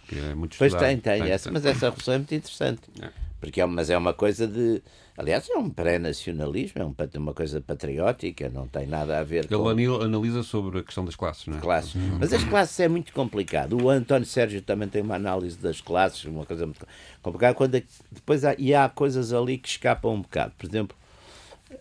que 0.07 0.19
é 0.19 0.35
muito 0.35 0.57
Pois 0.57 0.73
tem, 0.73 0.97
tem, 0.97 1.21
tem, 1.21 1.31
essa, 1.31 1.49
mas 1.51 1.65
essa 1.65 1.85
revolução 1.85 2.13
é 2.13 2.17
muito 2.17 2.35
interessante. 2.35 2.81
É. 3.01 3.09
Porque 3.39 3.59
é, 3.59 3.65
mas 3.65 3.89
é 3.89 3.97
uma 3.97 4.13
coisa 4.13 4.45
de. 4.47 4.81
Aliás, 5.17 5.49
é 5.49 5.57
um 5.57 5.69
pré-nacionalismo, 5.69 6.81
é 6.81 6.85
um, 6.85 6.95
uma 7.17 7.33
coisa 7.33 7.59
patriótica, 7.59 8.49
não 8.49 8.67
tem 8.67 8.85
nada 8.85 9.19
a 9.19 9.23
ver 9.23 9.45
Ele 9.45 9.57
com. 9.57 9.71
Ele 9.71 10.03
analisa 10.03 10.43
sobre 10.43 10.79
a 10.79 10.83
questão 10.83 11.03
das 11.03 11.15
classes, 11.15 11.47
não 11.47 11.57
é? 11.57 11.61
Classes. 11.61 11.95
Uhum. 11.95 12.17
Mas 12.19 12.31
as 12.31 12.43
classes 12.43 12.79
é 12.79 12.87
muito 12.87 13.11
complicado. 13.13 13.81
O 13.81 13.89
António 13.89 14.27
Sérgio 14.27 14.61
também 14.61 14.87
tem 14.87 15.01
uma 15.01 15.15
análise 15.15 15.57
das 15.57 15.81
classes, 15.81 16.23
uma 16.25 16.45
coisa 16.45 16.65
muito 16.65 16.85
complicada. 17.21 17.55
Quando 17.55 17.75
é, 17.75 17.83
depois 18.11 18.45
há, 18.45 18.55
e 18.57 18.75
há 18.75 18.87
coisas 18.87 19.33
ali 19.33 19.57
que 19.57 19.69
escapam 19.69 20.13
um 20.13 20.21
bocado. 20.21 20.53
Por 20.57 20.67
exemplo, 20.67 20.95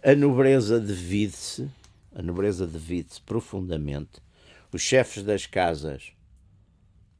a 0.03 0.15
nobreza 0.15 0.81
divide-se, 0.81 1.69
a 2.15 2.23
nobreza 2.23 2.67
divide-se 2.67 3.21
profundamente. 3.21 4.21
Os 4.73 4.83
chefes 4.83 5.23
das 5.23 5.47
casas 5.47 6.13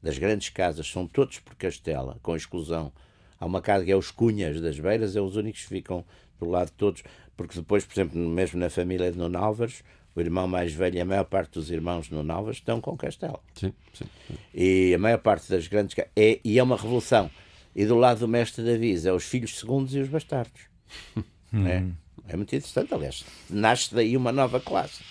das 0.01 0.17
grandes 0.17 0.49
casas 0.49 0.87
são 0.87 1.05
todos 1.05 1.39
por 1.39 1.55
Castela, 1.55 2.17
com 2.23 2.35
exclusão. 2.35 2.91
Há 3.39 3.45
uma 3.45 3.61
casa 3.61 3.85
que 3.85 3.91
é 3.91 3.95
os 3.95 4.09
Cunhas 4.11 4.59
das 4.59 4.79
Beiras, 4.79 5.15
é 5.15 5.21
os 5.21 5.35
únicos 5.35 5.61
que 5.61 5.67
ficam 5.67 6.03
do 6.39 6.49
lado 6.49 6.67
de 6.67 6.73
todos, 6.73 7.03
porque 7.37 7.55
depois, 7.55 7.85
por 7.85 7.93
exemplo, 7.93 8.19
mesmo 8.19 8.59
na 8.59 8.69
família 8.69 9.11
de 9.11 9.17
Nuno 9.17 9.37
Álvares, 9.37 9.83
o 10.15 10.19
irmão 10.19 10.47
mais 10.47 10.73
velho 10.73 10.97
e 10.97 11.01
a 11.01 11.05
maior 11.05 11.23
parte 11.25 11.53
dos 11.53 11.69
irmãos 11.69 12.07
de 12.07 12.13
Nuno 12.13 12.33
Álvares 12.33 12.57
estão 12.57 12.81
com 12.81 12.97
Castela. 12.97 13.39
Sim, 13.53 13.73
sim, 13.93 14.05
sim. 14.27 14.35
E 14.53 14.93
a 14.93 14.97
maior 14.97 15.19
parte 15.19 15.49
das 15.49 15.67
grandes 15.67 15.95
é 16.15 16.39
E 16.43 16.59
é 16.59 16.63
uma 16.63 16.75
revolução. 16.75 17.29
E 17.75 17.85
do 17.85 17.95
lado 17.95 18.19
do 18.19 18.27
mestre 18.27 18.65
Davi 18.65 19.07
é 19.07 19.13
os 19.13 19.23
filhos 19.23 19.57
segundos 19.57 19.95
e 19.95 19.99
os 19.99 20.09
bastardos. 20.09 20.61
é? 21.53 21.85
É 22.27 22.35
muito 22.35 22.55
interessante, 22.55 22.93
aliás. 22.93 23.25
Nasce 23.49 23.93
daí 23.93 24.15
uma 24.15 24.31
nova 24.31 24.59
classe. 24.59 25.01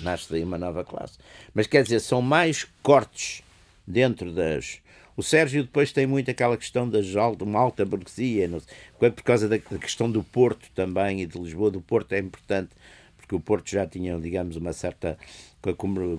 Nasce 0.00 0.30
daí 0.30 0.44
uma 0.44 0.58
nova 0.58 0.84
classe. 0.84 1.18
Mas 1.54 1.66
quer 1.66 1.82
dizer, 1.82 2.00
são 2.00 2.22
mais 2.22 2.66
cortes 2.82 3.42
dentro 3.86 4.32
das. 4.32 4.80
O 5.16 5.22
Sérgio 5.22 5.64
depois 5.64 5.90
tem 5.90 6.06
muito 6.06 6.30
aquela 6.30 6.56
questão 6.56 6.88
alta, 7.18 7.44
uma 7.44 7.58
alta 7.58 7.84
burguesia, 7.84 8.48
sei, 8.60 9.10
por 9.10 9.22
causa 9.22 9.48
da, 9.48 9.58
questão 9.58 10.08
do 10.08 10.22
Porto 10.22 10.68
também 10.74 11.22
e 11.22 11.26
de 11.26 11.38
Lisboa. 11.38 11.70
Do 11.70 11.80
Porto 11.80 12.12
é 12.12 12.18
importante, 12.20 12.70
porque 13.16 13.34
o 13.34 13.40
Porto 13.40 13.68
já 13.68 13.84
tinha, 13.84 14.18
digamos, 14.20 14.54
uma 14.56 14.72
certa 14.72 15.18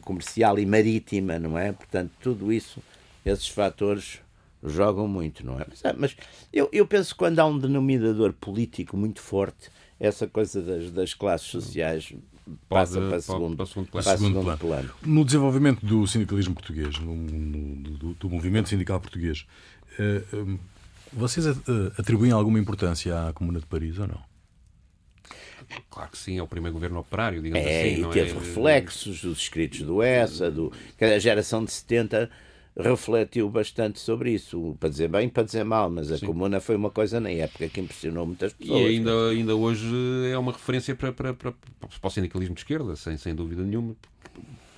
comercial 0.02 0.60
e 0.60 0.66
marítima, 0.66 1.40
não 1.40 1.58
é? 1.58 1.72
Portanto, 1.72 2.12
tudo 2.22 2.52
isso, 2.52 2.82
esses 3.26 3.48
fatores 3.48 4.20
jogam 4.64 5.08
muito, 5.08 5.46
não 5.46 5.60
é? 5.60 5.66
Mas, 5.68 5.86
é, 5.86 5.94
mas 5.94 6.18
eu, 6.52 6.68
eu 6.72 6.86
penso 6.86 7.14
que 7.14 7.20
quando 7.20 7.40
há 7.40 7.46
um 7.46 7.58
denominador 7.58 8.34
político 8.34 8.98
muito 8.98 9.22
forte, 9.22 9.70
essa 10.00 10.28
coisa 10.28 10.62
das, 10.62 10.92
das 10.92 11.14
classes 11.14 11.48
sociais 11.48 12.14
pode, 12.46 12.60
passa 12.68 13.02
para, 13.02 13.22
segundo, 13.22 13.58
para 13.58 13.66
segundo, 13.66 13.90
plano. 13.90 14.04
Para 14.04 14.18
segundo 14.18 14.42
plano. 14.42 14.58
plano. 14.58 14.90
No 15.06 15.26
desenvolvimento 15.26 15.86
do 15.86 16.08
sindicalismo 16.08 16.54
português, 16.54 16.98
no, 17.00 17.16
no, 17.16 17.98
do, 17.98 18.14
do, 18.14 18.30
movimento 18.30 18.70
sindical 18.70 19.00
português, 19.00 19.46
uh, 20.00 20.60
vocês 21.12 21.46
uh, 21.46 21.54
atribuem 21.98 22.32
alguma 22.32 22.60
importância 22.60 23.28
à 23.28 23.34
Comuna 23.34 23.60
de 23.60 23.66
Paris 23.66 23.98
ou 24.00 24.08
não? 24.08 24.30
Claro 25.90 26.10
que 26.10 26.18
sim, 26.18 26.38
é 26.38 26.42
o 26.42 26.48
primeiro 26.48 26.74
governo 26.74 27.00
operário, 27.00 27.42
digamos 27.42 27.68
é, 27.68 27.82
assim. 27.82 28.02
E 28.02 28.10
teve 28.12 28.32
é? 28.32 28.34
reflexos 28.34 29.22
dos 29.22 29.38
escritos 29.40 29.82
do 29.82 30.02
ESA, 30.02 30.50
do, 30.50 30.72
a 31.00 31.20
geração 31.20 31.64
de 31.64 31.72
70 31.72 32.30
refletiu 32.84 33.50
bastante 33.50 34.00
sobre 34.00 34.32
isso, 34.32 34.76
para 34.80 34.90
dizer 34.90 35.08
bem, 35.10 35.30
para 35.30 35.44
dizer 35.44 35.64
mal, 35.64 35.90
mas 35.90 36.12
a 36.12 36.18
Sim. 36.18 36.26
Comuna 36.26 36.60
foi 36.60 36.76
uma 36.76 36.90
coisa 36.90 37.20
na 37.20 37.30
época 37.30 37.68
que 37.68 37.80
impressionou 37.80 38.26
muitas 38.26 38.54
pessoas. 38.54 38.82
E 38.82 38.86
ainda, 38.86 39.30
ainda 39.30 39.56
hoje 39.56 39.88
é 40.32 40.38
uma 40.38 40.52
referência 40.52 40.96
para, 40.96 41.12
para, 41.12 41.34
para, 41.34 41.52
para 41.52 42.08
o 42.08 42.10
sindicalismo 42.10 42.56
de 42.56 42.62
esquerda, 42.62 42.96
sem, 42.96 43.18
sem 43.18 43.36
dúvida 43.36 43.64
nenhuma, 43.64 43.96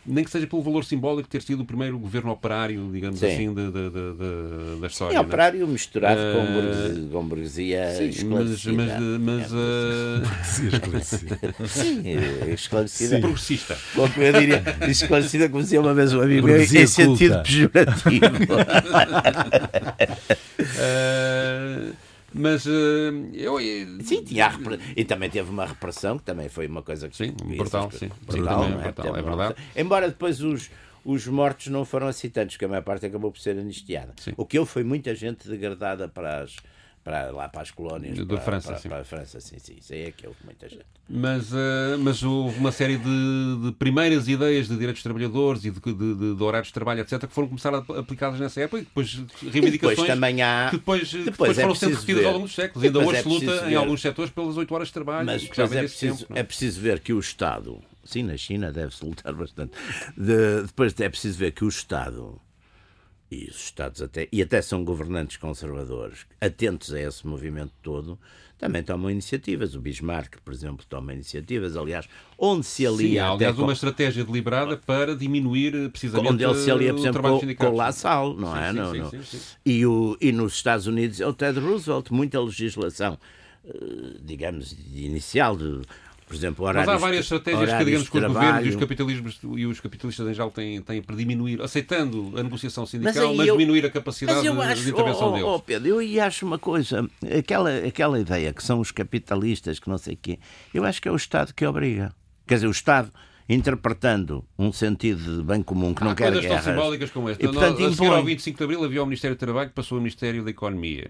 nem 0.05 0.23
que 0.23 0.31
seja 0.31 0.47
pelo 0.47 0.61
valor 0.61 0.83
simbólico 0.83 1.23
de 1.23 1.29
ter 1.29 1.41
sido 1.41 1.61
o 1.61 1.65
primeiro 1.65 1.97
governo 1.99 2.31
operário, 2.31 2.89
digamos 2.91 3.19
Sim. 3.19 3.27
assim, 3.27 3.53
de, 3.53 3.71
de, 3.71 3.89
de, 3.89 4.79
da 4.81 4.87
história. 4.87 5.17
Sim, 5.17 5.23
operário 5.23 5.65
né? 5.65 5.71
misturado 5.71 6.19
uh, 6.19 6.33
com, 6.33 6.45
burguesia, 6.53 7.09
com 7.11 7.25
burguesia 7.27 7.95
Sim, 7.95 8.07
esclarecida. 8.09 8.73
Mas, 8.73 8.99
mas, 8.99 9.21
mas 9.21 9.51
uh... 9.51 10.21
burguesia 10.21 10.69
esclarecida. 10.69 11.39
Sim, 11.67 12.03
esclarecida. 12.53 13.15
Sim. 13.15 13.21
Progressista. 13.21 13.77
Como 13.95 14.13
eu 14.17 14.33
diria, 14.33 14.63
esclarecida 14.89 15.49
como 15.49 15.63
dizia 15.63 15.81
uma 15.81 15.93
vez 15.93 16.13
um 16.13 16.21
amigo 16.21 16.47
meu, 16.47 16.61
em 16.61 16.87
sentido 16.87 17.43
pejorativo. 17.43 18.53
uh... 20.57 21.20
Mas 22.33 22.65
uh, 22.65 22.69
eu. 23.33 23.59
Sim, 24.03 24.23
tinha 24.23 24.51
e 24.95 25.03
também 25.03 25.29
teve 25.29 25.49
uma 25.49 25.65
repressão, 25.65 26.17
que 26.17 26.23
também 26.23 26.47
foi 26.47 26.67
uma 26.67 26.81
coisa 26.81 27.09
que. 27.09 27.15
Sim, 27.15 27.33
brutal, 27.57 27.91
sim. 27.91 28.09
Brutal, 28.25 28.63
é? 28.63 28.83
brutal, 28.83 29.17
é 29.17 29.21
verdade. 29.21 29.55
Embora 29.75 30.07
depois 30.07 30.41
os, 30.41 30.71
os 31.03 31.27
mortos 31.27 31.67
não 31.67 31.83
foram 31.83 32.07
assim 32.07 32.29
tantos, 32.29 32.57
que 32.57 32.65
a 32.65 32.67
maior 32.67 32.83
parte 32.83 33.05
acabou 33.05 33.31
por 33.31 33.39
ser 33.39 33.57
anistiada. 33.57 34.13
Sim. 34.17 34.31
O 34.37 34.45
que 34.45 34.57
houve 34.57 34.71
foi 34.71 34.83
muita 34.83 35.13
gente 35.13 35.47
degradada 35.47 36.07
para 36.07 36.41
as 36.43 36.55
para 37.03 37.31
lá 37.31 37.49
para 37.49 37.61
as 37.61 37.71
colónias 37.71 38.17
da 38.25 38.39
França, 38.39 38.69
para, 38.69 38.77
sim. 38.77 38.89
para 38.89 39.01
a 39.01 39.03
França, 39.03 39.39
sim, 39.39 39.57
sim, 39.57 39.75
isso 39.79 39.93
aí 39.93 40.03
é 40.03 40.11
que 40.11 40.27
houve 40.27 40.37
muita 40.43 40.69
gente. 40.69 40.85
Mas, 41.09 41.51
uh, 41.51 41.97
mas 41.99 42.21
houve 42.23 42.57
uma 42.59 42.71
série 42.71 42.97
de, 42.97 43.59
de, 43.63 43.71
primeiras 43.73 44.27
ideias 44.27 44.67
de 44.67 44.75
direitos 44.77 44.99
de 44.99 45.03
trabalhadores 45.03 45.65
e 45.65 45.71
de, 45.71 45.79
de, 45.79 46.35
de, 46.35 46.43
horários 46.43 46.67
de 46.67 46.73
trabalho, 46.73 47.01
etc., 47.01 47.19
que 47.21 47.33
foram 47.33 47.47
começar 47.47 47.73
a 47.73 47.79
aplicadas 47.79 48.39
nessa 48.39 48.61
época 48.61 48.81
e 48.81 48.85
depois 48.85 49.15
reivindicações 49.41 49.97
depois 49.97 50.07
também 50.07 50.41
há... 50.41 50.67
que 50.69 50.77
depois, 50.77 51.11
depois, 51.11 51.25
depois 51.25 51.57
é 51.57 51.61
foram 51.61 51.75
sendo 51.75 51.93
repetidas 51.95 52.25
ao 52.25 52.33
longo 52.33 52.45
dos 52.45 52.55
séculos. 52.55 52.85
Ainda 52.85 52.99
hoje 52.99 53.17
é 53.17 53.23
se 53.23 53.29
luta 53.29 53.61
ver. 53.61 53.71
em 53.71 53.75
alguns 53.75 54.01
setores 54.01 54.31
pelas 54.31 54.57
8 54.57 54.73
horas 54.73 54.87
de 54.87 54.93
trabalho. 54.93 55.25
Mas 55.25 55.41
depois 55.41 55.71
é 55.71 55.79
preciso, 55.79 56.17
tempo, 56.19 56.33
é? 56.35 56.39
é 56.39 56.43
preciso 56.43 56.81
ver 56.81 56.99
que 56.99 57.13
o 57.13 57.19
Estado, 57.19 57.81
sim, 58.05 58.23
na 58.23 58.37
China 58.37 58.71
deve-se 58.71 59.03
lutar 59.03 59.33
bastante, 59.33 59.73
depois 60.15 60.97
é 60.99 61.09
preciso 61.09 61.39
ver 61.39 61.51
que 61.51 61.65
o 61.65 61.67
Estado 61.67 62.39
e 63.31 63.45
os 63.45 63.55
Estados 63.55 64.01
até, 64.01 64.27
e 64.29 64.41
até 64.41 64.61
são 64.61 64.83
governantes 64.83 65.37
conservadores, 65.37 66.25
atentos 66.41 66.93
a 66.93 66.99
esse 66.99 67.25
movimento 67.25 67.71
todo, 67.81 68.19
também 68.61 68.83
tomam 68.83 69.09
iniciativas. 69.09 69.73
O 69.73 69.81
Bismarck, 69.81 70.35
por 70.43 70.53
exemplo, 70.53 70.85
toma 70.87 71.13
iniciativas. 71.13 71.75
Aliás, 71.75 72.07
onde 72.37 72.63
se 72.63 72.85
alia. 72.85 73.23
Sim, 73.23 73.33
aliás, 73.33 73.57
uma 73.57 73.73
estratégia 73.73 74.23
deliberada 74.23 74.77
para 74.77 75.15
diminuir 75.15 75.73
eh, 75.73 75.89
precisamente 75.89 76.33
onde 76.33 76.43
ele 76.43 76.55
se 76.55 76.69
alia, 76.69 76.93
por 76.93 76.99
exemplo, 76.99 77.21
com, 77.39 77.55
com 77.55 77.69
o 77.69 77.75
La 77.75 77.91
Salle, 77.91 78.35
não 78.35 78.55
é? 78.55 78.69
Sim, 78.69 78.77
não, 78.77 78.91
sim, 78.91 78.99
não. 78.99 79.23
Sim, 79.23 79.39
e, 79.65 79.85
o, 79.85 80.15
e 80.21 80.31
nos 80.31 80.53
Estados 80.53 80.85
Unidos 80.85 81.19
é 81.19 81.25
o 81.25 81.33
Ted 81.33 81.59
Roosevelt, 81.59 82.11
muita 82.11 82.39
legislação, 82.39 83.17
eh, 83.65 83.71
digamos, 84.23 84.75
inicial 84.93 85.57
de 85.57 85.81
por 86.31 86.37
exemplo, 86.37 86.65
horários, 86.65 86.87
Mas 86.87 86.95
há 86.95 87.05
várias 87.05 87.25
estratégias 87.25 87.73
que, 87.73 87.83
digamos, 87.83 88.09
que 88.09 88.17
os 88.17 88.23
governos 88.23 88.65
e 88.65 88.69
os, 88.69 88.75
capitalismos, 88.77 89.39
e 89.43 89.65
os 89.65 89.79
capitalistas 89.81 90.27
em 90.29 90.33
geral 90.33 90.49
têm, 90.49 90.81
têm 90.81 91.01
para 91.01 91.13
diminuir, 91.13 91.61
aceitando 91.61 92.31
a 92.37 92.43
negociação 92.43 92.85
sindical, 92.85 93.27
mas, 93.27 93.37
mas 93.37 93.47
eu, 93.49 93.57
diminuir 93.57 93.85
a 93.85 93.89
capacidade 93.89 94.47
acho, 94.47 94.81
de, 94.81 94.91
intervenção 94.91 95.27
oh, 95.27 95.31
deles. 95.31 95.45
Oh, 95.45 95.59
Pedro, 95.59 96.01
eu 96.01 96.23
acho 96.23 96.45
uma 96.45 96.57
coisa, 96.57 97.05
aquela, 97.37 97.69
aquela 97.79 98.17
ideia 98.17 98.53
que 98.53 98.63
são 98.63 98.79
os 98.79 98.91
capitalistas, 98.91 99.77
que 99.77 99.89
não 99.89 99.97
sei 99.97 100.13
o 100.13 100.17
quê, 100.21 100.39
eu 100.73 100.85
acho 100.85 101.01
que 101.01 101.09
é 101.09 101.11
o 101.11 101.17
Estado 101.17 101.53
que 101.53 101.65
obriga. 101.65 102.13
Quer 102.47 102.55
dizer, 102.55 102.67
o 102.67 102.71
Estado 102.71 103.11
interpretando 103.51 104.45
um 104.57 104.71
sentido 104.71 105.37
de 105.37 105.43
bem 105.43 105.61
comum 105.61 105.93
que 105.93 106.03
não 106.03 106.15
quer 106.15 106.31
coisas 106.31 106.41
guerras. 106.41 106.63
tão 106.63 106.73
simbólicas 106.73 107.11
como 107.11 107.29
esta. 107.29 107.43
E, 107.43 107.47
portanto, 107.49 107.85
a 107.85 107.91
seguir 107.91 108.07
ao 108.07 108.23
25 108.23 108.57
de 108.57 108.63
Abril 108.63 108.83
havia 108.83 109.03
o 109.03 109.05
Ministério 109.05 109.35
do 109.35 109.39
Trabalho 109.39 109.69
que 109.69 109.75
passou 109.75 109.97
ao 109.97 110.01
Ministério 110.01 110.43
da 110.43 110.49
Economia. 110.49 111.09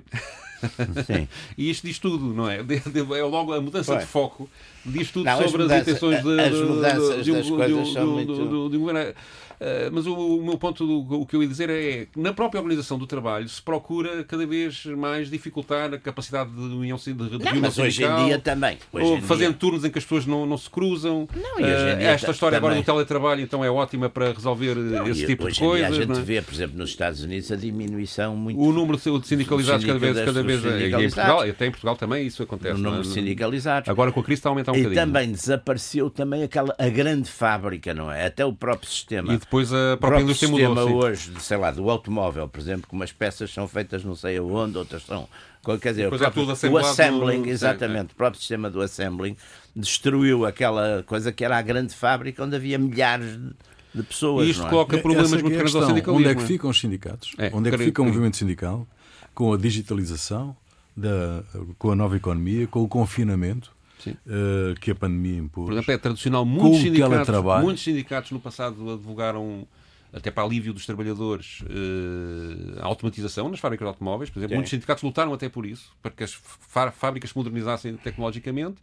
Sim. 1.05 1.27
e 1.57 1.69
isto 1.69 1.85
diz 1.85 1.99
tudo, 1.99 2.33
não 2.33 2.49
é? 2.49 2.57
É 2.59 3.23
logo 3.23 3.53
a 3.53 3.61
mudança 3.61 3.95
de 3.97 4.05
foco, 4.05 4.49
diz 4.85 5.11
tudo 5.11 5.25
não, 5.25 5.47
sobre 5.47 5.63
as, 5.63 5.71
as 5.71 5.81
intenções 5.81 6.23
de, 6.23 6.39
as 6.39 6.53
mudanças 6.53 7.17
de, 7.17 7.23
de, 7.23 7.31
das 7.31 7.45
de, 7.45 7.51
coisas 7.51 7.93
são 7.93 8.07
muito... 8.07 8.69
de 8.69 8.77
um 8.77 8.79
governo. 8.79 9.11
Uh, 9.11 9.15
mas 9.91 10.07
o, 10.07 10.13
o, 10.13 10.43
meu 10.43 10.57
ponto, 10.57 10.85
do, 10.85 11.21
o 11.21 11.25
que 11.25 11.35
eu 11.35 11.43
ia 11.43 11.47
dizer 11.47 11.69
é 11.69 12.07
que 12.11 12.19
na 12.19 12.33
própria 12.33 12.59
organização 12.59 12.97
do 12.97 13.05
trabalho 13.05 13.47
se 13.47 13.61
procura 13.61 14.23
cada 14.23 14.45
vez 14.45 14.85
mais 14.85 15.29
dificultar 15.29 15.93
a 15.93 15.99
capacidade 15.99 16.51
de 16.51 16.59
união 16.59 16.97
de, 16.97 17.13
de 17.13 17.37
não, 17.37 17.61
mas 17.61 17.77
hoje 17.77 18.03
em 18.03 18.25
dia 18.25 18.39
também. 18.39 18.77
Hoje 18.91 19.05
ou 19.05 19.21
fazendo 19.21 19.51
dia... 19.51 19.59
turnos 19.59 19.85
em 19.85 19.89
que 19.89 19.97
as 19.97 20.03
pessoas 20.03 20.25
não, 20.25 20.45
não 20.45 20.57
se 20.57 20.69
cruzam. 20.69 21.27
Não, 21.35 21.59
e 21.59 21.63
hoje 21.63 21.93
em 21.93 21.97
dia 21.97 22.07
uh, 22.07 22.11
esta 22.11 22.31
história 22.31 22.57
também. 22.57 22.71
agora 22.71 22.81
do 22.81 22.85
teletrabalho 22.85 23.41
então 23.41 23.63
é 23.63 23.69
ótima 23.69 24.09
para 24.09 24.31
resolver 24.31 24.75
não, 24.75 25.07
esse 25.07 25.25
tipo 25.25 25.49
de 25.49 25.59
coisas. 25.59 25.91
a 25.91 25.91
gente 25.91 26.19
é? 26.19 26.21
vê, 26.21 26.41
por 26.41 26.53
exemplo, 26.53 26.77
nos 26.77 26.89
Estados 26.89 27.23
Unidos 27.23 27.51
a 27.51 27.55
diminuição 27.55 28.35
muito. 28.35 28.59
O 28.59 28.71
número 28.71 28.97
de 28.97 29.27
sindicalizados 29.27 29.85
cada 29.85 29.99
vez, 29.99 30.19
cada 30.19 30.43
vez 30.43 30.65
é, 30.65 30.79
e 30.79 30.87
em 30.87 31.09
Portugal, 31.09 31.41
até 31.41 31.65
em 31.67 31.71
Portugal 31.71 31.95
também 31.95 32.25
isso 32.25 32.43
acontece. 32.43 32.75
O 32.75 32.77
número 32.77 33.03
de 33.03 33.09
sindicalizados. 33.09 33.89
Agora 33.89 34.11
com 34.11 34.19
a 34.19 34.23
crise 34.23 34.39
está 34.39 34.49
a 34.49 34.51
aumentar 34.51 34.71
um 34.71 34.75
e 34.75 34.83
bocadinho. 34.83 35.01
E 35.01 35.05
também 35.05 35.31
desapareceu 35.31 36.09
também 36.09 36.43
aquela 36.43 36.75
a 36.77 36.89
grande 36.89 37.29
fábrica, 37.29 37.93
não 37.93 38.11
é? 38.11 38.25
Até 38.25 38.45
o 38.45 38.53
próprio 38.53 38.89
sistema. 38.89 39.33
Depois 39.51 39.73
a 39.73 39.97
própria 39.97 40.21
indústria 40.21 40.49
mudou. 40.49 40.75
sistema 40.77 40.95
hoje, 40.95 41.33
sei 41.41 41.57
lá, 41.57 41.71
do 41.71 41.89
automóvel, 41.89 42.47
por 42.47 42.61
exemplo, 42.61 42.87
que 42.87 42.93
umas 42.93 43.11
peças 43.11 43.53
são 43.53 43.67
feitas 43.67 44.01
não 44.01 44.15
sei 44.15 44.37
aonde, 44.37 44.77
outras 44.77 45.03
são. 45.03 45.27
Quer 45.81 45.89
dizer, 45.89 46.07
o, 46.07 46.17
próprio, 46.17 46.71
o 46.71 46.77
assembling, 46.77 47.49
exatamente, 47.49 48.13
o 48.13 48.15
próprio 48.15 48.39
sistema 48.39 48.69
do 48.69 48.81
assembling 48.81 49.35
destruiu 49.75 50.45
aquela 50.45 51.03
coisa 51.05 51.33
que 51.33 51.43
era 51.43 51.57
a 51.57 51.61
grande 51.61 51.93
fábrica 51.93 52.43
onde 52.43 52.55
havia 52.55 52.79
milhares 52.79 53.37
de 53.37 53.51
de 53.93 54.03
pessoas. 54.03 54.47
E 54.47 54.51
isto 54.51 54.65
é? 54.65 54.69
coloca 54.69 54.97
problemas 54.97 55.31
muito 55.33 55.53
é 55.53 55.57
grandes 55.57 55.75
ao 55.75 55.85
sindicalismo. 55.85 56.17
Onde 56.17 56.29
é 56.29 56.35
que 56.35 56.47
ficam 56.47 56.69
os 56.69 56.79
sindicatos? 56.79 57.33
É, 57.37 57.51
onde 57.53 57.67
é 57.67 57.71
que 57.71 57.83
fica 57.83 58.01
o 58.01 58.05
movimento 58.05 58.37
sindical? 58.37 58.87
Com 59.35 59.53
a 59.53 59.57
digitalização, 59.57 60.55
da, 60.95 61.43
com 61.77 61.91
a 61.91 61.95
nova 61.95 62.15
economia, 62.15 62.67
com 62.67 62.81
o 62.81 62.87
confinamento. 62.87 63.71
Uh, 64.09 64.79
que 64.79 64.91
a 64.91 64.95
pandemia 64.95 65.37
impôs. 65.37 65.65
Por 65.65 65.73
exemplo, 65.73 65.93
é 65.93 65.97
tradicional. 65.97 66.45
Muitos 66.45 66.81
sindicatos, 66.81 67.61
muitos 67.61 67.83
sindicatos 67.83 68.31
no 68.31 68.39
passado 68.39 68.91
advogaram 68.91 69.67
até 70.13 70.29
para 70.29 70.43
alívio 70.43 70.73
dos 70.73 70.85
trabalhadores, 70.85 71.61
uh, 71.61 72.79
a 72.81 72.85
automatização 72.85 73.47
nas 73.49 73.59
fábricas 73.59 73.85
de 73.85 73.89
automóveis. 73.89 74.29
Por 74.29 74.39
exemplo, 74.39 74.51
Sim. 74.51 74.55
muitos 74.55 74.71
sindicatos 74.71 75.03
lutaram 75.03 75.33
até 75.33 75.47
por 75.47 75.65
isso, 75.65 75.91
para 76.01 76.11
que 76.11 76.23
as 76.23 76.33
fábricas 76.33 77.29
se 77.29 77.37
modernizassem 77.37 77.95
tecnologicamente 77.95 78.77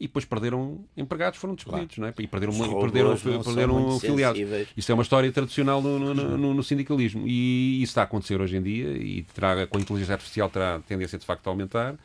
e 0.00 0.06
depois 0.06 0.24
perderam 0.24 0.82
empregados, 0.96 1.38
foram 1.38 1.54
despedidos, 1.54 1.96
claro. 1.96 2.14
não 2.16 2.22
é? 2.22 2.24
E 2.24 2.26
perderam, 2.26 2.54
e 2.54 2.80
perderam, 2.80 3.42
perderam 3.42 3.96
afiliados. 3.96 4.40
Isso 4.74 4.90
é 4.90 4.94
uma 4.94 5.02
história 5.02 5.30
tradicional 5.30 5.82
no, 5.82 5.98
no, 5.98 6.14
no, 6.14 6.54
no, 6.54 6.62
sindicalismo 6.62 7.24
e 7.26 7.82
isso 7.82 7.90
está 7.90 8.00
a 8.00 8.04
acontecer 8.04 8.40
hoje 8.40 8.56
em 8.56 8.62
dia 8.62 8.96
e 8.96 9.22
terá, 9.34 9.66
com 9.66 9.76
a 9.76 9.80
inteligência 9.80 10.14
artificial 10.14 10.48
terá 10.48 10.80
tendência 10.88 11.18
de 11.18 11.26
facto 11.26 11.46
a 11.46 11.50
aumentar. 11.50 11.96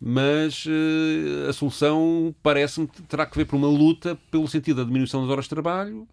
Mas 0.00 0.66
uh, 0.66 1.48
a 1.48 1.52
solução 1.52 2.34
parece-me 2.42 2.86
terá 3.08 3.24
que 3.24 3.36
ver 3.36 3.46
por 3.46 3.56
uma 3.56 3.68
luta 3.68 4.18
pelo 4.30 4.46
sentido 4.46 4.78
da 4.78 4.84
diminuição 4.84 5.22
das 5.22 5.30
horas 5.30 5.44
de 5.46 5.50
trabalho, 5.50 6.06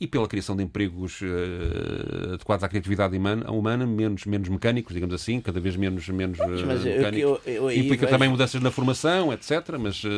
e 0.00 0.06
pela 0.06 0.26
criação 0.26 0.56
de 0.56 0.62
empregos 0.62 1.20
uh, 1.20 2.32
adequados 2.32 2.64
à 2.64 2.68
criatividade 2.70 3.14
humana, 3.14 3.50
humana, 3.50 3.86
menos, 3.86 4.24
menos 4.24 4.48
mecânicos, 4.48 4.94
digamos 4.94 5.14
assim, 5.14 5.42
cada 5.42 5.60
vez 5.60 5.76
menos, 5.76 6.08
menos 6.08 6.38
uh, 6.38 6.48
mecânicos. 6.48 7.20
Eu, 7.20 7.40
eu, 7.44 7.70
eu, 7.70 7.72
Implica 7.72 8.06
também 8.06 8.30
mudanças 8.30 8.62
na 8.62 8.70
formação, 8.70 9.30
etc. 9.30 9.50
Mas, 9.78 10.02
uh... 10.02 10.08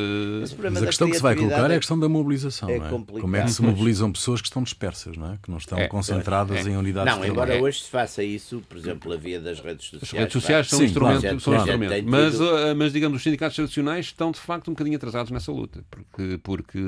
mas 0.71 0.83
a 0.83 0.85
questão 0.85 1.09
que 1.09 1.17
se 1.17 1.21
vai 1.21 1.35
colocar 1.35 1.69
é 1.69 1.75
a 1.75 1.77
questão 1.77 1.99
da 1.99 2.07
mobilização. 2.07 2.69
É, 2.69 2.79
não 2.79 2.85
é? 2.85 3.19
Como 3.19 3.35
é 3.35 3.43
que 3.43 3.51
se 3.51 3.61
mobilizam 3.61 4.09
pessoas 4.09 4.39
que 4.39 4.47
estão 4.47 4.63
dispersas, 4.63 5.17
não 5.17 5.33
é? 5.33 5.37
que 5.43 5.51
não 5.51 5.57
estão 5.57 5.77
é, 5.77 5.89
concentradas 5.89 6.65
é. 6.65 6.69
em 6.69 6.77
unidades 6.77 7.13
Não, 7.13 7.25
embora 7.25 7.61
hoje 7.61 7.81
se 7.81 7.89
faça 7.89 8.23
isso, 8.23 8.63
por 8.69 8.77
exemplo, 8.77 9.11
a 9.11 9.17
via 9.17 9.41
das 9.41 9.59
redes 9.59 9.87
sociais. 9.87 10.13
As 10.13 10.19
redes 10.19 10.33
sociais 10.33 10.69
são 10.69 10.79
Sim, 10.79 10.85
instrumento, 10.85 11.21
claro, 11.21 11.39
são 11.41 11.53
claro. 11.53 11.69
instrumento. 11.69 12.09
Mas, 12.09 12.39
mas, 12.77 12.93
digamos, 12.93 13.17
os 13.17 13.23
sindicatos 13.23 13.57
tradicionais 13.57 14.05
estão 14.05 14.31
de 14.31 14.39
facto 14.39 14.69
um 14.69 14.73
bocadinho 14.73 14.95
atrasados 14.95 15.29
nessa 15.29 15.51
luta, 15.51 15.83
porque, 15.91 16.39
porque 16.41 16.79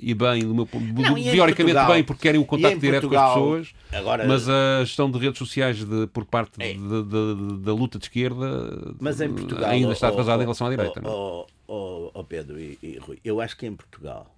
e 0.00 0.14
bem, 0.14 0.40
do 0.40 0.54
meu, 0.54 0.68
não, 0.72 1.14
teoricamente 1.14 1.56
Portugal, 1.56 1.86
bem, 1.88 2.04
porque 2.04 2.22
querem 2.22 2.40
o 2.40 2.44
contacto 2.44 2.78
direto 2.78 3.02
Portugal, 3.02 3.34
com 3.34 3.54
as 3.54 3.68
pessoas, 3.68 3.74
agora, 3.92 4.26
mas 4.26 4.48
a 4.48 4.84
gestão 4.84 5.10
de 5.10 5.18
redes 5.18 5.38
sociais 5.38 5.84
de, 5.84 6.06
por 6.08 6.24
parte 6.24 6.62
é. 6.62 6.72
de, 6.72 6.78
de, 6.78 7.58
da 7.62 7.72
luta 7.72 7.98
de 7.98 8.04
esquerda 8.04 8.94
Portugal, 8.98 9.70
ainda 9.70 9.92
está 9.92 10.08
atrasada 10.08 10.42
em 10.42 10.46
relação 10.46 10.66
à 10.66 10.70
direita. 10.70 11.00
Oh, 11.04 11.46
oh, 11.66 12.10
oh, 12.14 12.24
Pedro 12.24 12.58
e, 12.58 12.78
e, 12.82 12.98
Rui, 12.98 13.18
eu 13.24 13.40
acho 13.40 13.56
que 13.56 13.66
em 13.66 13.74
Portugal, 13.74 14.34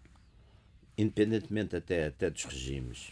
independentemente 0.96 1.76
até, 1.76 2.07
até 2.07 2.30
dos 2.30 2.44
regimes, 2.44 3.09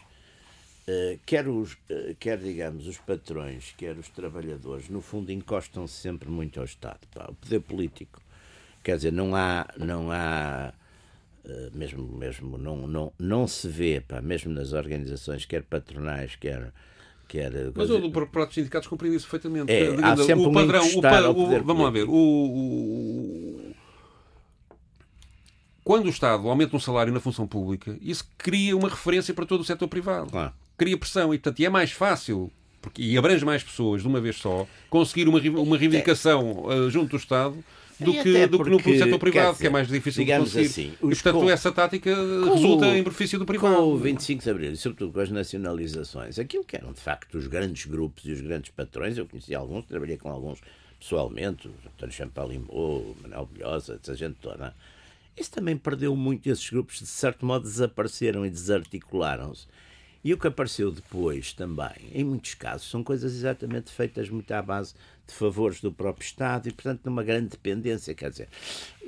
uh, 0.87 1.19
quer, 1.25 1.47
os, 1.47 1.73
uh, 1.73 2.15
quer, 2.19 2.37
digamos, 2.37 2.87
os 2.87 2.97
patrões, 2.97 3.73
quer 3.77 3.97
os 3.97 4.09
trabalhadores, 4.09 4.89
no 4.89 5.01
fundo 5.01 5.31
encostam-se 5.31 5.95
sempre 5.95 6.29
muito 6.29 6.59
ao 6.59 6.65
Estado. 6.65 6.99
Pá. 7.13 7.27
O 7.29 7.35
poder 7.35 7.61
político, 7.61 8.21
quer 8.83 8.97
dizer, 8.97 9.11
não 9.11 9.35
há. 9.35 9.67
Não 9.77 10.11
há 10.11 10.71
eh, 10.71 10.82
mesmo, 11.73 12.07
mesmo 12.17 12.57
não, 12.57 12.87
não, 12.87 13.13
não 13.19 13.47
se 13.47 13.67
vê, 13.67 14.01
pá, 14.01 14.21
mesmo 14.21 14.51
nas 14.53 14.73
organizações, 14.73 15.45
quer 15.45 15.63
patronais, 15.63 16.35
quer. 16.35 16.71
quer 17.27 17.51
Mas 17.75 17.89
o 17.89 18.11
próprio 18.11 18.51
sindicatos 18.51 18.87
compreende 18.87 19.17
isso 19.17 19.27
perfeitamente. 19.29 19.71
É, 19.71 19.93
há 20.03 20.15
sempre 20.17 20.45
o 20.45 20.51
padrão, 20.51 20.85
um 20.85 20.99
o, 20.99 21.01
pa, 21.01 21.29
o, 21.29 21.63
vamos 21.63 21.83
lá 21.83 21.89
ver, 21.89 22.05
o, 22.07 22.13
o, 22.13 23.73
quando 25.83 26.05
o 26.05 26.09
Estado 26.09 26.47
aumenta 26.47 26.75
um 26.75 26.79
salário 26.79 27.11
na 27.11 27.19
função 27.19 27.45
pública, 27.45 27.97
isso 28.01 28.25
cria 28.37 28.75
uma 28.75 28.87
referência 28.87 29.33
para 29.33 29.45
todo 29.45 29.61
o 29.61 29.65
setor 29.65 29.87
privado. 29.87 30.31
Claro. 30.31 30.53
Cria 30.77 30.97
pressão 30.97 31.33
e, 31.33 31.37
portanto, 31.37 31.59
e 31.59 31.65
é 31.65 31.69
mais 31.69 31.91
fácil 31.91 32.51
porque, 32.83 33.01
e 33.01 33.17
abrange 33.17 33.45
mais 33.45 33.63
pessoas 33.63 34.01
de 34.01 34.07
uma 34.09 34.19
vez 34.19 34.35
só, 34.35 34.67
conseguir 34.89 35.29
uma, 35.29 35.39
uma 35.39 35.77
reivindicação 35.77 36.65
uh, 36.65 36.89
junto 36.89 37.11
do 37.11 37.17
Estado 37.17 37.63
do 38.03 38.13
que, 38.13 38.47
do 38.47 38.63
que 38.63 38.69
no 38.69 38.97
setor 38.97 39.19
privado, 39.19 39.51
dizer, 39.51 39.61
que 39.61 39.67
é 39.67 39.69
mais 39.69 39.87
difícil 39.87 40.25
de 40.25 40.37
conseguir. 40.37 40.65
Assim, 40.65 40.93
e, 40.93 41.07
portanto, 41.07 41.39
com, 41.39 41.49
essa 41.49 41.71
tática 41.71 42.15
resulta 42.15 42.87
em 42.87 43.03
benefício 43.03 43.39
do 43.39 43.45
privado. 43.45 43.75
Com 43.75 43.93
o 43.93 43.97
25 43.97 44.43
de 44.43 44.49
Abril, 44.49 44.71
e 44.71 44.77
sobretudo 44.77 45.11
com 45.11 45.19
as 45.19 45.29
nacionalizações, 45.31 46.37
aquilo 46.37 46.63
que 46.63 46.75
eram, 46.75 46.93
de 46.93 47.01
facto, 47.01 47.37
os 47.37 47.47
grandes 47.47 47.85
grupos 47.85 48.25
e 48.25 48.31
os 48.31 48.41
grandes 48.41 48.71
patrões, 48.71 49.17
eu 49.17 49.25
conheci 49.25 49.55
alguns, 49.55 49.85
trabalhei 49.85 50.17
com 50.17 50.29
alguns 50.29 50.59
pessoalmente, 50.99 51.67
o 51.67 51.73
António 51.85 52.13
Champalimau, 52.13 52.69
o 52.69 53.15
Manuel 53.21 53.49
Bilhosa, 53.51 53.99
essa 54.01 54.15
gente 54.15 54.35
toda, 54.41 54.73
isso 55.35 55.51
também 55.51 55.75
perdeu 55.75 56.15
muito, 56.15 56.47
esses 56.47 56.69
grupos, 56.69 56.99
de 56.99 57.07
certo 57.07 57.45
modo, 57.45 57.63
desapareceram 57.63 58.45
e 58.45 58.49
desarticularam-se. 58.49 59.67
E 60.23 60.33
o 60.33 60.37
que 60.37 60.47
apareceu 60.47 60.89
depois 60.89 61.51
também, 61.51 62.09
em 62.13 62.23
muitos 62.23 62.53
casos, 62.53 62.89
são 62.89 63.03
coisas 63.03 63.33
exatamente 63.33 63.91
feitas 63.91 64.29
muito 64.29 64.49
à 64.53 64.61
base 64.61 64.93
de 65.27 65.33
favores 65.33 65.81
do 65.81 65.91
próprio 65.91 66.25
Estado 66.25 66.69
e, 66.69 66.71
portanto, 66.71 67.01
numa 67.05 67.23
grande 67.23 67.49
dependência. 67.49 68.15
Quer 68.15 68.29
dizer, 68.29 68.49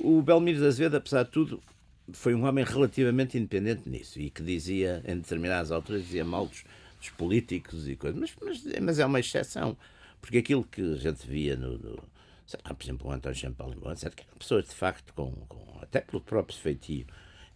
o 0.01 0.21
Belmiro 0.21 0.59
de 0.59 0.67
Azevedo, 0.67 0.97
apesar 0.97 1.23
de 1.23 1.31
tudo, 1.31 1.63
foi 2.11 2.35
um 2.35 2.45
homem 2.45 2.65
relativamente 2.65 3.37
independente 3.37 3.87
nisso 3.89 4.19
e 4.19 4.29
que 4.29 4.43
dizia, 4.43 5.01
em 5.07 5.15
determinadas 5.15 5.71
alturas, 5.71 6.03
dizia 6.03 6.25
mal 6.25 6.47
dos, 6.47 6.65
dos 6.99 7.09
políticos 7.11 7.87
e 7.87 7.95
coisas, 7.95 8.19
mas, 8.19 8.35
mas, 8.41 8.79
mas, 8.81 8.99
é 8.99 9.05
uma 9.05 9.19
exceção, 9.19 9.77
porque 10.21 10.39
aquilo 10.39 10.63
que 10.63 10.81
a 10.81 10.97
gente 10.97 11.25
via 11.25 11.55
no. 11.55 11.77
no 11.77 12.03
sei 12.45 12.59
lá, 12.63 12.73
por 12.75 12.83
exemplo, 12.83 13.09
o 13.09 13.11
António 13.11 13.37
Champalimau, 13.37 13.91
etc., 13.91 14.13
que 14.13 14.23
eram 14.23 14.37
pessoas 14.37 14.65
de 14.65 14.75
facto, 14.75 15.13
com, 15.13 15.31
com, 15.47 15.79
até 15.81 16.01
pelo 16.01 16.21
próprio 16.21 16.55
feitio, 16.55 17.07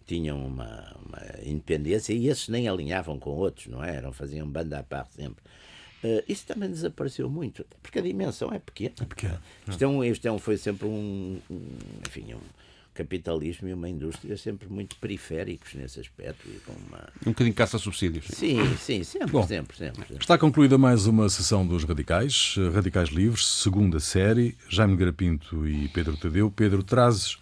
tinham 0.09 0.43
uma, 0.43 0.95
uma, 1.05 1.21
independência 1.45 2.13
e 2.13 2.27
esses 2.27 2.49
nem 2.49 2.67
alinhavam 2.67 3.19
com 3.19 3.29
outros, 3.29 3.67
não 3.67 3.83
é? 3.83 3.95
Eram, 3.95 4.11
faziam 4.11 4.49
banda 4.49 4.79
à 4.79 4.83
parte 4.83 5.13
sempre. 5.13 5.43
Uh, 6.03 6.23
isso 6.27 6.47
também 6.47 6.69
desapareceu 6.69 7.29
muito, 7.29 7.63
porque 7.83 7.99
a 7.99 8.01
dimensão 8.01 8.51
é 8.51 8.57
pequena. 8.57 8.95
É 9.01 9.05
pequena. 9.05 9.41
Isto, 9.67 9.83
é 9.83 9.87
um, 9.87 10.03
isto 10.03 10.27
é 10.27 10.31
um, 10.31 10.39
foi 10.39 10.57
sempre 10.57 10.87
um, 10.87 11.39
um 11.49 11.61
enfim, 12.07 12.33
um, 12.33 12.39
capitalismo 12.95 13.67
e 13.67 13.73
uma 13.73 13.87
indústria 13.87 14.35
sempre 14.35 14.67
muito 14.67 14.95
periféricos 14.95 15.75
nesse 15.75 15.99
aspecto. 15.99 16.47
E 16.47 16.59
com 16.59 16.73
uma... 16.73 17.07
Um 17.27 17.29
bocadinho 17.29 17.55
caça-subsídios. 17.55 18.25
Sim, 18.29 18.75
sim, 18.77 19.03
sempre, 19.03 19.31
Bom, 19.31 19.45
sempre, 19.45 19.77
sempre, 19.77 20.01
sempre. 20.01 20.17
Está 20.23 20.37
concluída 20.37 20.77
mais 20.77 21.05
uma 21.05 21.29
sessão 21.29 21.67
dos 21.67 21.83
Radicais, 21.83 22.55
eh, 22.57 22.69
Radicais 22.69 23.09
Livres, 23.09 23.45
segunda 23.45 23.99
série. 23.99 24.57
Jaime 24.67 24.95
Garapinto 24.97 25.67
e 25.67 25.87
Pedro 25.89 26.17
Tadeu. 26.17 26.49
Pedro, 26.49 26.81
trazes 26.81 27.37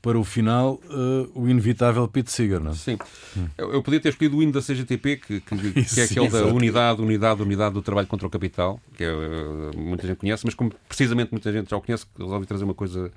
para 0.00 0.18
o 0.18 0.24
final 0.24 0.80
uh, 0.84 1.30
o 1.34 1.48
inevitável 1.48 2.06
Pete 2.06 2.30
Seeger, 2.30 2.60
não 2.60 2.70
é? 2.70 2.74
Sim. 2.74 2.98
Eu, 3.56 3.72
eu 3.72 3.82
podia 3.82 4.00
ter 4.00 4.10
escolhido 4.10 4.36
o 4.36 4.42
hino 4.42 4.52
da 4.52 4.60
CGTP, 4.60 5.16
que, 5.16 5.40
que, 5.40 5.72
que 5.84 6.00
é 6.00 6.04
aquele 6.04 6.28
da 6.28 6.46
unidade, 6.46 7.02
unidade, 7.02 7.42
unidade 7.42 7.74
do 7.74 7.82
trabalho 7.82 8.06
contra 8.06 8.26
o 8.26 8.30
capital, 8.30 8.80
que 8.96 9.04
é, 9.04 9.12
uh, 9.12 9.76
muita 9.76 10.06
gente 10.06 10.18
conhece, 10.18 10.44
mas 10.44 10.54
como 10.54 10.72
precisamente 10.88 11.32
muita 11.32 11.52
gente 11.52 11.70
já 11.70 11.76
o 11.76 11.80
conhece, 11.80 12.06
resolvi 12.18 12.46
trazer 12.46 12.64
uma 12.64 12.74
coisa 12.74 13.10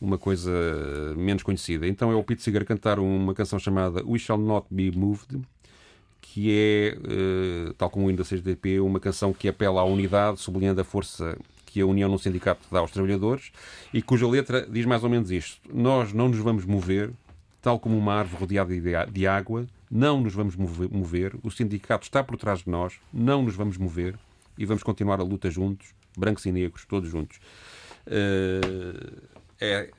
uma 0.00 0.16
coisa 0.16 0.50
menos 1.14 1.42
conhecida. 1.42 1.86
Então 1.86 2.10
é 2.10 2.14
o 2.14 2.24
Pete 2.24 2.42
Seeger 2.42 2.64
cantar 2.64 2.98
uma 2.98 3.34
canção 3.34 3.58
chamada 3.58 4.02
We 4.06 4.18
Shall 4.18 4.38
Not 4.38 4.66
Be 4.70 4.90
Moved, 4.90 5.42
que 6.22 6.50
é, 6.50 6.96
eh, 6.96 7.72
tal 7.76 7.90
como 7.90 8.06
o 8.06 8.08
hino 8.08 8.16
da 8.16 8.24
CGTP, 8.24 8.80
uma 8.80 8.98
canção 8.98 9.32
que 9.32 9.48
apela 9.48 9.82
à 9.82 9.84
unidade, 9.84 10.40
sublinhando 10.40 10.80
a 10.80 10.84
força 10.84 11.36
que 11.70 11.80
a 11.80 11.86
união 11.86 12.08
no 12.08 12.18
sindicato 12.18 12.66
dá 12.70 12.80
aos 12.80 12.90
trabalhadores 12.90 13.52
e 13.94 14.02
cuja 14.02 14.26
letra 14.26 14.66
diz 14.68 14.84
mais 14.84 15.04
ou 15.04 15.10
menos 15.10 15.30
isto: 15.30 15.60
Nós 15.72 16.12
não 16.12 16.28
nos 16.28 16.38
vamos 16.38 16.64
mover, 16.64 17.10
tal 17.62 17.78
como 17.78 17.96
uma 17.96 18.14
árvore 18.14 18.40
rodeada 18.40 19.06
de 19.06 19.26
água, 19.26 19.66
não 19.90 20.20
nos 20.20 20.34
vamos 20.34 20.56
mover, 20.56 21.34
o 21.42 21.50
sindicato 21.50 22.04
está 22.04 22.22
por 22.24 22.36
trás 22.36 22.60
de 22.60 22.70
nós, 22.70 22.94
não 23.12 23.42
nos 23.42 23.54
vamos 23.54 23.76
mover 23.76 24.18
e 24.58 24.64
vamos 24.64 24.82
continuar 24.82 25.20
a 25.20 25.24
luta 25.24 25.50
juntos, 25.50 25.94
brancos 26.16 26.44
e 26.44 26.52
negros, 26.52 26.84
todos 26.84 27.08
juntos. 27.08 27.38
Eh, 28.06 28.60
é, 29.60 29.90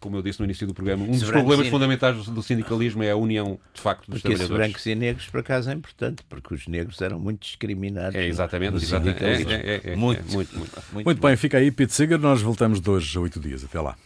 como 0.00 0.16
eu 0.16 0.22
disse 0.22 0.38
no 0.38 0.44
início 0.44 0.66
do 0.66 0.74
programa, 0.74 1.04
um 1.04 1.10
dos 1.10 1.22
brancos 1.22 1.32
problemas 1.42 1.66
e- 1.66 1.70
fundamentais 1.70 2.24
do, 2.24 2.30
do 2.30 2.42
sindicalismo 2.42 3.02
é 3.02 3.10
a 3.10 3.16
união, 3.16 3.58
de 3.74 3.80
facto, 3.80 4.10
dos 4.10 4.20
Porque 4.20 4.28
trabalhadores. 4.36 4.66
brancos 4.66 4.86
e 4.86 4.94
negros, 4.94 5.26
por 5.26 5.40
acaso, 5.40 5.70
é 5.70 5.72
importante, 5.74 6.22
porque 6.28 6.54
os 6.54 6.66
negros 6.66 7.00
eram 7.00 7.18
muito 7.18 7.40
discriminados. 7.42 8.14
É, 8.14 8.26
exatamente. 8.26 8.72
no 8.72 8.78
exatamente. 8.78 9.24
É, 9.24 9.36
sindicalismo. 9.36 9.52
é, 9.52 9.74
é, 9.74 9.92
é, 9.92 9.96
muito, 9.96 10.20
é, 10.20 10.32
muito, 10.32 10.58
muito. 10.58 10.82
Muito 11.04 11.20
bem, 11.20 11.36
fica 11.36 11.58
aí 11.58 11.70
Pete 11.70 11.92
Seeger. 11.92 12.18
Nós 12.18 12.40
voltamos 12.42 12.80
de 12.80 12.88
hoje 12.90 13.16
a 13.16 13.20
oito 13.20 13.40
dias. 13.40 13.64
Até 13.64 13.80
lá. 13.80 13.96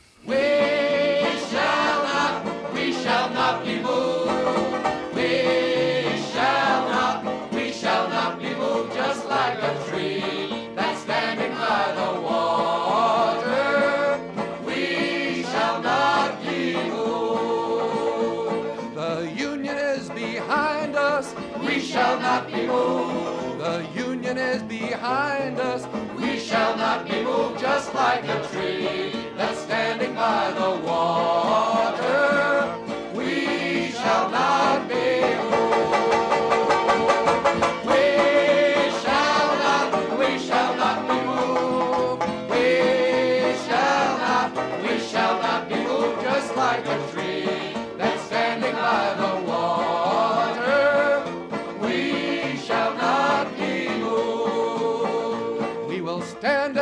Behind 25.13 25.61
us. 25.61 25.83
We 26.19 26.39
shall 26.39 26.75
not 26.85 26.99
be 27.09 27.23
moved 27.23 27.61
just 27.61 27.89
like 27.95 28.25
a 28.37 28.39
tree 28.49 29.13
that's 29.37 29.59
standing 29.69 30.15
by 30.15 30.43
the 30.61 30.71
water. 30.89 32.31
We 33.19 33.33
shall 34.01 34.27
not 34.31 34.72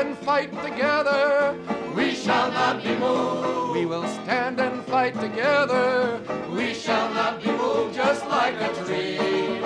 and 0.01 0.17
fight 0.17 0.51
together. 0.65 1.55
We 1.95 2.15
shall 2.15 2.51
not 2.51 2.83
be 2.83 2.97
moved. 2.97 3.75
We 3.75 3.85
will 3.85 4.07
stand 4.09 4.59
and 4.59 4.83
fight 4.85 5.15
together. 5.21 6.21
We 6.51 6.73
shall 6.73 7.13
not 7.13 7.43
be 7.43 7.51
moved 7.53 7.95
just 7.95 8.27
like 8.27 8.55
a 8.55 8.73
tree 8.85 9.61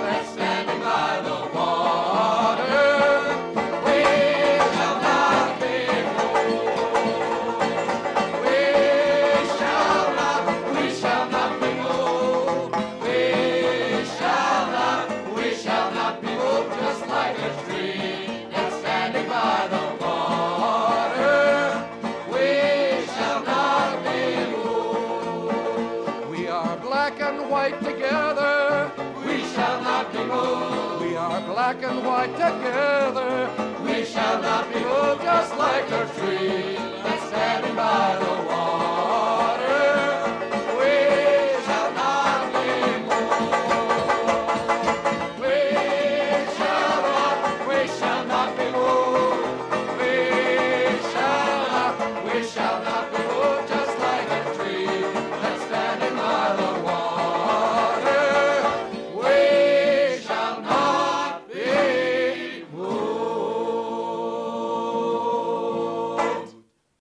black 31.65 31.83
and 31.83 32.05
white 32.05 32.31
together. 32.33 33.49
We 33.83 34.05
shall 34.05 34.39
not 34.39 34.71
be 34.71 34.81
moved 34.81 35.23
just 35.23 35.57
like 35.57 35.89
a 35.89 36.05
tree 36.15 36.75
that's 37.01 37.27
standing 37.27 37.75
by 37.75 38.19
the 38.19 38.47
water. 38.47 39.44